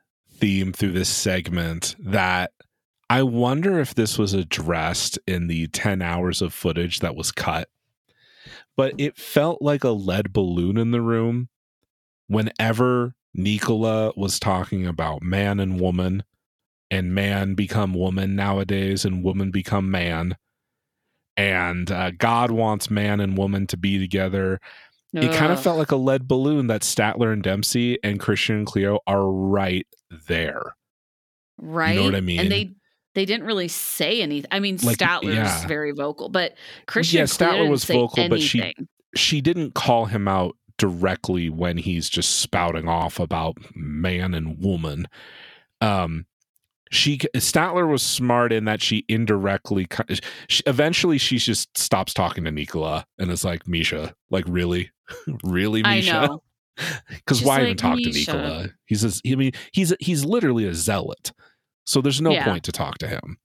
theme 0.43 0.73
through 0.73 0.91
this 0.91 1.09
segment 1.09 1.95
that 1.99 2.51
I 3.09 3.23
wonder 3.23 3.79
if 3.79 3.95
this 3.95 4.17
was 4.17 4.33
addressed 4.33 5.19
in 5.27 5.47
the 5.47 5.67
10 5.67 6.01
hours 6.01 6.41
of 6.41 6.53
footage 6.53 6.99
that 7.01 7.15
was 7.15 7.31
cut. 7.31 7.69
But 8.75 8.95
it 8.97 9.17
felt 9.17 9.61
like 9.61 9.83
a 9.83 9.89
lead 9.89 10.33
balloon 10.33 10.77
in 10.77 10.91
the 10.91 11.01
room 11.01 11.49
whenever 12.27 13.13
Nicola 13.33 14.13
was 14.15 14.39
talking 14.39 14.87
about 14.87 15.21
man 15.21 15.59
and 15.59 15.79
woman 15.79 16.23
and 16.89 17.13
man 17.13 17.53
become 17.53 17.93
woman 17.93 18.35
nowadays 18.35 19.05
and 19.05 19.23
woman 19.23 19.51
become 19.51 19.91
man. 19.91 20.37
And 21.37 21.91
uh, 21.91 22.11
God 22.11 22.51
wants 22.51 22.89
man 22.89 23.19
and 23.19 23.37
woman 23.37 23.67
to 23.67 23.77
be 23.77 23.99
together 23.99 24.59
it 25.13 25.31
kind 25.33 25.51
of 25.51 25.61
felt 25.61 25.77
like 25.77 25.91
a 25.91 25.95
lead 25.95 26.27
balloon 26.27 26.67
that 26.67 26.81
Statler 26.81 27.31
and 27.31 27.43
Dempsey 27.43 27.99
and 28.03 28.19
Christian 28.19 28.57
and 28.57 28.65
Cleo 28.67 28.99
are 29.05 29.29
right 29.29 29.85
there. 30.27 30.75
right. 31.59 31.93
You 31.93 31.99
know 31.99 32.05
what 32.05 32.15
I 32.15 32.21
mean? 32.21 32.39
And 32.39 32.51
they 32.51 32.71
they 33.15 33.25
didn't 33.25 33.45
really 33.45 33.67
say 33.67 34.21
anything. 34.21 34.47
I 34.51 34.59
mean, 34.59 34.77
Like, 34.83 34.97
Statler's 34.97 35.35
yeah. 35.35 35.67
very 35.67 35.91
vocal, 35.91 36.29
but 36.29 36.55
Christian 36.87 37.19
Yeah, 37.19 37.23
Statler 37.25 37.69
was 37.69 37.85
vocal, 37.85 38.27
but 38.29 38.41
she- 38.41 38.73
She 39.15 39.41
didn't 39.41 39.75
call 39.75 40.05
him 40.05 40.27
out 40.27 40.55
directly 40.79 41.49
when 41.49 41.77
he's 41.77 42.09
just 42.09 42.39
spouting 42.39 42.87
off 42.87 43.19
about 43.19 43.57
man 43.75 44.33
and 44.33 44.57
woman. 44.59 45.07
Um, 45.81 46.25
she 46.91 47.17
Statler 47.35 47.87
was 47.89 48.01
smart 48.01 48.51
in 48.53 48.65
that 48.65 48.81
she 48.81 49.05
indirectly, 49.07 49.87
she, 50.47 50.63
eventually, 50.65 51.17
she 51.17 51.37
just 51.37 51.75
stops 51.77 52.13
talking 52.13 52.43
to 52.45 52.51
Nicola 52.51 53.05
and 53.19 53.29
is 53.31 53.43
like, 53.43 53.67
"Misha, 53.67 54.15
like 54.29 54.45
really, 54.47 54.91
really, 55.43 55.83
I 55.83 55.95
Misha." 55.97 56.11
know. 56.27 56.43
Because 57.09 57.43
why 57.43 57.61
even 57.61 57.77
talk 57.77 57.97
"Misha." 57.97 58.11
to 58.11 58.17
Nicola? 58.37 58.69
He's 58.85 59.03
a, 59.03 59.31
I 59.31 59.35
mean, 59.35 59.51
he's 59.71 59.91
a, 59.91 59.97
he's 59.99 60.25
literally 60.25 60.65
a 60.65 60.73
zealot, 60.73 61.31
so 61.85 62.01
there's 62.01 62.21
no 62.21 62.31
Yeah. 62.31 62.45
point 62.45 62.63
to 62.65 62.71
talk 62.71 62.97
to 62.99 63.07
him. 63.07 63.37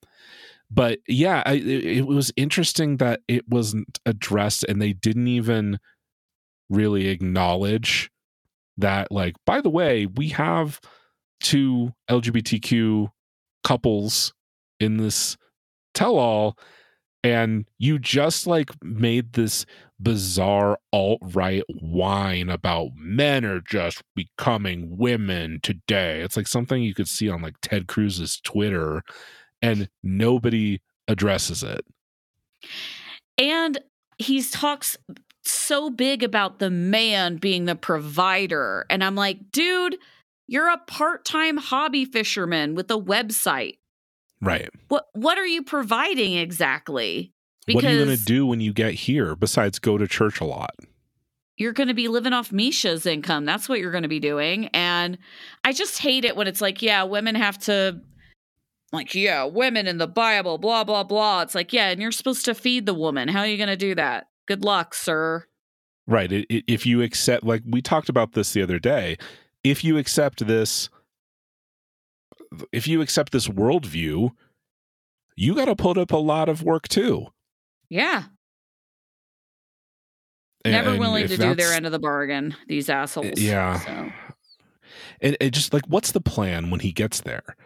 But 0.70 0.98
yeah, 1.08 1.42
I, 1.46 1.54
it, 1.54 1.84
it 1.84 2.06
was 2.06 2.30
interesting 2.36 2.98
that 2.98 3.20
it 3.26 3.48
wasn't 3.48 3.98
addressed, 4.04 4.64
and 4.64 4.80
they 4.82 4.92
didn't 4.92 5.28
even 5.28 5.78
really 6.68 7.08
acknowledge 7.08 8.10
that. 8.76 9.10
Like, 9.10 9.34
by 9.46 9.60
the 9.62 9.70
way, 9.70 10.06
we 10.06 10.28
have 10.30 10.80
two 11.40 11.92
LGBTQ 12.10 13.08
couples 13.64 14.34
in 14.78 14.98
this 14.98 15.36
tell-all, 15.94 16.58
and 17.24 17.64
you 17.78 17.98
just 17.98 18.46
like 18.46 18.70
made 18.82 19.32
this 19.32 19.64
bizarre 20.00 20.78
alt 20.92 21.20
right 21.22 21.64
whine 21.68 22.48
about 22.48 22.90
men 22.96 23.44
are 23.44 23.60
just 23.60 24.02
becoming 24.14 24.96
women 24.96 25.60
today. 25.62 26.20
It's 26.20 26.36
like 26.36 26.46
something 26.46 26.82
you 26.82 26.94
could 26.94 27.08
see 27.08 27.28
on 27.28 27.42
like 27.42 27.56
Ted 27.62 27.88
Cruz's 27.88 28.40
Twitter, 28.40 29.02
and 29.60 29.88
nobody 30.02 30.80
addresses 31.08 31.62
it. 31.62 31.84
And 33.36 33.78
he 34.18 34.42
talks 34.42 34.96
so 35.44 35.90
big 35.90 36.22
about 36.22 36.58
the 36.58 36.70
man 36.70 37.36
being 37.36 37.64
the 37.64 37.76
provider. 37.76 38.84
And 38.90 39.02
I'm 39.02 39.14
like, 39.14 39.50
dude, 39.50 39.96
you're 40.46 40.68
a 40.68 40.78
part 40.78 41.24
time 41.24 41.56
hobby 41.56 42.04
fisherman 42.04 42.74
with 42.74 42.90
a 42.90 42.98
website. 42.98 43.78
Right. 44.40 44.68
What 44.88 45.06
what 45.14 45.38
are 45.38 45.46
you 45.46 45.62
providing 45.62 46.34
exactly? 46.34 47.32
What 47.74 47.84
are 47.84 47.92
you 47.92 48.04
going 48.04 48.16
to 48.16 48.24
do 48.24 48.46
when 48.46 48.60
you 48.60 48.72
get 48.72 48.94
here 48.94 49.34
besides 49.36 49.78
go 49.78 49.98
to 49.98 50.06
church 50.06 50.40
a 50.40 50.44
lot? 50.44 50.74
You're 51.56 51.72
going 51.72 51.88
to 51.88 51.94
be 51.94 52.08
living 52.08 52.32
off 52.32 52.52
Misha's 52.52 53.04
income. 53.04 53.44
That's 53.44 53.68
what 53.68 53.80
you're 53.80 53.90
going 53.90 54.02
to 54.02 54.08
be 54.08 54.20
doing. 54.20 54.68
And 54.68 55.18
I 55.64 55.72
just 55.72 55.98
hate 55.98 56.24
it 56.24 56.36
when 56.36 56.46
it's 56.46 56.60
like, 56.60 56.82
yeah, 56.82 57.02
women 57.02 57.34
have 57.34 57.58
to 57.60 58.00
like, 58.92 59.14
yeah, 59.14 59.44
women 59.44 59.86
in 59.86 59.98
the 59.98 60.06
Bible, 60.06 60.56
blah, 60.58 60.84
blah, 60.84 61.04
blah. 61.04 61.42
It's 61.42 61.54
like, 61.54 61.72
yeah, 61.72 61.88
and 61.88 62.00
you're 62.00 62.12
supposed 62.12 62.44
to 62.44 62.54
feed 62.54 62.86
the 62.86 62.94
woman. 62.94 63.28
How 63.28 63.40
are 63.40 63.46
you 63.46 63.56
going 63.56 63.68
to 63.68 63.76
do 63.76 63.94
that? 63.96 64.28
Good 64.46 64.64
luck, 64.64 64.94
sir. 64.94 65.44
Right. 66.06 66.46
If 66.48 66.86
you 66.86 67.02
accept, 67.02 67.44
like 67.44 67.62
we 67.68 67.82
talked 67.82 68.08
about 68.08 68.32
this 68.32 68.52
the 68.52 68.62
other 68.62 68.78
day, 68.78 69.18
if 69.62 69.84
you 69.84 69.98
accept 69.98 70.46
this, 70.46 70.88
if 72.72 72.88
you 72.88 73.02
accept 73.02 73.32
this 73.32 73.48
worldview, 73.48 74.30
you 75.36 75.54
got 75.54 75.66
to 75.66 75.76
put 75.76 75.98
up 75.98 76.12
a 76.12 76.16
lot 76.16 76.48
of 76.48 76.62
work 76.62 76.88
too. 76.88 77.26
Yeah. 77.90 78.24
Never 80.64 80.90
and 80.90 80.98
willing 80.98 81.28
to 81.28 81.36
do 81.36 81.54
their 81.54 81.72
end 81.72 81.86
of 81.86 81.92
the 81.92 81.98
bargain, 81.98 82.54
these 82.66 82.88
eh, 82.88 82.94
assholes. 82.94 83.40
Yeah. 83.40 83.78
So. 83.78 84.12
And, 85.20 85.36
and 85.40 85.52
just 85.52 85.72
like, 85.72 85.86
what's 85.86 86.12
the 86.12 86.20
plan 86.20 86.70
when 86.70 86.80
he 86.80 86.92
gets 86.92 87.20
there? 87.20 87.56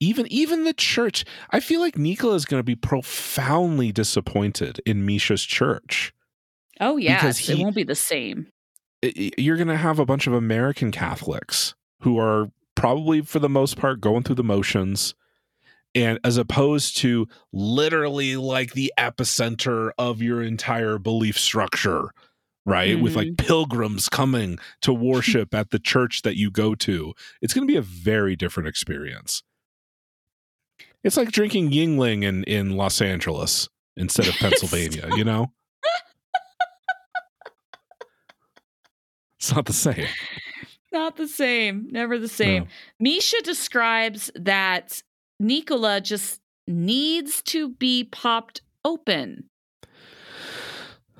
even 0.00 0.26
even 0.32 0.64
the 0.64 0.72
church 0.72 1.24
i 1.50 1.60
feel 1.60 1.80
like 1.80 1.96
Nicola 1.96 2.34
is 2.34 2.44
going 2.44 2.58
to 2.58 2.64
be 2.64 2.74
profoundly 2.74 3.92
disappointed 3.92 4.80
in 4.84 5.06
misha's 5.06 5.44
church 5.44 6.12
oh 6.80 6.96
yeah 6.96 7.24
it 7.24 7.58
won't 7.58 7.76
be 7.76 7.84
the 7.84 7.94
same 7.94 8.46
eh, 9.02 9.12
eh, 9.14 9.30
you're 9.38 9.56
going 9.56 9.68
to 9.68 9.76
have 9.76 9.98
a 9.98 10.06
bunch 10.06 10.26
of 10.26 10.32
american 10.32 10.90
catholics 10.90 11.74
who 12.00 12.18
are 12.18 12.50
probably 12.74 13.20
for 13.20 13.38
the 13.38 13.48
most 13.48 13.76
part 13.76 14.00
going 14.00 14.22
through 14.22 14.34
the 14.34 14.42
motions 14.42 15.14
and 15.94 16.18
as 16.24 16.36
opposed 16.36 16.96
to 16.98 17.26
literally 17.52 18.36
like 18.36 18.72
the 18.72 18.92
epicenter 18.98 19.90
of 19.98 20.22
your 20.22 20.42
entire 20.42 20.98
belief 20.98 21.38
structure 21.38 22.10
right 22.66 22.94
mm-hmm. 22.94 23.02
with 23.02 23.16
like 23.16 23.28
mm-hmm. 23.28 23.46
pilgrims 23.46 24.08
coming 24.08 24.58
to 24.82 24.92
worship 24.94 25.54
at 25.54 25.70
the 25.70 25.78
church 25.78 26.22
that 26.22 26.36
you 26.36 26.50
go 26.50 26.74
to 26.74 27.12
it's 27.40 27.54
going 27.54 27.66
to 27.66 27.72
be 27.72 27.78
a 27.78 27.82
very 27.82 28.36
different 28.36 28.68
experience 28.68 29.42
it's 31.02 31.16
like 31.16 31.30
drinking 31.32 31.70
Yuengling 31.70 32.24
in 32.24 32.44
in 32.44 32.76
Los 32.76 33.00
Angeles 33.00 33.68
instead 33.96 34.28
of 34.28 34.34
Pennsylvania. 34.38 35.08
you 35.16 35.24
know, 35.24 35.52
it's 39.38 39.54
not 39.54 39.66
the 39.66 39.72
same. 39.72 40.06
Not 40.92 41.16
the 41.16 41.28
same. 41.28 41.88
Never 41.90 42.18
the 42.18 42.28
same. 42.28 42.64
No. 42.64 42.68
Misha 42.98 43.40
describes 43.42 44.30
that 44.34 45.02
Nicola 45.40 46.00
just 46.00 46.40
needs 46.68 47.42
to 47.42 47.70
be 47.70 48.04
popped 48.04 48.60
open. 48.84 49.48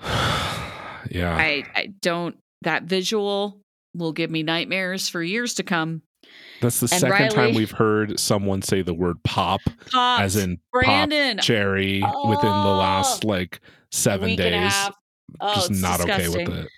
yeah. 0.02 1.34
I 1.36 1.64
I 1.74 1.88
don't 2.00 2.36
that 2.62 2.84
visual 2.84 3.60
will 3.94 4.12
give 4.12 4.30
me 4.30 4.42
nightmares 4.42 5.08
for 5.08 5.22
years 5.22 5.54
to 5.54 5.62
come. 5.62 6.02
That's 6.60 6.80
the 6.80 6.88
and 6.92 7.00
second 7.00 7.10
Riley, 7.10 7.28
time 7.30 7.54
we've 7.54 7.70
heard 7.70 8.20
someone 8.20 8.60
say 8.62 8.82
the 8.82 8.94
word 8.94 9.22
pop, 9.24 9.62
as 9.94 10.36
in 10.36 10.58
Brandon 10.70 11.38
pop 11.38 11.44
cherry 11.44 12.02
oh, 12.04 12.28
within 12.28 12.50
the 12.50 12.68
last 12.68 13.24
oh. 13.24 13.28
like 13.28 13.60
seven 13.90 14.36
days. 14.36 14.72
Oh, 15.40 15.54
Just 15.54 15.70
not 15.70 15.96
disgusting. 15.96 16.42
okay 16.42 16.50
with 16.52 16.64
it. 16.64 16.68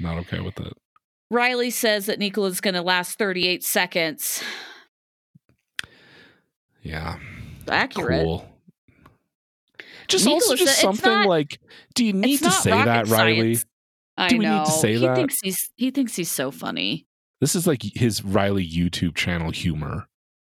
Not 0.00 0.18
okay 0.18 0.40
with 0.40 0.60
it. 0.60 0.72
Riley 1.30 1.70
says 1.70 2.06
that 2.06 2.18
Nicola's 2.18 2.60
going 2.60 2.74
to 2.74 2.82
last 2.82 3.18
38 3.18 3.64
seconds. 3.64 4.42
Yeah. 6.82 7.18
Accurate. 7.68 8.24
Cool. 8.24 8.48
Just 10.08 10.24
Nicola 10.24 10.34
also 10.34 10.56
just 10.56 10.80
something 10.80 11.10
not, 11.10 11.28
like, 11.28 11.58
do 11.94 12.04
you 12.04 12.12
need 12.12 12.38
to 12.38 12.50
say 12.50 12.70
that, 12.70 13.08
Riley? 13.08 13.54
Science. 13.54 13.66
I 14.18 14.28
do 14.28 14.38
we 14.38 14.44
know. 14.44 14.58
need 14.58 14.66
to 14.66 14.72
say 14.72 14.92
he 14.94 14.98
that? 15.06 15.16
Thinks 15.16 15.38
he's, 15.42 15.70
he 15.76 15.90
thinks 15.90 16.14
he's 16.16 16.30
so 16.30 16.50
funny. 16.50 17.06
This 17.40 17.54
is 17.54 17.66
like 17.66 17.82
his 17.82 18.22
Riley 18.22 18.68
YouTube 18.68 19.14
channel 19.14 19.50
humor. 19.50 20.06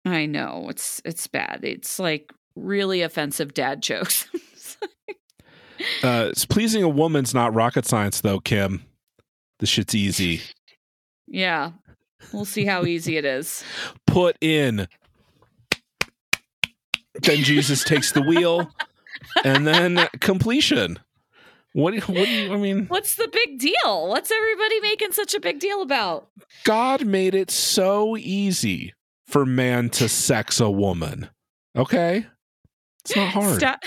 I 0.06 0.26
know. 0.26 0.68
It's 0.70 1.02
it's 1.04 1.28
bad. 1.28 1.60
It's 1.64 2.00
like 2.00 2.32
really 2.56 3.02
offensive 3.02 3.54
dad 3.54 3.82
jokes. 3.82 4.28
uh, 6.04 6.32
pleasing 6.50 6.84
a 6.84 6.90
woman's 6.90 7.34
not 7.34 7.54
rocket 7.54 7.86
science 7.86 8.22
though, 8.22 8.40
Kim. 8.40 8.86
The 9.60 9.66
shit's 9.66 9.96
easy. 9.96 10.42
Yeah. 11.28 11.72
We'll 12.32 12.46
see 12.46 12.66
how 12.66 12.86
easy 12.86 13.18
it 13.18 13.26
is. 13.26 13.64
Put 14.06 14.38
in. 14.42 14.88
Then 17.22 17.44
Jesus 17.44 17.84
takes 17.84 18.12
the 18.12 18.22
wheel 18.22 18.70
and 19.44 19.66
then 19.66 20.08
completion. 20.20 21.00
What, 21.74 21.96
what 22.08 22.26
do 22.26 22.32
you, 22.32 22.54
I 22.54 22.58
mean? 22.58 22.88
What's 22.88 23.16
the 23.16 23.30
big 23.32 23.60
deal? 23.60 24.08
What's 24.08 24.32
everybody 24.32 24.80
making 24.82 25.12
such 25.12 25.36
a 25.36 25.40
big 25.40 25.60
deal 25.60 25.82
about? 25.82 26.30
God 26.64 27.06
made 27.06 27.36
it 27.36 27.52
so 27.52 28.18
easy 28.18 28.94
for 29.28 29.46
man 29.46 29.90
to 29.92 30.10
sex 30.10 30.60
a 30.60 30.72
woman. 30.72 31.30
Okay? 31.76 32.26
It's 33.06 33.16
not 33.16 33.30
hard. 33.30 33.60
St- 33.60 33.78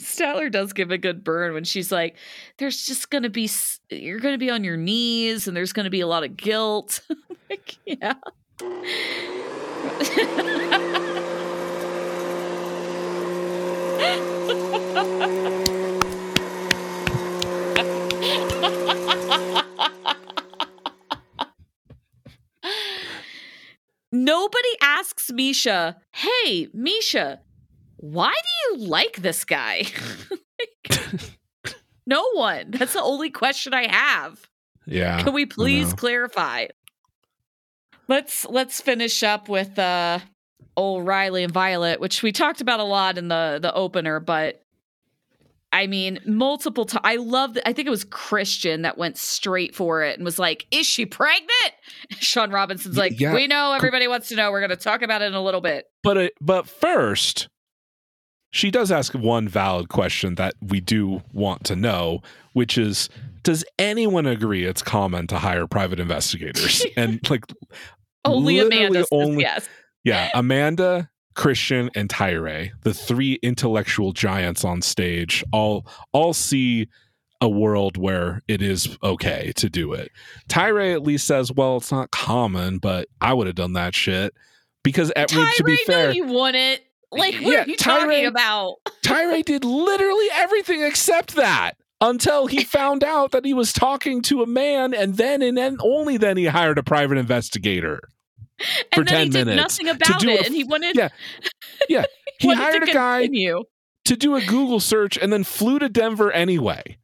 Statler 0.00 0.50
does 0.50 0.72
give 0.72 0.90
a 0.90 0.98
good 0.98 1.24
burn 1.24 1.52
when 1.52 1.64
she's 1.64 1.90
like, 1.90 2.16
there's 2.58 2.86
just 2.86 3.10
going 3.10 3.22
to 3.22 3.30
be, 3.30 3.50
you're 3.90 4.20
going 4.20 4.34
to 4.34 4.38
be 4.38 4.50
on 4.50 4.64
your 4.64 4.76
knees 4.76 5.48
and 5.48 5.56
there's 5.56 5.72
going 5.72 5.84
to 5.84 5.90
be 5.90 6.00
a 6.00 6.06
lot 6.06 6.24
of 6.24 6.36
guilt. 6.36 7.00
like, 7.50 7.76
yeah. 7.86 8.14
Nobody 24.14 24.68
asks 24.80 25.32
Misha, 25.32 25.96
hey, 26.12 26.68
Misha, 26.74 27.40
why 27.96 28.32
do 28.32 28.76
you 28.82 28.88
like 28.88 29.16
this 29.16 29.44
guy? 29.44 29.84
like, 30.60 31.00
no 32.06 32.28
one. 32.34 32.72
That's 32.72 32.92
the 32.92 33.02
only 33.02 33.30
question 33.30 33.72
I 33.72 33.90
have. 33.90 34.40
Yeah. 34.86 35.22
Can 35.22 35.32
we 35.32 35.46
please 35.46 35.94
clarify? 35.94 36.66
Let's 38.08 38.44
let's 38.46 38.80
finish 38.80 39.22
up 39.22 39.48
with 39.48 39.78
uh 39.78 40.18
old 40.76 41.06
Riley 41.06 41.44
and 41.44 41.52
Violet, 41.52 42.00
which 42.00 42.22
we 42.22 42.32
talked 42.32 42.60
about 42.60 42.80
a 42.80 42.84
lot 42.84 43.18
in 43.18 43.28
the 43.28 43.58
the 43.60 43.72
opener, 43.74 44.20
but 44.20 44.62
I 45.72 45.86
mean, 45.86 46.20
multiple 46.26 46.84
times. 46.84 47.00
I 47.02 47.16
love 47.16 47.54
that. 47.54 47.66
I 47.66 47.72
think 47.72 47.88
it 47.88 47.90
was 47.90 48.04
Christian 48.04 48.82
that 48.82 48.98
went 48.98 49.16
straight 49.16 49.74
for 49.74 50.02
it 50.02 50.18
and 50.18 50.24
was 50.24 50.38
like, 50.38 50.66
Is 50.70 50.86
she 50.86 51.06
pregnant? 51.06 51.50
Shaun 52.20 52.50
Robinson's 52.50 52.98
like, 52.98 53.18
yeah. 53.18 53.34
We 53.34 53.46
know 53.46 53.72
everybody 53.72 54.06
wants 54.06 54.28
to 54.28 54.36
know. 54.36 54.50
We're 54.50 54.60
going 54.60 54.70
to 54.70 54.76
talk 54.76 55.00
about 55.00 55.22
it 55.22 55.26
in 55.26 55.34
a 55.34 55.42
little 55.42 55.62
bit. 55.62 55.86
But, 56.02 56.18
uh, 56.18 56.28
but 56.40 56.68
first, 56.68 57.48
she 58.50 58.70
does 58.70 58.92
ask 58.92 59.14
one 59.14 59.48
valid 59.48 59.88
question 59.88 60.34
that 60.34 60.54
we 60.60 60.80
do 60.80 61.22
want 61.32 61.64
to 61.64 61.76
know, 61.76 62.20
which 62.52 62.76
is 62.76 63.08
Does 63.42 63.64
anyone 63.78 64.26
agree 64.26 64.66
it's 64.66 64.82
common 64.82 65.26
to 65.28 65.38
hire 65.38 65.66
private 65.66 65.98
investigators? 65.98 66.84
and 66.98 67.18
like, 67.30 67.46
only 68.26 68.58
Amanda 68.58 69.06
only, 69.10 69.42
yes. 69.42 69.68
Yeah, 70.04 70.30
Amanda 70.34 71.10
Christian 71.34 71.90
and 71.94 72.08
Tyray, 72.08 72.70
the 72.82 72.94
three 72.94 73.34
intellectual 73.42 74.12
giants 74.12 74.64
on 74.64 74.82
stage, 74.82 75.44
all 75.52 75.86
all 76.12 76.32
see 76.32 76.88
a 77.40 77.48
world 77.48 77.96
where 77.96 78.42
it 78.46 78.62
is 78.62 78.96
okay 79.02 79.52
to 79.56 79.68
do 79.68 79.92
it. 79.92 80.12
Tyray 80.48 80.92
at 80.92 81.02
least 81.02 81.26
says, 81.26 81.52
"Well, 81.52 81.78
it's 81.78 81.92
not 81.92 82.10
common, 82.10 82.78
but 82.78 83.08
I 83.20 83.32
would 83.32 83.46
have 83.46 83.56
done 83.56 83.72
that 83.74 83.94
shit." 83.94 84.34
Because 84.82 85.12
at, 85.14 85.28
Tyray, 85.28 85.54
to 85.54 85.64
be 85.64 85.76
fair, 85.78 86.08
no, 86.08 86.12
you 86.12 86.26
wouldn't. 86.26 86.80
Like, 87.10 87.34
what 87.34 87.52
yeah, 87.52 87.62
are 87.62 87.66
you 87.66 87.76
Tyray, 87.76 87.76
talking 87.76 88.26
about? 88.26 88.76
Tyray 89.04 89.44
did 89.44 89.64
literally 89.64 90.26
everything 90.34 90.82
except 90.82 91.34
that 91.36 91.72
until 92.00 92.46
he 92.46 92.64
found 92.64 93.04
out 93.04 93.32
that 93.32 93.44
he 93.44 93.54
was 93.54 93.72
talking 93.72 94.22
to 94.22 94.42
a 94.42 94.46
man, 94.46 94.92
and 94.94 95.16
then 95.16 95.42
and 95.42 95.56
then 95.56 95.76
only 95.80 96.16
then 96.16 96.36
he 96.36 96.46
hired 96.46 96.78
a 96.78 96.82
private 96.82 97.18
investigator 97.18 98.00
for 98.94 99.04
10 99.04 99.24
he 99.24 99.28
did 99.30 99.46
minutes 99.46 99.78
nothing 99.78 99.88
about 99.88 100.24
it. 100.24 100.40
A, 100.40 100.44
and 100.44 100.54
he 100.54 100.64
wanted 100.64 100.96
Yeah. 100.96 101.08
Yeah. 101.88 102.04
He 102.38 102.52
hired 102.52 102.88
a 102.88 102.92
guy 102.92 103.28
to 104.04 104.16
do 104.16 104.34
a 104.34 104.40
Google 104.40 104.80
search 104.80 105.16
and 105.16 105.32
then 105.32 105.44
flew 105.44 105.78
to 105.78 105.88
Denver 105.88 106.32
anyway. 106.32 106.96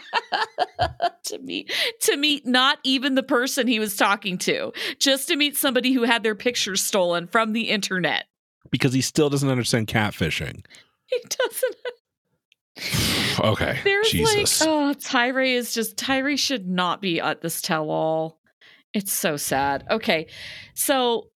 to 1.24 1.38
meet 1.38 1.72
to 2.02 2.16
meet 2.18 2.46
not 2.46 2.78
even 2.84 3.14
the 3.14 3.22
person 3.22 3.66
he 3.66 3.78
was 3.78 3.96
talking 3.96 4.36
to, 4.38 4.72
just 4.98 5.28
to 5.28 5.36
meet 5.36 5.56
somebody 5.56 5.92
who 5.92 6.02
had 6.02 6.22
their 6.22 6.34
pictures 6.34 6.82
stolen 6.82 7.26
from 7.26 7.54
the 7.54 7.70
internet. 7.70 8.26
Because 8.70 8.92
he 8.92 9.00
still 9.00 9.30
doesn't 9.30 9.48
understand 9.48 9.86
catfishing. 9.86 10.64
He 11.06 11.22
doesn't. 11.28 11.76
okay. 13.40 13.78
There's 13.84 14.10
Jesus. 14.10 14.60
like, 14.60 14.68
oh, 14.68 14.94
Tyray 14.94 15.54
is 15.54 15.74
just 15.74 15.96
Tyray 15.96 16.38
should 16.38 16.68
not 16.68 17.00
be 17.00 17.20
at 17.20 17.40
this 17.40 17.60
tell-all. 17.60 18.39
It's 18.92 19.12
so 19.12 19.36
sad. 19.36 19.84
Okay, 19.90 20.26
so 20.74 21.30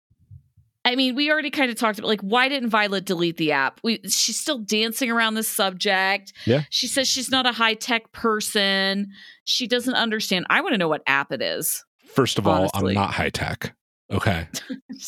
I 0.84 0.96
mean, 0.96 1.14
we 1.14 1.30
already 1.30 1.50
kind 1.50 1.70
of 1.70 1.76
talked 1.76 1.98
about 1.98 2.08
like 2.08 2.20
why 2.22 2.48
didn't 2.48 2.70
Violet 2.70 3.04
delete 3.04 3.36
the 3.36 3.52
app? 3.52 3.80
We 3.84 4.00
she's 4.08 4.38
still 4.38 4.58
dancing 4.58 5.10
around 5.10 5.34
this 5.34 5.48
subject. 5.48 6.32
Yeah. 6.44 6.62
She 6.70 6.86
says 6.86 7.08
she's 7.08 7.30
not 7.30 7.46
a 7.46 7.52
high 7.52 7.74
tech 7.74 8.10
person. 8.12 9.08
She 9.44 9.66
doesn't 9.66 9.94
understand. 9.94 10.46
I 10.50 10.60
want 10.60 10.74
to 10.74 10.78
know 10.78 10.88
what 10.88 11.02
app 11.06 11.30
it 11.30 11.40
is. 11.40 11.84
First 12.06 12.38
of 12.38 12.46
all. 12.46 12.70
I'm 12.74 12.92
not 12.94 13.12
high 13.12 13.30
tech. 13.30 13.74
Okay. 14.10 14.48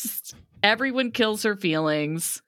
Everyone 0.63 1.11
kills 1.11 1.43
her 1.43 1.55
feelings. 1.55 2.41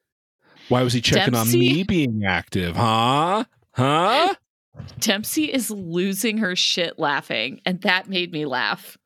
Why 0.68 0.82
was 0.82 0.92
he 0.92 1.00
checking 1.00 1.34
on 1.34 1.50
me 1.50 1.82
being 1.82 2.22
active? 2.26 2.76
Huh? 2.76 3.44
Huh? 3.72 4.34
Dempsey 5.00 5.52
is 5.52 5.70
losing 5.70 6.38
her 6.38 6.54
shit 6.54 6.98
laughing, 6.98 7.60
and 7.64 7.80
that 7.82 8.08
made 8.08 8.32
me 8.32 8.44
laugh. 8.44 8.96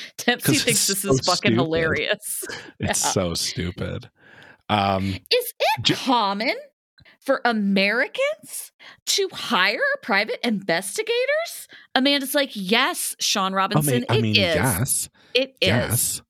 Dempsey 0.18 0.54
thinks 0.56 0.86
this 0.86 1.04
is 1.04 1.20
fucking 1.20 1.52
stupid. 1.52 1.54
hilarious. 1.56 2.44
It's 2.80 3.04
Yeah. 3.04 3.10
so 3.10 3.34
stupid. 3.34 4.10
Um, 4.68 5.04
Is 5.30 5.52
it 5.60 5.82
J- 5.82 5.94
common 5.94 6.54
for 7.20 7.40
Americans 7.44 8.72
to 9.06 9.28
hire 9.32 9.78
private 10.02 10.38
investigators? 10.46 11.68
Amanda's 11.94 12.34
like, 12.34 12.50
yes, 12.54 13.14
Shaun 13.20 13.52
I 13.52 13.56
Robinson, 13.56 13.92
mean, 13.94 14.04
I 14.08 14.20
mean, 14.20 14.36
it 14.36 14.38
is. 14.38 14.54
yes, 14.54 15.08
It 15.34 15.48
is. 15.60 15.68
yes. 15.68 16.22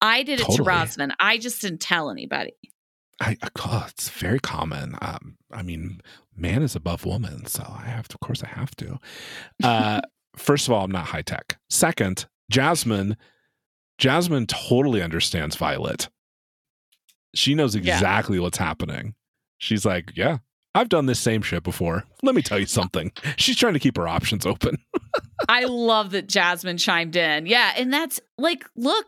I 0.00 0.22
did 0.22 0.40
it 0.40 0.44
to 0.44 0.50
Totally. 0.58 0.68
Razvan. 0.68 1.12
I 1.18 1.38
just 1.38 1.60
didn't 1.62 1.80
tell 1.80 2.10
anybody. 2.10 2.52
I, 3.20 3.36
oh, 3.64 3.86
it's 3.88 4.10
very 4.10 4.38
common. 4.38 4.94
Um, 5.00 5.36
I 5.50 5.62
mean, 5.62 6.00
man 6.36 6.62
is 6.62 6.76
above 6.76 7.06
woman, 7.06 7.46
so 7.46 7.62
I 7.66 7.86
have 7.86 8.08
to. 8.08 8.14
Of 8.16 8.20
course, 8.20 8.42
I 8.44 8.48
have 8.48 8.76
to. 8.76 8.98
Uh, 9.62 10.00
first 10.36 10.68
of 10.68 10.74
all, 10.74 10.84
I'm 10.84 10.90
not 10.90 11.06
high 11.06 11.22
tech. 11.22 11.58
Second, 11.70 12.26
Jasmine, 12.50 13.16
Jasmine 13.98 14.46
totally 14.46 15.02
understands 15.02 15.56
Violet. 15.56 16.08
She 17.34 17.54
knows 17.54 17.74
Yeah. 17.74 17.94
exactly 17.94 18.38
what's 18.38 18.58
happening. 18.58 19.14
She's 19.58 19.84
like, 19.84 20.12
yeah, 20.16 20.38
I've 20.74 20.88
done 20.88 21.06
this 21.06 21.18
same 21.18 21.42
shit 21.42 21.62
before. 21.62 22.04
Let 22.22 22.34
me 22.34 22.42
tell 22.42 22.58
you 22.58 22.66
something. 22.66 23.10
She's 23.36 23.56
trying 23.56 23.72
to 23.74 23.78
keep 23.80 23.96
her 23.96 24.06
options 24.08 24.44
open. 24.46 24.76
I 25.48 25.64
love 25.64 26.10
that 26.10 26.28
Jasmine 26.28 26.76
chimed 26.78 27.16
in. 27.16 27.46
Yeah, 27.46 27.72
and 27.76 27.92
that's 27.92 28.20
like, 28.38 28.64
look, 28.76 29.06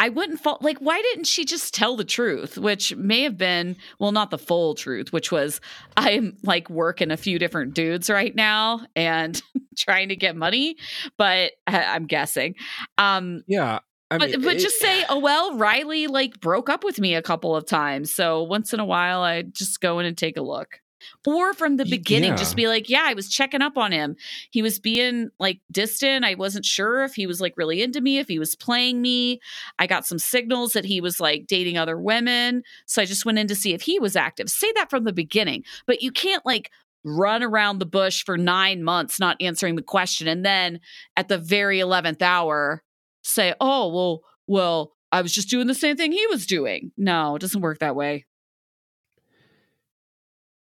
I 0.00 0.10
wouldn't 0.10 0.40
fault. 0.40 0.62
Like, 0.62 0.78
why 0.78 1.00
didn't 1.02 1.26
she 1.26 1.44
just 1.44 1.74
tell 1.74 1.96
the 1.96 2.04
truth? 2.04 2.56
Which 2.56 2.94
may 2.94 3.22
have 3.22 3.36
been, 3.36 3.76
well, 3.98 4.12
not 4.12 4.30
the 4.30 4.38
full 4.38 4.74
truth, 4.74 5.12
which 5.12 5.32
was 5.32 5.60
I'm 5.96 6.36
like 6.44 6.70
working 6.70 7.10
a 7.10 7.16
few 7.16 7.38
different 7.38 7.74
dudes 7.74 8.08
right 8.08 8.34
now 8.34 8.80
and 8.94 9.40
trying 9.76 10.10
to 10.10 10.16
get 10.16 10.36
money. 10.36 10.76
But 11.16 11.52
I- 11.66 11.84
I'm 11.84 12.06
guessing. 12.06 12.54
Um, 12.96 13.42
Yeah. 13.48 13.80
I 14.10 14.16
but 14.18 14.30
but 14.42 14.56
it- 14.56 14.60
just 14.60 14.78
say, 14.78 15.04
oh 15.10 15.18
well, 15.18 15.56
Riley 15.58 16.06
like 16.06 16.40
broke 16.40 16.70
up 16.70 16.82
with 16.84 16.98
me 16.98 17.14
a 17.14 17.20
couple 17.22 17.54
of 17.54 17.66
times, 17.66 18.14
so 18.14 18.42
once 18.42 18.72
in 18.72 18.80
a 18.80 18.84
while 18.84 19.20
I 19.20 19.42
just 19.42 19.80
go 19.80 19.98
in 19.98 20.06
and 20.06 20.16
take 20.16 20.36
a 20.38 20.42
look. 20.42 20.80
Or 21.26 21.52
from 21.52 21.76
the 21.76 21.84
beginning, 21.84 22.30
yeah. 22.30 22.36
just 22.36 22.56
be 22.56 22.68
like, 22.68 22.88
yeah, 22.88 23.04
I 23.04 23.14
was 23.14 23.28
checking 23.28 23.62
up 23.62 23.76
on 23.76 23.92
him. 23.92 24.16
He 24.50 24.62
was 24.62 24.78
being 24.78 25.30
like 25.38 25.60
distant. 25.70 26.24
I 26.24 26.34
wasn't 26.34 26.64
sure 26.64 27.04
if 27.04 27.14
he 27.14 27.26
was 27.26 27.40
like 27.40 27.54
really 27.56 27.82
into 27.82 28.00
me, 28.00 28.18
if 28.18 28.28
he 28.28 28.38
was 28.38 28.56
playing 28.56 29.02
me. 29.02 29.40
I 29.78 29.86
got 29.86 30.06
some 30.06 30.18
signals 30.18 30.72
that 30.72 30.84
he 30.84 31.00
was 31.00 31.20
like 31.20 31.46
dating 31.46 31.76
other 31.78 31.98
women, 31.98 32.62
so 32.86 33.02
I 33.02 33.04
just 33.04 33.26
went 33.26 33.38
in 33.38 33.48
to 33.48 33.54
see 33.54 33.74
if 33.74 33.82
he 33.82 33.98
was 33.98 34.16
active. 34.16 34.48
Say 34.48 34.72
that 34.72 34.90
from 34.90 35.04
the 35.04 35.12
beginning, 35.12 35.64
but 35.86 36.02
you 36.02 36.10
can't 36.10 36.44
like 36.46 36.70
run 37.04 37.42
around 37.42 37.78
the 37.78 37.86
bush 37.86 38.24
for 38.24 38.36
nine 38.36 38.82
months 38.82 39.20
not 39.20 39.40
answering 39.40 39.76
the 39.76 39.82
question, 39.82 40.28
and 40.28 40.44
then 40.44 40.80
at 41.16 41.28
the 41.28 41.38
very 41.38 41.80
eleventh 41.80 42.22
hour 42.22 42.82
say, 43.22 43.54
oh, 43.60 43.92
well, 43.92 44.20
well, 44.46 44.92
I 45.12 45.22
was 45.22 45.32
just 45.32 45.50
doing 45.50 45.66
the 45.66 45.74
same 45.74 45.96
thing 45.96 46.12
he 46.12 46.26
was 46.28 46.46
doing. 46.46 46.92
No, 46.96 47.36
it 47.36 47.40
doesn't 47.40 47.60
work 47.60 47.78
that 47.78 47.96
way. 47.96 48.26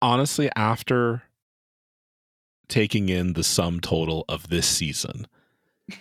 Honestly, 0.04 0.50
after 0.56 1.24
taking 2.68 3.10
in 3.10 3.34
the 3.34 3.44
sum 3.44 3.80
total 3.80 4.26
of 4.28 4.50
this 4.50 4.68
season, 4.68 5.28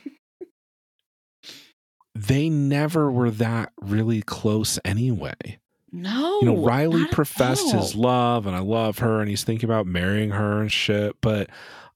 they 2.14 2.50
never 2.50 3.10
were 3.10 3.30
that 3.30 3.72
really 3.80 4.20
close 4.20 4.78
anyway. 4.84 5.60
No. 5.92 6.40
You 6.40 6.46
know, 6.46 6.64
Riley 6.64 7.06
professed 7.06 7.70
his 7.72 7.94
love 7.94 8.46
and 8.46 8.56
I 8.56 8.60
love 8.60 8.98
her 8.98 9.20
and 9.20 9.28
he's 9.28 9.44
thinking 9.44 9.68
about 9.68 9.86
marrying 9.86 10.30
her 10.30 10.60
and 10.60 10.72
shit, 10.72 11.16
but 11.20 11.48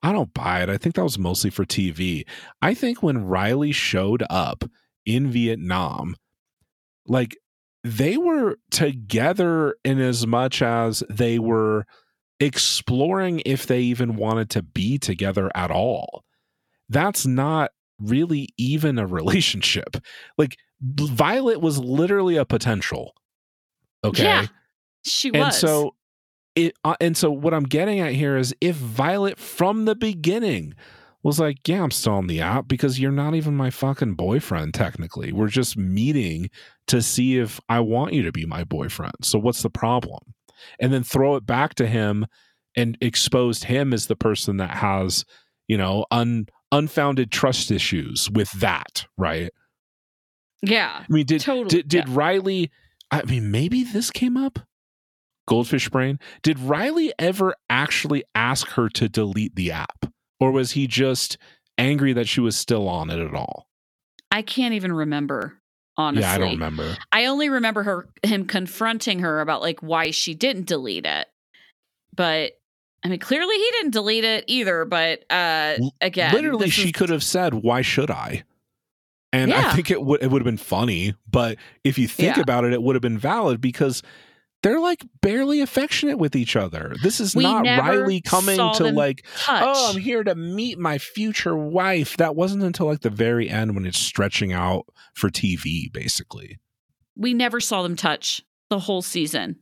I 0.02 0.12
don't 0.12 0.32
buy 0.32 0.62
it. 0.62 0.68
I 0.68 0.76
think 0.76 0.94
that 0.94 1.02
was 1.02 1.18
mostly 1.18 1.50
for 1.50 1.64
TV. 1.64 2.24
I 2.62 2.74
think 2.74 3.02
when 3.02 3.26
Riley 3.26 3.72
showed 3.72 4.22
up 4.28 4.64
in 5.06 5.30
Vietnam, 5.30 6.14
like 7.06 7.36
they 7.86 8.16
were 8.16 8.58
together 8.70 9.76
in 9.84 10.00
as 10.00 10.26
much 10.26 10.60
as 10.60 11.04
they 11.08 11.38
were 11.38 11.86
exploring 12.40 13.40
if 13.46 13.66
they 13.66 13.80
even 13.80 14.16
wanted 14.16 14.50
to 14.50 14.62
be 14.62 14.98
together 14.98 15.50
at 15.54 15.70
all. 15.70 16.24
That's 16.88 17.26
not 17.26 17.70
really 18.00 18.48
even 18.58 18.98
a 18.98 19.06
relationship. 19.06 19.96
Like 20.36 20.56
Violet 20.80 21.60
was 21.60 21.78
literally 21.78 22.36
a 22.36 22.44
potential. 22.44 23.14
Okay. 24.04 24.24
Yeah, 24.24 24.46
she 25.04 25.30
was. 25.30 25.40
And 25.40 25.54
so 25.54 25.94
it 26.56 26.74
uh, 26.84 26.96
and 27.00 27.16
so 27.16 27.30
what 27.30 27.54
I'm 27.54 27.64
getting 27.64 28.00
at 28.00 28.12
here 28.12 28.36
is 28.36 28.54
if 28.60 28.74
Violet 28.74 29.38
from 29.38 29.84
the 29.84 29.94
beginning 29.94 30.74
was 31.26 31.40
like, 31.40 31.66
"Yeah, 31.66 31.82
I'm 31.82 31.90
still 31.90 32.14
on 32.14 32.26
the 32.26 32.40
app 32.40 32.68
because 32.68 33.00
you're 33.00 33.10
not 33.10 33.34
even 33.34 33.56
my 33.56 33.70
fucking 33.70 34.14
boyfriend 34.14 34.74
technically. 34.74 35.32
We're 35.32 35.48
just 35.48 35.76
meeting 35.76 36.50
to 36.88 37.02
see 37.02 37.38
if 37.38 37.60
I 37.68 37.80
want 37.80 38.12
you 38.12 38.22
to 38.22 38.32
be 38.32 38.46
my 38.46 38.64
boyfriend. 38.64 39.14
So 39.22 39.38
what's 39.38 39.62
the 39.62 39.70
problem?" 39.70 40.34
And 40.80 40.92
then 40.92 41.02
throw 41.02 41.36
it 41.36 41.46
back 41.46 41.74
to 41.76 41.86
him 41.86 42.26
and 42.76 42.96
exposed 43.00 43.64
him 43.64 43.92
as 43.92 44.06
the 44.06 44.16
person 44.16 44.58
that 44.58 44.70
has, 44.70 45.24
you 45.68 45.76
know, 45.76 46.06
un 46.10 46.46
unfounded 46.72 47.30
trust 47.30 47.70
issues 47.70 48.28
with 48.30 48.50
that, 48.52 49.06
right? 49.16 49.50
yeah, 50.62 51.02
I 51.02 51.06
mean, 51.08 51.26
did 51.26 51.40
Totally, 51.40 51.68
did, 51.68 51.88
did 51.88 52.08
Riley? 52.08 52.70
I 53.10 53.22
mean, 53.22 53.50
maybe 53.50 53.84
this 53.84 54.10
came 54.10 54.36
up. 54.36 54.60
Goldfish 55.46 55.88
brain. 55.88 56.18
Did 56.42 56.58
Riley 56.58 57.12
ever 57.18 57.54
actually 57.70 58.24
ask 58.34 58.68
her 58.70 58.88
to 58.90 59.08
delete 59.08 59.54
the 59.54 59.70
app, 59.70 60.06
or 60.40 60.50
was 60.52 60.72
he 60.72 60.86
just 60.86 61.38
angry 61.78 62.12
that 62.12 62.28
she 62.28 62.40
was 62.40 62.56
still 62.56 62.88
on 62.88 63.10
it 63.10 63.18
at 63.18 63.34
all? 63.34 63.68
I 64.30 64.42
can't 64.42 64.74
even 64.74 64.92
remember. 64.92 65.54
Honestly, 65.98 66.22
Yeah, 66.22 66.34
I 66.34 66.38
don't 66.38 66.50
remember. 66.50 66.96
I 67.10 67.24
only 67.26 67.48
remember 67.48 67.82
her 67.82 68.08
him 68.22 68.46
confronting 68.46 69.20
her 69.20 69.40
about 69.40 69.62
like 69.62 69.80
why 69.80 70.10
she 70.10 70.34
didn't 70.34 70.66
delete 70.66 71.06
it. 71.06 71.26
But 72.14 72.52
I 73.04 73.08
mean, 73.08 73.18
clearly 73.18 73.54
he 73.56 73.70
didn't 73.80 73.92
delete 73.92 74.24
it 74.24 74.44
either. 74.46 74.84
But 74.84 75.24
uh 75.30 75.76
again, 76.02 76.34
Literally, 76.34 76.68
she 76.68 76.86
is- 76.88 76.92
could 76.92 77.08
have 77.08 77.22
said, 77.22 77.54
"Why 77.54 77.80
should 77.82 78.10
I?" 78.10 78.44
And 79.32 79.52
I 79.54 79.74
think 79.74 79.90
it 79.90 80.02
would 80.02 80.22
it 80.22 80.30
would 80.30 80.40
have 80.42 80.46
been 80.46 80.56
funny, 80.58 81.14
but 81.30 81.56
if 81.84 81.98
you 81.98 82.08
think 82.08 82.36
Yeah. 82.36 82.42
about 82.42 82.64
it, 82.64 82.72
it 82.74 82.82
would 82.82 82.94
have 82.94 83.02
been 83.02 83.18
valid 83.18 83.60
because 83.60 84.02
they're 84.62 84.80
like 84.80 85.04
barely 85.22 85.60
affectionate 85.60 86.18
with 86.18 86.34
each 86.34 86.56
other. 86.56 86.94
This 87.02 87.20
is 87.20 87.36
We 87.36 87.44
not 87.44 87.64
Riley 87.66 88.20
coming 88.20 88.56
to 88.56 88.84
like 88.90 89.24
touch. 89.38 89.62
oh, 89.64 89.92
I'm 89.94 90.00
here 90.00 90.24
to 90.24 90.34
meet 90.34 90.78
my 90.78 90.98
future 90.98 91.56
wife. 91.56 92.16
That 92.16 92.34
wasn't 92.34 92.62
until 92.64 92.86
like 92.86 93.00
the 93.00 93.10
very 93.10 93.48
end 93.48 93.74
when 93.74 93.86
it's 93.86 93.98
stretching 93.98 94.52
out 94.52 94.86
for 95.14 95.28
TV, 95.30 95.92
basically, 95.92 96.58
we 97.16 97.32
never 97.34 97.60
saw 97.60 97.82
them 97.82 97.96
touch 97.96 98.42
the 98.70 98.78
whole 98.80 99.02
season. 99.02 99.56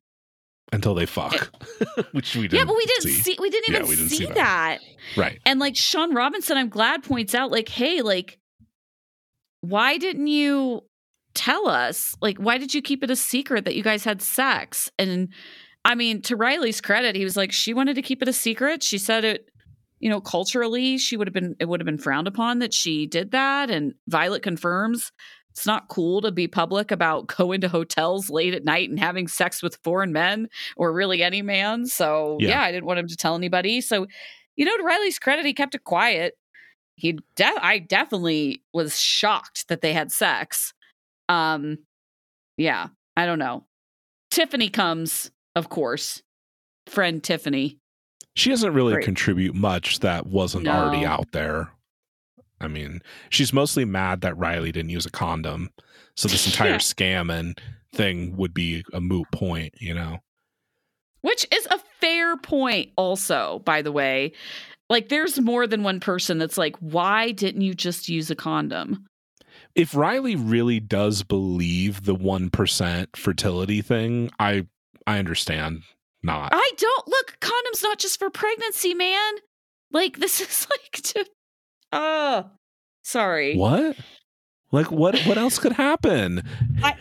until 0.73 0.95
they 0.95 1.07
fuck, 1.07 1.51
eh. 1.97 2.03
which 2.13 2.35
we 2.35 2.43
didn't. 2.49 2.55
yeah, 2.61 2.65
but 2.65 2.75
we 2.77 2.87
didn't 2.87 3.11
see. 3.13 3.37
we 3.39 3.51
didn't 3.51 3.73
Yeah, 3.75 3.79
even 3.81 3.89
we 3.91 3.97
didn't 3.97 4.11
see, 4.11 4.17
see 4.17 4.27
that. 4.27 4.35
that. 4.37 4.79
Right. 5.17 5.39
And 5.45 5.61
like 5.61 5.77
Shaun 5.77 6.15
Robinson, 6.15 6.57
I'm 6.57 6.71
glad 6.71 7.03
points 7.05 7.35
out, 7.35 7.51
like, 7.51 7.69
hey, 7.69 8.01
like, 8.01 8.39
why 9.61 9.99
didn't 9.99 10.27
you 10.29 10.83
tell 11.35 11.69
us? 11.69 12.17
Like, 12.21 12.39
why 12.39 12.59
did 12.59 12.75
you 12.75 12.83
keep 12.83 13.03
it 13.03 13.11
a 13.11 13.17
secret 13.17 13.65
that 13.65 13.75
you 13.75 13.83
guys 13.83 14.05
had 14.05 14.23
sex? 14.23 14.91
And 14.99 15.29
I 15.85 15.95
mean, 15.95 16.23
to 16.23 16.37
Riley's 16.37 16.81
credit, 16.81 17.17
he 17.17 17.25
was 17.25 17.37
like, 17.37 17.53
she 17.53 17.75
wanted 17.75 17.95
to 17.97 18.03
keep 18.03 18.23
it 18.23 18.29
a 18.29 18.33
secret. 18.33 18.83
She 18.83 18.99
said 18.99 19.25
it, 19.25 19.49
you 20.01 20.09
know, 20.11 20.21
culturally, 20.21 20.99
she 20.99 21.17
would 21.17 21.27
have 21.27 21.35
been, 21.35 21.57
it 21.61 21.67
would 21.69 21.81
have 21.81 21.87
been 21.87 21.99
frowned 21.99 22.29
upon 22.29 22.59
that 22.61 22.73
she 22.75 23.07
did 23.07 23.33
that. 23.33 23.71
And 23.71 23.95
Violet 24.09 24.43
confirms 24.43 25.13
It's 25.51 25.67
not 25.67 25.89
cool 25.89 26.21
to 26.23 26.33
be 26.33 26.49
public 26.49 26.91
about 26.91 27.27
going 27.37 27.61
to 27.61 27.69
hotels 27.69 28.29
late 28.31 28.55
at 28.55 28.65
night 28.65 28.91
and 28.91 28.99
having 28.99 29.29
sex 29.29 29.63
with 29.63 29.79
foreign 29.85 30.13
men 30.13 30.49
or 30.77 30.93
really 30.93 31.23
any 31.23 31.43
man. 31.43 31.87
So, 31.87 32.39
Yeah. 32.41 32.49
yeah, 32.51 32.63
I 32.63 32.73
didn't 32.73 32.87
want 32.87 32.99
him 32.99 33.09
to 33.09 33.17
tell 33.17 33.35
anybody. 33.37 33.81
So, 33.81 34.07
you 34.57 34.65
know, 34.65 34.77
to 34.77 34.83
Riley's 34.83 35.19
credit, 35.19 35.45
he 35.47 35.53
kept 35.55 35.75
it 35.75 35.85
quiet. 35.85 36.35
He, 36.97 37.19
de- 37.37 37.59
I 37.61 37.79
definitely 37.81 38.63
was 38.73 39.01
shocked 39.01 39.67
that 39.69 39.81
they 39.81 39.93
had 39.93 40.13
sex. 40.13 40.73
Um, 41.29 41.79
yeah, 42.57 42.89
I 43.17 43.27
don't 43.27 43.39
know. 43.39 43.65
Tiffany 44.31 44.69
comes, 44.69 45.31
of 45.57 45.69
course, 45.69 46.23
friend 46.87 47.23
Tiffany. 47.23 47.79
She 48.37 48.51
doesn't 48.51 48.75
really 48.75 48.95
Great. 48.95 49.05
contribute 49.05 49.55
much 49.55 50.01
that 50.01 50.27
wasn't 50.27 50.67
already 50.67 51.07
out 51.07 51.31
there. 51.33 51.71
I 52.61 52.67
mean, 52.69 53.01
she's 53.31 53.53
mostly 53.53 53.85
mad 53.85 54.23
that 54.23 54.37
Riley 54.37 54.73
didn't 54.73 54.91
use 54.91 55.07
a 55.07 55.11
condom. 55.11 55.71
So 56.17 56.29
this 56.29 56.47
entire 56.53 56.71
Yeah. 56.73 56.79
scam 56.79 57.33
and 57.33 57.61
thing 57.95 58.37
would 58.37 58.53
be 58.53 58.85
a 58.93 59.01
moot 59.01 59.31
point, 59.31 59.75
you 59.79 59.95
know? 59.95 60.19
Which 61.21 61.47
is 61.53 61.67
a 61.71 61.79
fair 62.01 62.37
point, 62.37 62.91
also, 62.97 63.61
by 63.65 63.83
the 63.83 63.93
way. 63.93 64.33
Like, 64.91 65.09
there's 65.09 65.41
more 65.41 65.67
than 65.67 65.83
one 65.83 66.01
person 66.01 66.39
that's 66.39 66.59
like, 66.59 66.77
why 66.79 67.31
didn't 67.31 67.63
you 67.63 67.73
just 67.73 68.09
use 68.09 68.31
a 68.31 68.35
condom? 68.35 69.07
If 69.75 69.95
Riley 69.95 70.37
really 70.37 70.79
does 70.81 71.23
believe 71.23 72.05
the 72.05 72.15
1% 72.15 73.17
fertility 73.17 73.83
thing, 73.83 74.31
I 74.39 74.67
I 75.07 75.19
understand 75.19 75.83
not. 76.23 76.51
I 76.55 76.71
don't 76.79 77.09
look, 77.09 77.37
condoms 77.41 77.83
not 77.83 77.99
just 77.99 78.19
for 78.19 78.31
pregnancy, 78.31 78.95
man. 78.95 79.35
Like, 79.91 80.19
this 80.19 80.41
is 80.41 80.67
like 80.71 81.03
to, 81.03 81.27
oh, 81.93 82.51
sorry. 83.03 83.57
what? 83.57 83.97
Like 84.73 84.91
what 84.91 85.17
what 85.21 85.39
else 85.39 85.59
could 85.61 85.73
happen 85.73 86.43
I, 86.83 86.95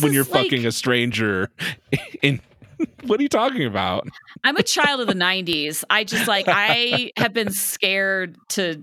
when 0.00 0.12
you're 0.14 0.24
like- 0.24 0.44
fucking 0.44 0.64
a 0.64 0.72
stranger 0.72 1.50
in 2.22 2.40
what 3.06 3.18
are 3.18 3.22
you 3.22 3.28
talking 3.28 3.64
about? 3.64 4.06
I'm 4.44 4.56
a 4.56 4.62
child 4.62 5.00
of 5.00 5.06
the 5.06 5.14
90s. 5.14 5.84
I 5.90 6.04
just 6.04 6.28
like 6.28 6.46
I 6.48 7.10
have 7.16 7.32
been 7.32 7.52
scared 7.52 8.36
to 8.50 8.82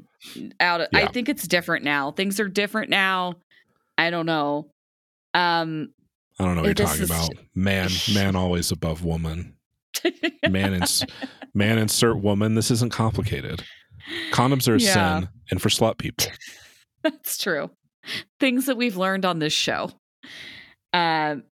out 0.60 0.82
of, 0.82 0.88
I 0.94 1.08
think 1.08 1.30
it's 1.30 1.48
different 1.48 1.84
now. 1.86 2.12
Things 2.12 2.40
are 2.40 2.48
different 2.48 2.90
now. 2.90 3.36
I 3.98 4.10
don't 4.10 4.26
know. 4.26 4.68
Um 5.34 5.90
I 6.40 6.44
don't 6.46 6.56
know 6.56 6.64
what 6.64 6.78
you're 6.80 6.88
talking 6.88 7.04
about. 7.04 7.30
Man, 7.54 7.90
man 8.14 8.36
always 8.36 8.72
above 8.72 9.04
woman. 9.06 9.56
Man 10.50 10.74
ins- 10.74 11.06
man 11.54 11.78
insert 11.78 12.18
woman. 12.22 12.56
This 12.56 12.72
isn't 12.72 12.92
complicated. 12.92 13.64
Condoms 14.32 14.68
are 14.68 14.76
a 14.76 14.80
Yeah. 14.80 15.20
sin 15.20 15.30
and 15.52 15.62
for 15.62 15.70
slut 15.70 15.98
people. 15.98 16.28
That's 17.04 17.38
true. 17.38 17.70
Things 18.40 18.66
that 18.66 18.78
we've 18.78 18.98
learned 18.98 19.26
on 19.26 19.40
this 19.40 19.54
show. 19.54 19.92
Um 20.94 21.44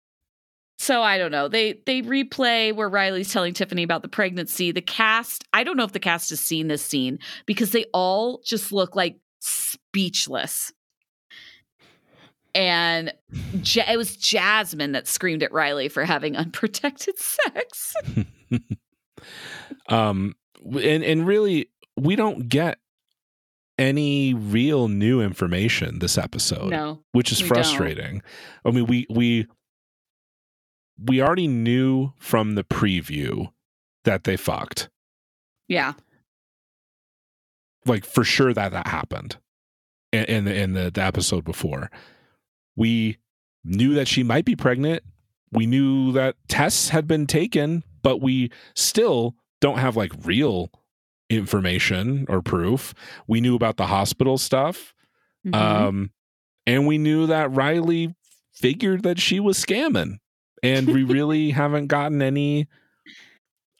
so 0.83 1.01
I 1.01 1.17
don't 1.17 1.31
know. 1.31 1.47
They 1.47 1.79
they 1.85 2.01
replay 2.01 2.75
where 2.75 2.89
Riley's 2.89 3.31
telling 3.31 3.53
Tiffany 3.53 3.83
about 3.83 4.01
the 4.01 4.07
pregnancy. 4.09 4.71
The 4.71 4.81
cast, 4.81 5.45
I 5.53 5.63
don't 5.63 5.77
know 5.77 5.83
if 5.85 5.93
the 5.93 5.99
cast 5.99 6.29
has 6.31 6.39
seen 6.39 6.67
this 6.67 6.83
scene 6.83 7.19
because 7.45 7.71
they 7.71 7.85
all 7.93 8.41
just 8.45 8.71
look 8.71 8.95
like 8.95 9.17
speechless. 9.39 10.73
And 12.55 13.13
ja- 13.63 13.89
it 13.91 13.97
was 13.97 14.15
Jasmine 14.15 14.91
that 14.91 15.07
screamed 15.07 15.41
at 15.41 15.51
Riley 15.51 15.89
for 15.89 16.05
having 16.05 16.35
unprotected 16.43 17.17
sex. 17.17 17.95
Um 19.89 20.35
and 20.63 21.03
and 21.03 21.25
really 21.25 21.69
we 21.97 22.15
don't 22.15 22.47
get 22.49 22.77
any 23.79 24.33
real 24.33 24.87
new 24.87 25.21
information 25.21 25.99
this 25.99 26.17
episode. 26.17 26.69
No. 26.69 26.99
which 27.13 27.31
is 27.31 27.41
We 27.41 27.47
don't. 27.49 27.55
frustrating. 27.57 28.21
I 28.65 28.71
mean, 28.71 28.85
we 28.85 29.07
we 29.09 29.47
we 31.05 31.21
already 31.21 31.47
knew 31.47 32.13
from 32.17 32.55
the 32.55 32.63
preview 32.63 33.51
that 34.05 34.23
they 34.23 34.37
fucked, 34.37 34.89
Yeah. 35.67 35.93
like 37.85 38.05
for 38.05 38.23
sure 38.23 38.53
that 38.53 38.71
that 38.71 38.87
happened 38.87 39.37
in 40.11 40.23
in 40.25 40.45
the, 40.45 40.55
in 40.55 40.73
the, 40.73 40.91
the 40.91 41.01
episode 41.01 41.43
before. 41.43 41.89
We 42.75 43.17
knew 43.63 43.93
that 43.95 44.07
she 44.07 44.23
might 44.23 44.45
be 44.45 44.55
pregnant. 44.55 45.03
We 45.51 45.65
knew 45.65 46.11
that 46.13 46.35
tests 46.47 46.89
had 46.89 47.07
been 47.07 47.27
taken, 47.27 47.83
but 48.01 48.21
we 48.21 48.51
still 48.75 49.35
don't 49.61 49.77
have 49.77 49.95
like 49.95 50.11
real 50.23 50.71
information 51.29 52.25
or 52.29 52.41
proof. 52.41 52.93
We 53.27 53.41
knew 53.41 53.55
about 53.55 53.77
the 53.77 53.87
hospital 53.87 54.37
stuff. 54.37 54.93
Mhm. 55.45 55.55
Um, 55.55 56.11
and 56.65 56.87
we 56.87 56.97
knew 56.97 57.27
that 57.27 57.51
Riley 57.51 58.15
figured 58.53 59.03
that 59.03 59.19
she 59.19 59.39
was 59.39 59.57
scamming, 59.63 60.17
and 60.63 60.87
we 60.87 61.03
really 61.03 61.51
haven't 61.51 61.87
gotten 61.87 62.21
any. 62.21 62.67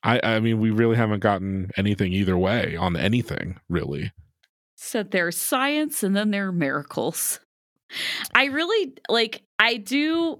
I, 0.03 0.19
I 0.21 0.39
mean, 0.41 0.59
we 0.59 0.69
really 0.69 0.97
haven't 0.97 1.21
gotten 1.21 1.71
anything 1.77 2.11
either 2.11 2.37
way 2.37 2.75
on 2.75 2.97
anything, 2.97 3.59
really. 3.69 4.11
So 4.75 5.01
there's 5.01 5.37
science 5.37 6.03
and 6.03 6.15
then 6.15 6.31
there 6.31 6.49
are 6.49 6.51
miracles. 6.51 7.39
I 8.35 8.45
really 8.45 8.93
like 9.07 9.43
I 9.57 9.77
do 9.77 10.39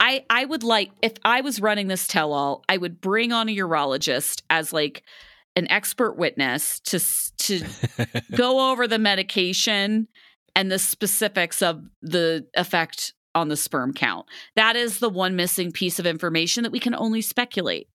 I 0.00 0.24
I 0.30 0.44
would 0.44 0.62
like 0.62 0.92
if 1.02 1.12
I 1.24 1.42
was 1.42 1.60
running 1.60 1.88
this 1.88 2.06
tell 2.06 2.32
all, 2.32 2.64
I 2.68 2.76
would 2.76 3.00
bring 3.00 3.32
on 3.32 3.48
a 3.48 3.56
urologist 3.56 4.42
as 4.48 4.72
like 4.72 5.02
an 5.56 5.70
expert 5.70 6.16
witness 6.16 6.80
to 6.80 6.98
to 7.38 7.66
go 8.36 8.70
over 8.70 8.88
the 8.88 8.98
medication 8.98 10.08
and 10.56 10.70
the 10.70 10.78
specifics 10.78 11.60
of 11.60 11.82
the 12.00 12.46
effect 12.54 13.14
on 13.34 13.48
the 13.48 13.56
sperm 13.56 13.92
count. 13.92 14.26
That 14.56 14.76
is 14.76 14.98
the 14.98 15.08
one 15.08 15.36
missing 15.36 15.72
piece 15.72 15.98
of 15.98 16.06
information 16.06 16.62
that 16.62 16.72
we 16.72 16.80
can 16.80 16.94
only 16.94 17.22
speculate. 17.22 17.88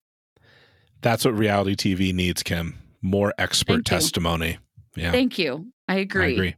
That's 1.01 1.25
what 1.25 1.38
reality 1.38 1.75
TV 1.75 2.13
needs, 2.13 2.43
Kim. 2.43 2.77
More 3.01 3.33
expert 3.38 3.73
Thank 3.75 3.91
you. 3.91 3.97
testimony. 3.97 4.57
Yeah, 4.95 5.11
Thank 5.11 5.38
you. 5.38 5.67
I 5.88 5.95
agree. 5.95 6.23
I 6.25 6.27
agree. 6.29 6.55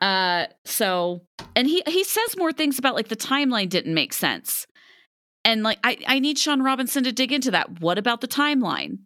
Uh 0.00 0.46
so 0.64 1.22
and 1.56 1.66
he 1.66 1.82
he 1.86 2.04
says 2.04 2.36
more 2.36 2.52
things 2.52 2.78
about 2.78 2.94
like 2.94 3.08
the 3.08 3.16
timeline 3.16 3.68
didn't 3.68 3.94
make 3.94 4.12
sense. 4.12 4.66
And 5.44 5.62
like 5.62 5.78
I 5.84 5.98
I 6.06 6.18
need 6.18 6.38
Shaun 6.38 6.62
Robinson 6.62 7.04
to 7.04 7.12
dig 7.12 7.32
into 7.32 7.50
that. 7.52 7.80
What 7.80 7.98
about 7.98 8.20
the 8.20 8.28
timeline? 8.28 8.98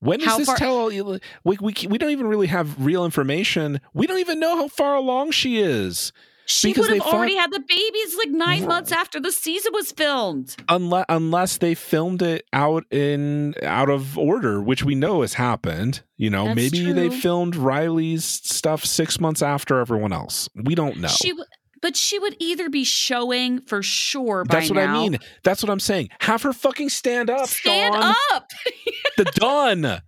When 0.00 0.20
does 0.20 0.28
How 0.28 0.38
this 0.38 0.46
far- 0.46 0.56
tell? 0.56 0.86
We, 0.86 1.02
we 1.44 1.56
we 1.60 1.98
don't 1.98 2.10
even 2.10 2.28
really 2.28 2.46
have 2.46 2.84
real 2.84 3.04
information. 3.04 3.80
We 3.92 4.06
don't 4.06 4.20
even 4.20 4.38
know 4.38 4.56
how 4.56 4.68
far 4.68 4.94
along 4.94 5.32
she 5.32 5.58
is. 5.60 6.12
She 6.48 6.72
would 6.72 6.88
have 6.90 7.00
already 7.02 7.36
had 7.36 7.52
the 7.52 7.60
babies 7.60 8.16
like 8.16 8.30
9 8.30 8.66
months 8.66 8.90
after 8.90 9.20
the 9.20 9.30
season 9.30 9.72
was 9.74 9.92
filmed. 9.92 10.56
unless 10.68 11.04
unless 11.08 11.58
they 11.58 11.74
filmed 11.74 12.22
it 12.22 12.46
out 12.52 12.84
in 12.90 13.54
out 13.62 13.90
of 13.90 14.16
order, 14.18 14.62
which 14.62 14.82
we 14.82 14.94
know 14.94 15.20
has 15.20 15.34
happened. 15.34 16.00
You 16.16 16.30
know, 16.30 16.46
That's 16.46 16.56
maybe 16.56 16.92
they 16.92 17.10
filmed 17.10 17.54
Riley's 17.54 18.24
stuff 18.24 18.84
six 18.84 19.20
months 19.20 19.42
after 19.42 19.78
everyone 19.78 20.12
else. 20.12 20.48
We 20.54 20.74
don't 20.74 20.96
know. 20.98 21.08
She 21.08 21.28
w- 21.30 21.44
but 21.80 21.96
she 21.96 22.18
would 22.18 22.34
either 22.40 22.68
be 22.68 22.82
showing 22.82 23.60
for 23.60 23.82
sure 23.84 24.44
by 24.44 24.56
That's 24.56 24.70
what 24.70 24.76
now. 24.76 24.96
I 24.96 24.98
mean. 25.00 25.18
That's 25.44 25.62
what 25.62 25.70
I'm 25.70 25.78
saying. 25.80 26.08
Have 26.20 26.42
her 26.42 26.52
fucking 26.52 26.88
stand 26.88 27.30
up, 27.30 27.46
Stand 27.46 27.94
Shaun. 27.94 28.14
up 28.32 28.50
The 29.16 29.24
done. 29.26 30.00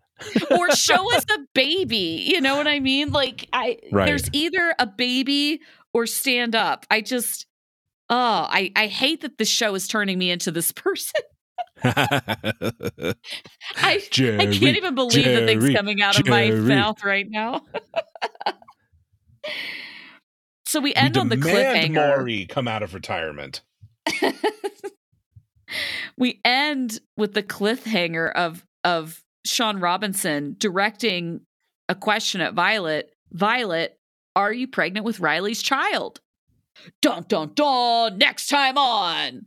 or 0.51 0.71
show 0.73 1.15
us 1.17 1.25
a 1.35 1.39
baby. 1.55 2.27
You 2.31 2.41
know 2.41 2.57
what 2.57 2.67
I 2.67 2.81
mean? 2.81 3.11
Like 3.13 3.49
I 3.53 3.79
Right. 3.93 4.07
there's 4.07 4.29
either 4.33 4.75
a 4.79 4.87
baby 4.87 5.61
or 5.93 6.07
stand 6.07 6.55
up. 6.55 6.87
I 6.91 7.01
just 7.01 7.47
oh, 8.09 8.47
I 8.51 8.73
I 8.77 8.87
hate 8.87 9.23
that 9.23 9.39
the 9.39 9.45
show 9.45 9.75
is 9.75 9.89
turning 9.89 10.19
me 10.19 10.31
into 10.31 10.51
this 10.51 10.73
person. 10.77 11.21
I 11.83 13.15
Jerry, 14.11 14.39
I 14.39 14.47
can't 14.47 14.77
even 14.77 14.95
believe 14.95 15.25
the 15.25 15.47
things 15.47 15.75
coming 15.75 16.03
out 16.03 16.19
of 16.19 16.27
my 16.27 16.51
mouth 16.51 17.03
right 17.05 17.27
now. 17.29 17.63
so 20.67 20.81
we 20.81 20.91
we 20.91 20.95
end 20.95 21.17
on 21.17 21.29
the 21.29 21.37
cliffhanger. 21.37 21.95
Maury 21.95 22.47
come 22.47 22.69
out 22.69 22.83
of 22.83 22.93
retirement. 22.95 23.63
we 26.19 26.41
end 26.45 27.01
with 27.17 27.35
the 27.35 27.43
cliffhanger 27.43 28.31
of 28.33 28.67
of 28.85 29.23
Shaun 29.47 29.81
Robinson 29.81 30.57
directing 30.59 31.41
a 31.89 31.95
question 31.95 32.41
at 32.41 32.55
Violet. 32.55 33.11
Violet, 33.33 34.00
are 34.37 34.53
you 34.53 34.69
pregnant 34.69 35.05
with 35.05 35.21
Riley's 35.21 35.63
child? 35.63 36.21
Dun 37.03 37.25
dun 37.29 37.53
dun. 37.55 38.19
Next 38.19 38.49
time 38.49 38.79
on. 38.79 39.47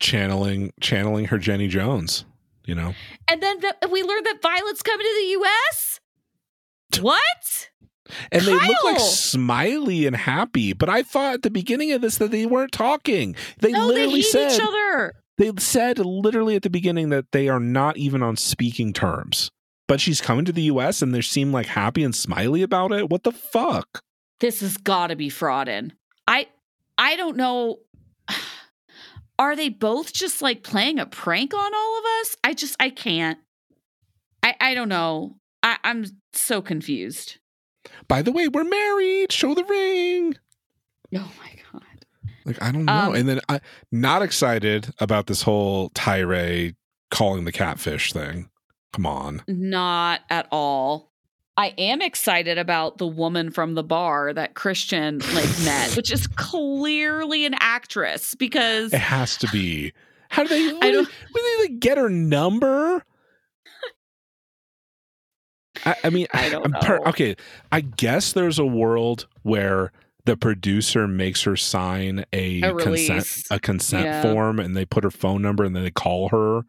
Channeling 0.00 0.72
channeling 0.80 1.26
her 1.26 1.38
Jenny 1.38 1.68
Jones. 1.68 2.24
You 2.64 2.74
know. 2.74 2.94
And 3.28 3.42
then 3.42 3.60
th- 3.60 3.74
we 3.90 4.02
learn 4.02 4.24
that 4.24 4.42
Violet's 4.42 4.82
coming 4.82 5.06
to 5.06 5.20
the 5.20 5.28
U.S. 5.30 6.00
What? 7.00 7.70
And 8.30 8.42
they 8.42 8.52
look 8.52 8.84
like 8.84 9.00
smiley 9.00 10.06
and 10.06 10.14
happy, 10.14 10.72
but 10.72 10.88
I 10.88 11.02
thought 11.02 11.34
at 11.34 11.42
the 11.42 11.50
beginning 11.50 11.92
of 11.92 12.00
this 12.00 12.18
that 12.18 12.30
they 12.30 12.46
weren't 12.46 12.72
talking. 12.72 13.34
They 13.58 13.72
no, 13.72 13.88
they 13.88 13.94
literally 13.94 14.20
hate 14.20 14.30
said 14.30 14.52
each 14.52 14.60
other. 14.60 15.14
they 15.38 15.50
said 15.58 15.98
literally 15.98 16.56
at 16.56 16.62
the 16.62 16.70
beginning 16.70 17.08
that 17.10 17.32
they 17.32 17.48
are 17.48 17.60
not 17.60 17.96
even 17.96 18.22
on 18.22 18.36
speaking 18.36 18.92
terms. 18.92 19.50
But 19.88 20.00
she's 20.00 20.20
coming 20.20 20.44
to 20.44 20.52
the 20.52 20.62
US 20.62 21.02
and 21.02 21.14
they 21.14 21.20
seem 21.20 21.52
like 21.52 21.66
happy 21.66 22.02
and 22.02 22.14
smiley 22.14 22.62
about 22.62 22.92
it. 22.92 23.08
What 23.08 23.22
the 23.22 23.32
fuck? 23.32 24.02
This 24.40 24.60
has 24.60 24.76
got 24.76 25.08
to 25.08 25.16
be 25.16 25.28
frauding. 25.30 25.92
I 26.26 26.48
I 26.98 27.16
don't 27.16 27.36
know. 27.36 27.78
Are 29.38 29.54
they 29.54 29.68
both 29.68 30.12
just 30.12 30.42
like 30.42 30.62
playing 30.62 30.98
a 30.98 31.06
prank 31.06 31.54
on 31.54 31.74
all 31.74 31.98
of 31.98 32.04
us? 32.20 32.36
I 32.42 32.54
just 32.54 32.76
I 32.80 32.90
can't. 32.90 33.38
I 34.42 34.54
I 34.60 34.74
don't 34.74 34.88
know. 34.88 35.36
I, 35.62 35.78
I'm 35.84 36.04
so 36.32 36.60
confused. 36.62 37.38
By 38.08 38.22
the 38.22 38.32
way, 38.32 38.48
we're 38.48 38.64
married. 38.64 39.32
Show 39.32 39.54
the 39.54 39.64
ring. 39.64 40.36
Oh 41.14 41.32
my 41.38 41.50
god. 41.72 41.82
Like 42.44 42.62
I 42.62 42.72
don't 42.72 42.84
know. 42.84 42.92
Um, 42.92 43.14
and 43.14 43.28
then 43.28 43.40
I 43.48 43.60
not 43.90 44.22
excited 44.22 44.92
about 44.98 45.26
this 45.26 45.42
whole 45.42 45.90
Tyray 45.90 46.74
calling 47.10 47.44
the 47.44 47.52
catfish 47.52 48.12
thing. 48.12 48.48
Come 48.96 49.06
on. 49.06 49.42
Not 49.46 50.22
at 50.30 50.48
all. 50.50 51.12
I 51.58 51.74
am 51.78 52.00
excited 52.02 52.56
about 52.58 52.96
the 52.98 53.06
woman 53.06 53.50
from 53.50 53.74
the 53.74 53.82
bar 53.82 54.32
that 54.32 54.54
Christian 54.54 55.18
like 55.34 55.48
met, 55.64 55.94
which 55.96 56.10
is 56.10 56.26
clearly 56.26 57.44
an 57.46 57.54
actress 57.60 58.34
because 58.34 58.92
It 58.94 59.00
has 59.00 59.36
to 59.38 59.48
be. 59.48 59.92
How 60.30 60.42
do 60.44 60.48
they? 60.48 60.76
I 60.86 60.90
don't- 60.90 61.08
Will 61.34 61.42
they 61.58 61.64
like, 61.68 61.78
get 61.80 61.98
her 61.98 62.08
number? 62.08 63.04
I, 65.84 65.94
I 66.04 66.10
mean, 66.10 66.26
I 66.32 66.48
don't 66.48 66.64
I'm 66.64 66.72
per- 66.80 67.00
okay, 67.08 67.36
I 67.70 67.80
guess 67.82 68.32
there's 68.32 68.58
a 68.58 68.64
world 68.66 69.26
where 69.42 69.92
the 70.24 70.36
producer 70.36 71.06
makes 71.06 71.42
her 71.42 71.54
sign 71.56 72.24
a, 72.32 72.62
A 72.62 72.74
consent 72.74 73.42
a 73.50 73.60
consent 73.60 74.04
Yeah. 74.06 74.22
form, 74.22 74.58
and 74.58 74.74
they 74.76 74.84
put 74.86 75.04
her 75.04 75.10
phone 75.10 75.42
number, 75.42 75.64
and 75.64 75.76
then 75.76 75.84
they 75.84 75.90
call 75.90 76.30
her 76.30 76.62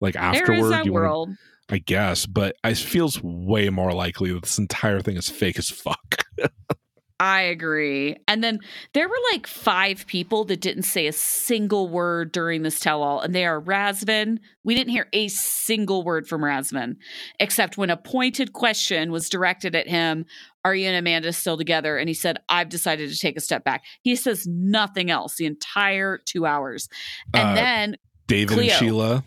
like 0.00 0.14
there 0.14 0.22
afterward. 0.24 0.58
is 0.64 0.70
that 0.70 0.84
you 0.84 0.92
wanna- 0.92 1.04
world. 1.06 1.30
I 1.70 1.78
guess, 1.78 2.24
but 2.26 2.56
it 2.64 2.78
feels 2.78 3.20
way 3.22 3.68
more 3.70 3.92
likely 3.92 4.32
that 4.32 4.42
this 4.42 4.58
entire 4.58 5.00
thing 5.00 5.16
is 5.16 5.28
fake 5.28 5.58
as 5.58 5.68
fuck. 5.68 6.24
I 7.20 7.40
agree. 7.42 8.14
And 8.28 8.44
then 8.44 8.60
there 8.94 9.08
were 9.08 9.16
like 9.32 9.48
five 9.48 10.06
people 10.06 10.44
that 10.44 10.60
didn't 10.60 10.84
say 10.84 11.08
a 11.08 11.12
single 11.12 11.88
word 11.88 12.30
during 12.30 12.62
this 12.62 12.78
tell 12.78 13.02
all, 13.02 13.20
and 13.20 13.34
they 13.34 13.44
are 13.44 13.60
Razvan. 13.60 14.38
We 14.62 14.76
didn't 14.76 14.92
hear 14.92 15.08
a 15.12 15.26
single 15.26 16.04
word 16.04 16.28
from 16.28 16.42
Razvan, 16.42 16.94
except 17.40 17.76
when 17.76 17.90
a 17.90 17.96
pointed 17.96 18.52
question 18.52 19.10
was 19.10 19.28
directed 19.28 19.74
at 19.74 19.88
him 19.88 20.26
Are 20.64 20.76
you 20.76 20.86
and 20.86 20.96
Amanda 20.96 21.32
still 21.32 21.56
together? 21.58 21.98
And 21.98 22.08
he 22.08 22.14
said, 22.14 22.38
I've 22.48 22.68
decided 22.68 23.10
to 23.10 23.18
take 23.18 23.36
a 23.36 23.40
step 23.40 23.64
back. 23.64 23.82
He 24.02 24.14
says 24.14 24.46
nothing 24.46 25.10
else 25.10 25.34
the 25.36 25.46
entire 25.46 26.18
two 26.24 26.46
hours. 26.46 26.88
And 27.34 27.48
Uh, 27.50 27.54
then 27.54 27.96
David 28.28 28.54
Cleo. 28.54 28.70
and 28.70 28.78
Sheila. 28.78 29.24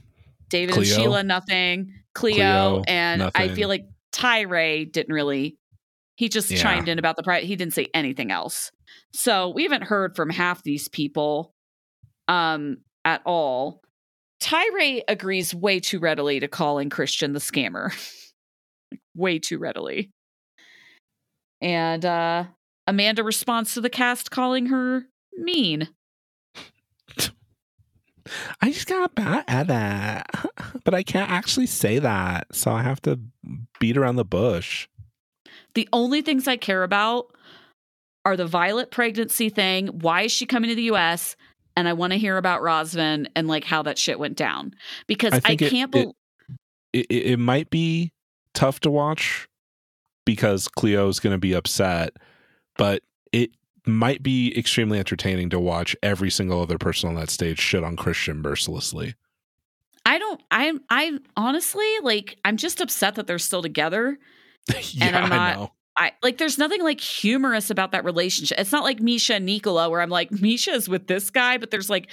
David 0.49 0.73
Cleo. 0.75 0.93
and 0.93 1.01
Sheila, 1.01 1.23
nothing. 1.23 1.93
Cleo, 2.13 2.35
Cleo, 2.35 2.83
and 2.87 3.23
I 3.35 3.49
feel 3.55 3.69
like 3.69 3.85
Tyray 4.13 4.91
didn't 4.91 5.13
really. 5.13 5.57
He 6.17 6.29
just 6.29 6.51
Yeah. 6.51 6.61
chimed 6.61 6.87
in 6.87 6.99
about 6.99 7.15
the 7.15 7.23
price. 7.23 7.45
He 7.45 7.55
didn't 7.55 7.73
say 7.73 7.87
anything 7.93 8.31
else. 8.31 8.71
So 9.13 9.49
we 9.49 9.63
haven't 9.63 9.83
heard 9.83 10.15
from 10.15 10.29
half 10.29 10.61
these 10.63 10.87
people, 10.87 11.53
um, 12.27 12.77
at 13.05 13.21
all. 13.25 13.81
Tyray 14.41 15.01
agrees 15.07 15.53
way 15.55 15.79
too 15.79 15.99
readily 15.99 16.39
to 16.39 16.47
calling 16.47 16.89
Christian 16.89 17.33
the 17.33 17.39
scammer, 17.39 17.91
way 19.15 19.39
too 19.39 19.57
readily. 19.57 20.11
And 21.61 22.03
uh, 22.05 22.45
Amanda 22.87 23.23
responds 23.23 23.73
to 23.75 23.81
the 23.81 23.89
cast 23.89 24.31
calling 24.31 24.67
her 24.67 25.05
mean. 25.37 25.89
I 28.61 28.71
just 28.71 28.87
got 28.87 29.15
bad 29.15 29.43
at 29.47 29.67
that, 29.67 30.27
but 30.83 30.93
I 30.93 31.03
can't 31.03 31.29
actually 31.29 31.67
say 31.67 31.99
that, 31.99 32.47
so 32.53 32.71
I 32.71 32.81
have 32.83 33.01
to 33.03 33.19
beat 33.79 33.97
around 33.97 34.15
the 34.15 34.25
bush. 34.25 34.87
The 35.73 35.87
only 35.93 36.21
things 36.21 36.47
I 36.47 36.57
care 36.57 36.83
about 36.83 37.35
are 38.25 38.37
the 38.37 38.45
Violet 38.45 38.91
pregnancy 38.91 39.49
thing. 39.49 39.87
Why 39.87 40.23
is 40.23 40.31
she 40.31 40.45
coming 40.45 40.69
to 40.69 40.75
the 40.75 40.91
US? 40.91 41.35
And 41.75 41.87
I 41.87 41.93
want 41.93 42.11
to 42.13 42.19
hear 42.19 42.37
about 42.37 42.61
Razvan 42.61 43.27
and 43.35 43.47
like 43.47 43.63
how 43.63 43.81
that 43.83 43.97
shit 43.97 44.19
went 44.19 44.35
down 44.37 44.73
because 45.07 45.33
I 45.33 45.41
I, 45.43 45.55
can't 45.55 45.73
it- 45.73 45.91
believe. 45.91 46.13
It, 46.93 47.07
it, 47.09 47.25
it 47.33 47.39
might 47.39 47.69
be 47.69 48.11
tough 48.53 48.81
to 48.81 48.91
watch 48.91 49.47
because 50.25 50.67
Cleo's 50.67 51.19
going 51.19 51.33
to 51.33 51.39
be 51.39 51.53
upset, 51.53 52.17
but 52.77 53.01
it 53.31 53.51
might 53.85 54.21
be 54.21 54.57
extremely 54.57 54.99
entertaining 54.99 55.49
to 55.49 55.59
watch 55.59 55.95
every 56.03 56.29
single 56.29 56.61
other 56.61 56.77
person 56.77 57.09
on 57.09 57.15
that 57.15 57.29
stage 57.29 57.59
shit 57.59 57.83
on 57.83 57.95
Christian 57.95 58.41
mercilessly. 58.41 59.15
I 60.05 60.17
don't. 60.19 60.41
I'm. 60.49 60.81
I 60.89 61.17
honestly 61.37 61.87
like. 62.01 62.37
I'm 62.43 62.57
just 62.57 62.81
upset 62.81 63.15
that 63.15 63.27
they're 63.27 63.39
still 63.39 63.61
together. 63.61 64.17
yeah, 64.91 65.17
I'm 65.17 65.25
I 65.25 65.35
not- 65.35 65.55
know. 65.57 65.71
I 65.97 66.11
like. 66.23 66.37
There's 66.37 66.57
nothing 66.57 66.83
like 66.83 66.99
humorous 66.99 67.69
about 67.69 67.91
that 67.91 68.03
relationship. 68.05 68.57
It's 68.59 68.71
not 68.71 68.83
like 68.83 68.99
Misha 68.99 69.35
and 69.35 69.45
Nicola, 69.45 69.89
where 69.89 70.01
I'm 70.01 70.09
like 70.09 70.31
Misha 70.31 70.71
is 70.71 70.87
with 70.89 71.05
this 71.07 71.29
guy, 71.29 71.57
but 71.57 71.69
there's 71.69 71.89
like 71.89 72.09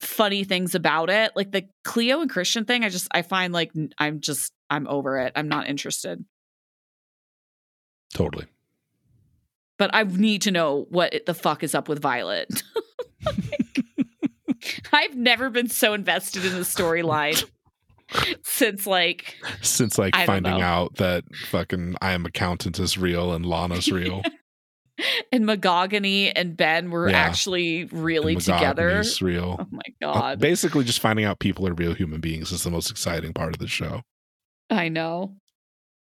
funny 0.00 0.44
things 0.44 0.74
about 0.74 1.10
it. 1.10 1.32
Like 1.36 1.52
the 1.52 1.66
Cleo 1.84 2.20
and 2.20 2.30
Christian 2.30 2.64
thing. 2.64 2.84
I 2.84 2.88
just. 2.88 3.08
I 3.10 3.22
find 3.22 3.52
like 3.52 3.72
I'm 3.98 4.20
just. 4.20 4.52
I'm 4.70 4.86
over 4.88 5.18
it. 5.18 5.32
I'm 5.36 5.48
not 5.48 5.68
interested. 5.68 6.24
Totally. 8.14 8.46
But 9.78 9.90
I 9.94 10.04
need 10.04 10.42
to 10.42 10.50
know 10.50 10.86
what 10.90 11.14
the 11.26 11.34
fuck 11.34 11.62
is 11.62 11.74
up 11.74 11.88
with 11.88 12.00
Violet. 12.00 12.62
I've 14.92 15.14
never 15.16 15.50
been 15.50 15.68
so 15.68 15.92
invested 15.94 16.44
in 16.44 16.52
the 16.54 16.60
storyline 16.60 17.44
since 18.42 18.86
like 18.86 19.36
Since 19.62 19.98
like 19.98 20.16
I 20.16 20.26
finding 20.26 20.60
out 20.60 20.96
that 20.96 21.24
fucking 21.48 21.96
I 22.00 22.12
am 22.12 22.24
accountant 22.26 22.78
is 22.78 22.96
real 22.96 23.32
and 23.32 23.44
Lana's 23.44 23.90
real. 23.92 24.22
and 25.30 25.44
Mahogany 25.44 26.30
and 26.34 26.56
Ben 26.56 26.90
were 26.90 27.10
Yeah. 27.10 27.18
actually 27.18 27.84
really 27.84 28.36
together. 28.36 29.02
Real. 29.20 29.56
Oh 29.60 29.66
my 29.70 29.82
Uh, 30.08 30.12
god. 30.12 30.40
Basically, 30.40 30.84
just 30.84 31.00
finding 31.00 31.24
out 31.26 31.38
people 31.38 31.68
are 31.68 31.74
real 31.74 31.94
human 31.94 32.20
beings 32.20 32.50
is 32.50 32.64
the 32.64 32.70
most 32.70 32.90
exciting 32.90 33.32
part 33.34 33.52
of 33.54 33.58
the 33.58 33.68
show. 33.68 34.02
I 34.70 34.88
know. 34.88 35.36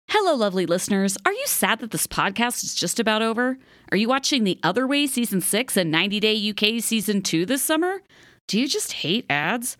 Hello, 0.09 0.35
lovely 0.35 0.65
listeners. 0.65 1.17
Are 1.25 1.33
you 1.33 1.43
sad 1.47 1.79
that 1.79 1.91
this 1.91 2.07
podcast 2.07 2.63
is 2.63 2.73
just 2.73 2.97
about 2.97 3.21
over? 3.21 3.57
Are 3.91 3.97
you 3.97 4.07
watching 4.07 4.45
The 4.45 4.57
Other 4.63 4.87
Way 4.87 5.05
Season 5.05 5.41
6 5.41 5.75
and 5.75 5.91
90 5.91 6.21
Day 6.21 6.49
UK 6.49 6.81
Season 6.81 7.21
2 7.21 7.45
this 7.45 7.61
summer? 7.61 8.01
Do 8.47 8.57
you 8.57 8.69
just 8.69 8.93
hate 8.93 9.25
ads? 9.29 9.75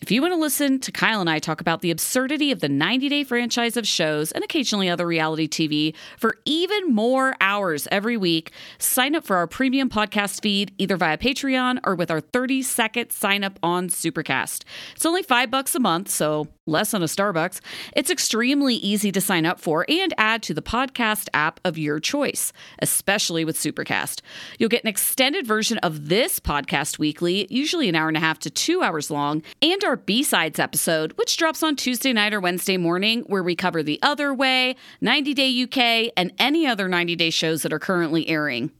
If 0.00 0.12
you 0.12 0.22
want 0.22 0.32
to 0.32 0.38
listen 0.38 0.78
to 0.78 0.92
Kyle 0.92 1.20
and 1.20 1.28
I 1.28 1.40
talk 1.40 1.60
about 1.60 1.80
the 1.80 1.90
absurdity 1.90 2.52
of 2.52 2.60
the 2.60 2.68
90 2.68 3.08
day 3.08 3.24
franchise 3.24 3.76
of 3.76 3.84
shows 3.84 4.30
and 4.30 4.44
occasionally 4.44 4.88
other 4.88 5.08
reality 5.08 5.48
TV 5.48 5.92
for 6.18 6.36
even 6.44 6.94
more 6.94 7.34
hours 7.40 7.88
every 7.90 8.16
week, 8.16 8.52
sign 8.78 9.16
up 9.16 9.24
for 9.24 9.34
our 9.34 9.48
premium 9.48 9.90
podcast 9.90 10.40
feed 10.40 10.72
either 10.78 10.96
via 10.96 11.18
Patreon 11.18 11.80
or 11.82 11.96
with 11.96 12.12
our 12.12 12.20
30 12.20 12.62
second 12.62 13.10
sign 13.10 13.42
up 13.42 13.58
on 13.60 13.88
Supercast. 13.88 14.62
It's 14.94 15.04
only 15.04 15.24
five 15.24 15.50
bucks 15.50 15.74
a 15.74 15.80
month, 15.80 16.10
so 16.10 16.46
less 16.66 16.92
than 16.92 17.02
a 17.02 17.06
Starbucks. 17.06 17.60
It's 17.94 18.10
extremely 18.10 18.74
easy 18.76 19.12
to 19.12 19.20
sign 19.20 19.44
up 19.46 19.60
for 19.60 19.84
and 19.88 20.14
add 20.16 20.42
to 20.44 20.54
the 20.54 20.62
podcast 20.62 21.28
app 21.34 21.60
of 21.64 21.76
your 21.76 22.00
choice, 22.00 22.52
especially 22.80 23.44
with 23.44 23.56
Supercast. 23.56 24.20
You'll 24.58 24.68
get 24.68 24.84
an 24.84 24.88
extended 24.88 25.46
version 25.46 25.78
of 25.78 26.08
this 26.08 26.40
podcast 26.40 26.98
weekly, 26.98 27.46
usually 27.50 27.88
an 27.88 27.94
hour 27.94 28.08
and 28.08 28.16
a 28.16 28.20
half 28.20 28.38
to 28.40 28.50
two 28.50 28.82
hours 28.82 29.10
long, 29.10 29.42
and 29.60 29.84
our 29.84 29.96
B-Sides 29.96 30.58
episode, 30.58 31.12
which 31.16 31.36
drops 31.36 31.62
on 31.62 31.76
Tuesday 31.76 32.12
night 32.12 32.32
or 32.32 32.40
Wednesday 32.40 32.76
morning, 32.76 33.22
where 33.26 33.42
we 33.42 33.54
cover 33.54 33.82
The 33.82 33.98
Other 34.02 34.32
Way, 34.32 34.76
90 35.00 35.34
Day 35.34 35.62
UK, 35.62 36.12
and 36.16 36.32
any 36.38 36.66
other 36.66 36.88
90 36.88 37.16
Day 37.16 37.30
shows 37.30 37.62
that 37.62 37.72
are 37.72 37.78
currently 37.78 38.28
airing. 38.28 38.70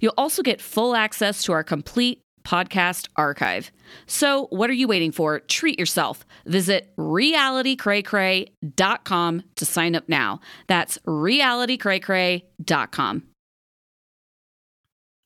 You'll 0.00 0.14
also 0.18 0.42
get 0.42 0.60
full 0.60 0.94
access 0.94 1.42
to 1.44 1.52
our 1.52 1.62
complete 1.62 2.20
podcast 2.44 3.08
archive. 3.16 3.70
So, 4.06 4.46
what 4.50 4.70
are 4.70 4.74
you 4.74 4.86
waiting 4.88 5.12
for? 5.12 5.40
Treat 5.40 5.78
yourself. 5.78 6.24
Visit 6.46 6.94
realitycraycray.com 6.96 9.42
to 9.56 9.66
sign 9.66 9.94
up 9.96 10.08
now. 10.08 10.40
That's 10.66 10.96
realitycraycray.com. 10.98 13.22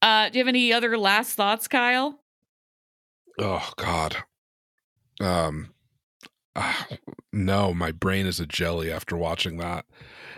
Uh, 0.02 0.28
do 0.28 0.38
you 0.38 0.44
have 0.44 0.48
any 0.48 0.72
other 0.72 0.98
last 0.98 1.34
thoughts, 1.34 1.68
Kyle? 1.68 2.20
Oh 3.40 3.70
God. 3.76 4.16
Um. 5.20 5.70
ah, 6.56 6.86
no, 7.32 7.74
my 7.74 7.90
brain 7.90 8.26
is 8.26 8.38
a 8.38 8.46
jelly 8.46 8.92
after 8.92 9.16
watching 9.16 9.56
that, 9.58 9.86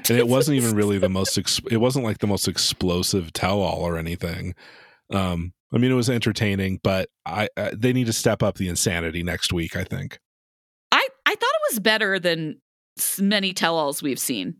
and 0.08 0.18
it 0.18 0.28
wasn't 0.28 0.56
even 0.56 0.74
really 0.76 0.98
the 0.98 1.08
most. 1.08 1.36
Ex- 1.36 1.60
it 1.70 1.78
wasn't 1.78 2.04
like 2.04 2.18
the 2.18 2.26
most 2.26 2.48
explosive 2.48 3.32
tell-all 3.32 3.82
or 3.82 3.98
anything. 3.98 4.54
Um. 5.12 5.52
I 5.72 5.78
mean, 5.78 5.90
it 5.90 5.94
was 5.94 6.08
entertaining, 6.08 6.78
but 6.84 7.08
I, 7.26 7.48
I 7.56 7.72
they 7.76 7.92
need 7.92 8.06
to 8.06 8.12
step 8.12 8.40
up 8.42 8.56
the 8.56 8.68
insanity 8.68 9.24
next 9.24 9.52
week. 9.52 9.76
I 9.76 9.82
think. 9.84 10.18
I 10.92 11.06
I 11.26 11.30
thought 11.30 11.42
it 11.42 11.72
was 11.72 11.80
better 11.80 12.18
than 12.20 12.60
many 13.20 13.52
tell-alls 13.52 14.02
we've 14.02 14.18
seen. 14.18 14.56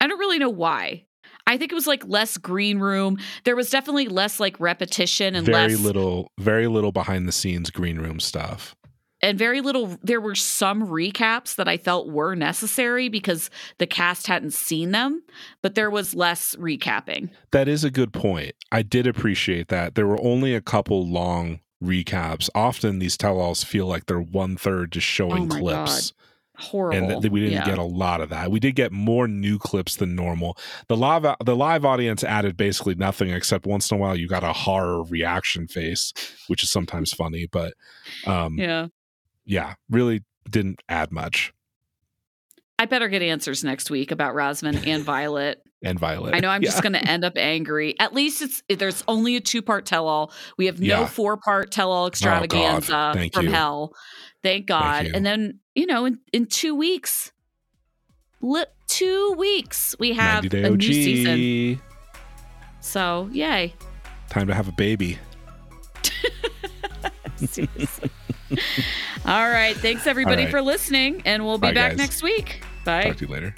I 0.00 0.08
don't 0.08 0.18
really 0.18 0.38
know 0.38 0.50
why. 0.50 1.06
I 1.46 1.56
think 1.56 1.72
it 1.72 1.74
was 1.74 1.86
like 1.86 2.04
less 2.06 2.36
green 2.36 2.78
room. 2.78 3.18
There 3.44 3.56
was 3.56 3.70
definitely 3.70 4.08
less 4.08 4.40
like 4.40 4.58
repetition 4.60 5.34
and 5.34 5.46
very 5.46 5.74
less 5.74 5.80
little, 5.80 6.28
very 6.38 6.66
little 6.66 6.92
behind 6.92 7.26
the 7.26 7.32
scenes 7.32 7.70
green 7.70 7.98
room 7.98 8.20
stuff. 8.20 8.74
And 9.22 9.38
very 9.38 9.60
little 9.60 9.98
there 10.02 10.20
were 10.20 10.34
some 10.34 10.86
recaps 10.88 11.54
that 11.56 11.68
i 11.68 11.76
felt 11.76 12.08
were 12.08 12.34
necessary 12.34 13.08
because 13.08 13.50
the 13.78 13.86
cast 13.86 14.26
hadn't 14.26 14.52
seen 14.52 14.90
them 14.92 15.22
but 15.62 15.74
there 15.74 15.90
was 15.90 16.14
less 16.14 16.54
recapping 16.56 17.30
That 17.52 17.68
is 17.68 17.84
a 17.84 17.90
good 17.90 18.12
point. 18.12 18.54
I 18.72 18.82
did 18.82 19.06
appreciate 19.06 19.68
that. 19.68 19.94
There 19.96 20.06
were 20.06 20.20
only 20.22 20.54
a 20.54 20.60
couple 20.60 21.06
long 21.06 21.60
recaps. 21.82 22.48
Often 22.54 22.98
these 23.00 23.16
tell-alls 23.16 23.64
feel 23.64 23.86
like 23.86 24.06
they're 24.06 24.20
one 24.20 24.56
third 24.56 24.92
just 24.92 25.06
showing 25.06 25.42
Oh 25.44 25.46
my 25.46 25.58
clips. 25.60 26.12
horrible 26.56 27.10
and 27.10 27.22
th- 27.22 27.32
we 27.32 27.40
didn't 27.40 27.54
Yeah. 27.54 27.64
get 27.64 27.78
a 27.78 27.82
lot 27.84 28.20
of 28.20 28.28
that. 28.28 28.50
We 28.50 28.60
did 28.60 28.76
get 28.76 28.92
more 28.92 29.26
new 29.26 29.58
clips 29.58 29.96
than 29.96 30.14
normal. 30.14 30.56
The 30.88 30.96
live 30.96 31.24
the 31.44 31.56
live 31.56 31.84
audience 31.84 32.22
added 32.22 32.56
basically 32.56 32.94
nothing 32.94 33.30
except 33.30 33.66
once 33.66 33.90
in 33.90 33.96
a 33.96 34.00
while 34.00 34.14
you 34.16 34.28
got 34.28 34.44
a 34.44 34.52
horror 34.52 35.02
reaction 35.02 35.66
face, 35.66 36.12
which 36.48 36.62
is 36.62 36.70
sometimes 36.70 37.12
funny, 37.12 37.46
but 37.50 37.72
um 38.26 38.56
yeah, 38.58 38.88
yeah 39.44 39.74
really 39.88 40.22
didn't 40.48 40.80
add 40.88 41.12
much. 41.12 41.52
i 42.78 42.86
better 42.86 43.08
get 43.08 43.22
answers 43.22 43.62
next 43.64 43.90
week 43.90 44.10
about 44.10 44.34
Razvan 44.34 44.86
and 44.86 45.04
violet 45.14 45.62
And 45.82 45.98
Violet. 45.98 46.34
I 46.34 46.40
know 46.40 46.48
I'm 46.50 46.62
Yeah. 46.62 46.70
just 46.70 46.82
going 46.82 46.92
to 46.92 47.02
end 47.08 47.24
up 47.24 47.34
angry. 47.36 47.94
At 47.98 48.12
least 48.14 48.42
it's 48.42 48.62
there's 48.68 49.02
only 49.08 49.36
a 49.36 49.40
two 49.40 49.62
part 49.62 49.86
tell 49.86 50.06
all. 50.08 50.30
We 50.58 50.66
have 50.66 50.78
no 50.78 50.86
Yeah. 50.86 51.00
Oh, 51.00 51.06
four 51.06 51.36
part 51.38 51.70
tell 51.70 51.90
all 51.90 52.06
extravaganza 52.06 53.12
Thank 53.14 53.32
from 53.34 53.46
you. 53.46 53.52
hell. 53.52 53.94
Thank 54.42 54.66
God. 54.66 55.06
you. 55.06 55.12
And 55.14 55.24
then 55.24 55.60
you 55.74 55.86
know 55.86 56.04
in 56.04 56.18
in 56.34 56.44
two 56.46 56.74
weeks, 56.74 57.32
li- 58.42 58.64
two 58.88 59.34
weeks 59.38 59.94
we 59.98 60.12
have 60.12 60.44
a 60.52 60.66
OG. 60.72 60.78
new 60.78 60.92
season. 60.92 61.80
So 62.80 63.28
yay! 63.32 63.74
Time 64.28 64.46
to 64.48 64.54
have 64.54 64.68
a 64.68 64.72
baby. 64.72 65.18
Seriously. 67.36 68.10
All 69.26 69.48
right. 69.48 69.76
Thanks 69.76 70.06
everybody 70.06 70.44
right. 70.44 70.50
for 70.50 70.62
listening, 70.62 71.22
and 71.24 71.44
we'll 71.44 71.58
be 71.58 71.68
Bye, 71.68 71.74
back 71.74 71.90
guys. 71.92 71.98
next 71.98 72.22
week. 72.22 72.62
Bye. 72.84 73.04
Talk 73.04 73.16
to 73.18 73.26
you 73.26 73.32
later. 73.32 73.54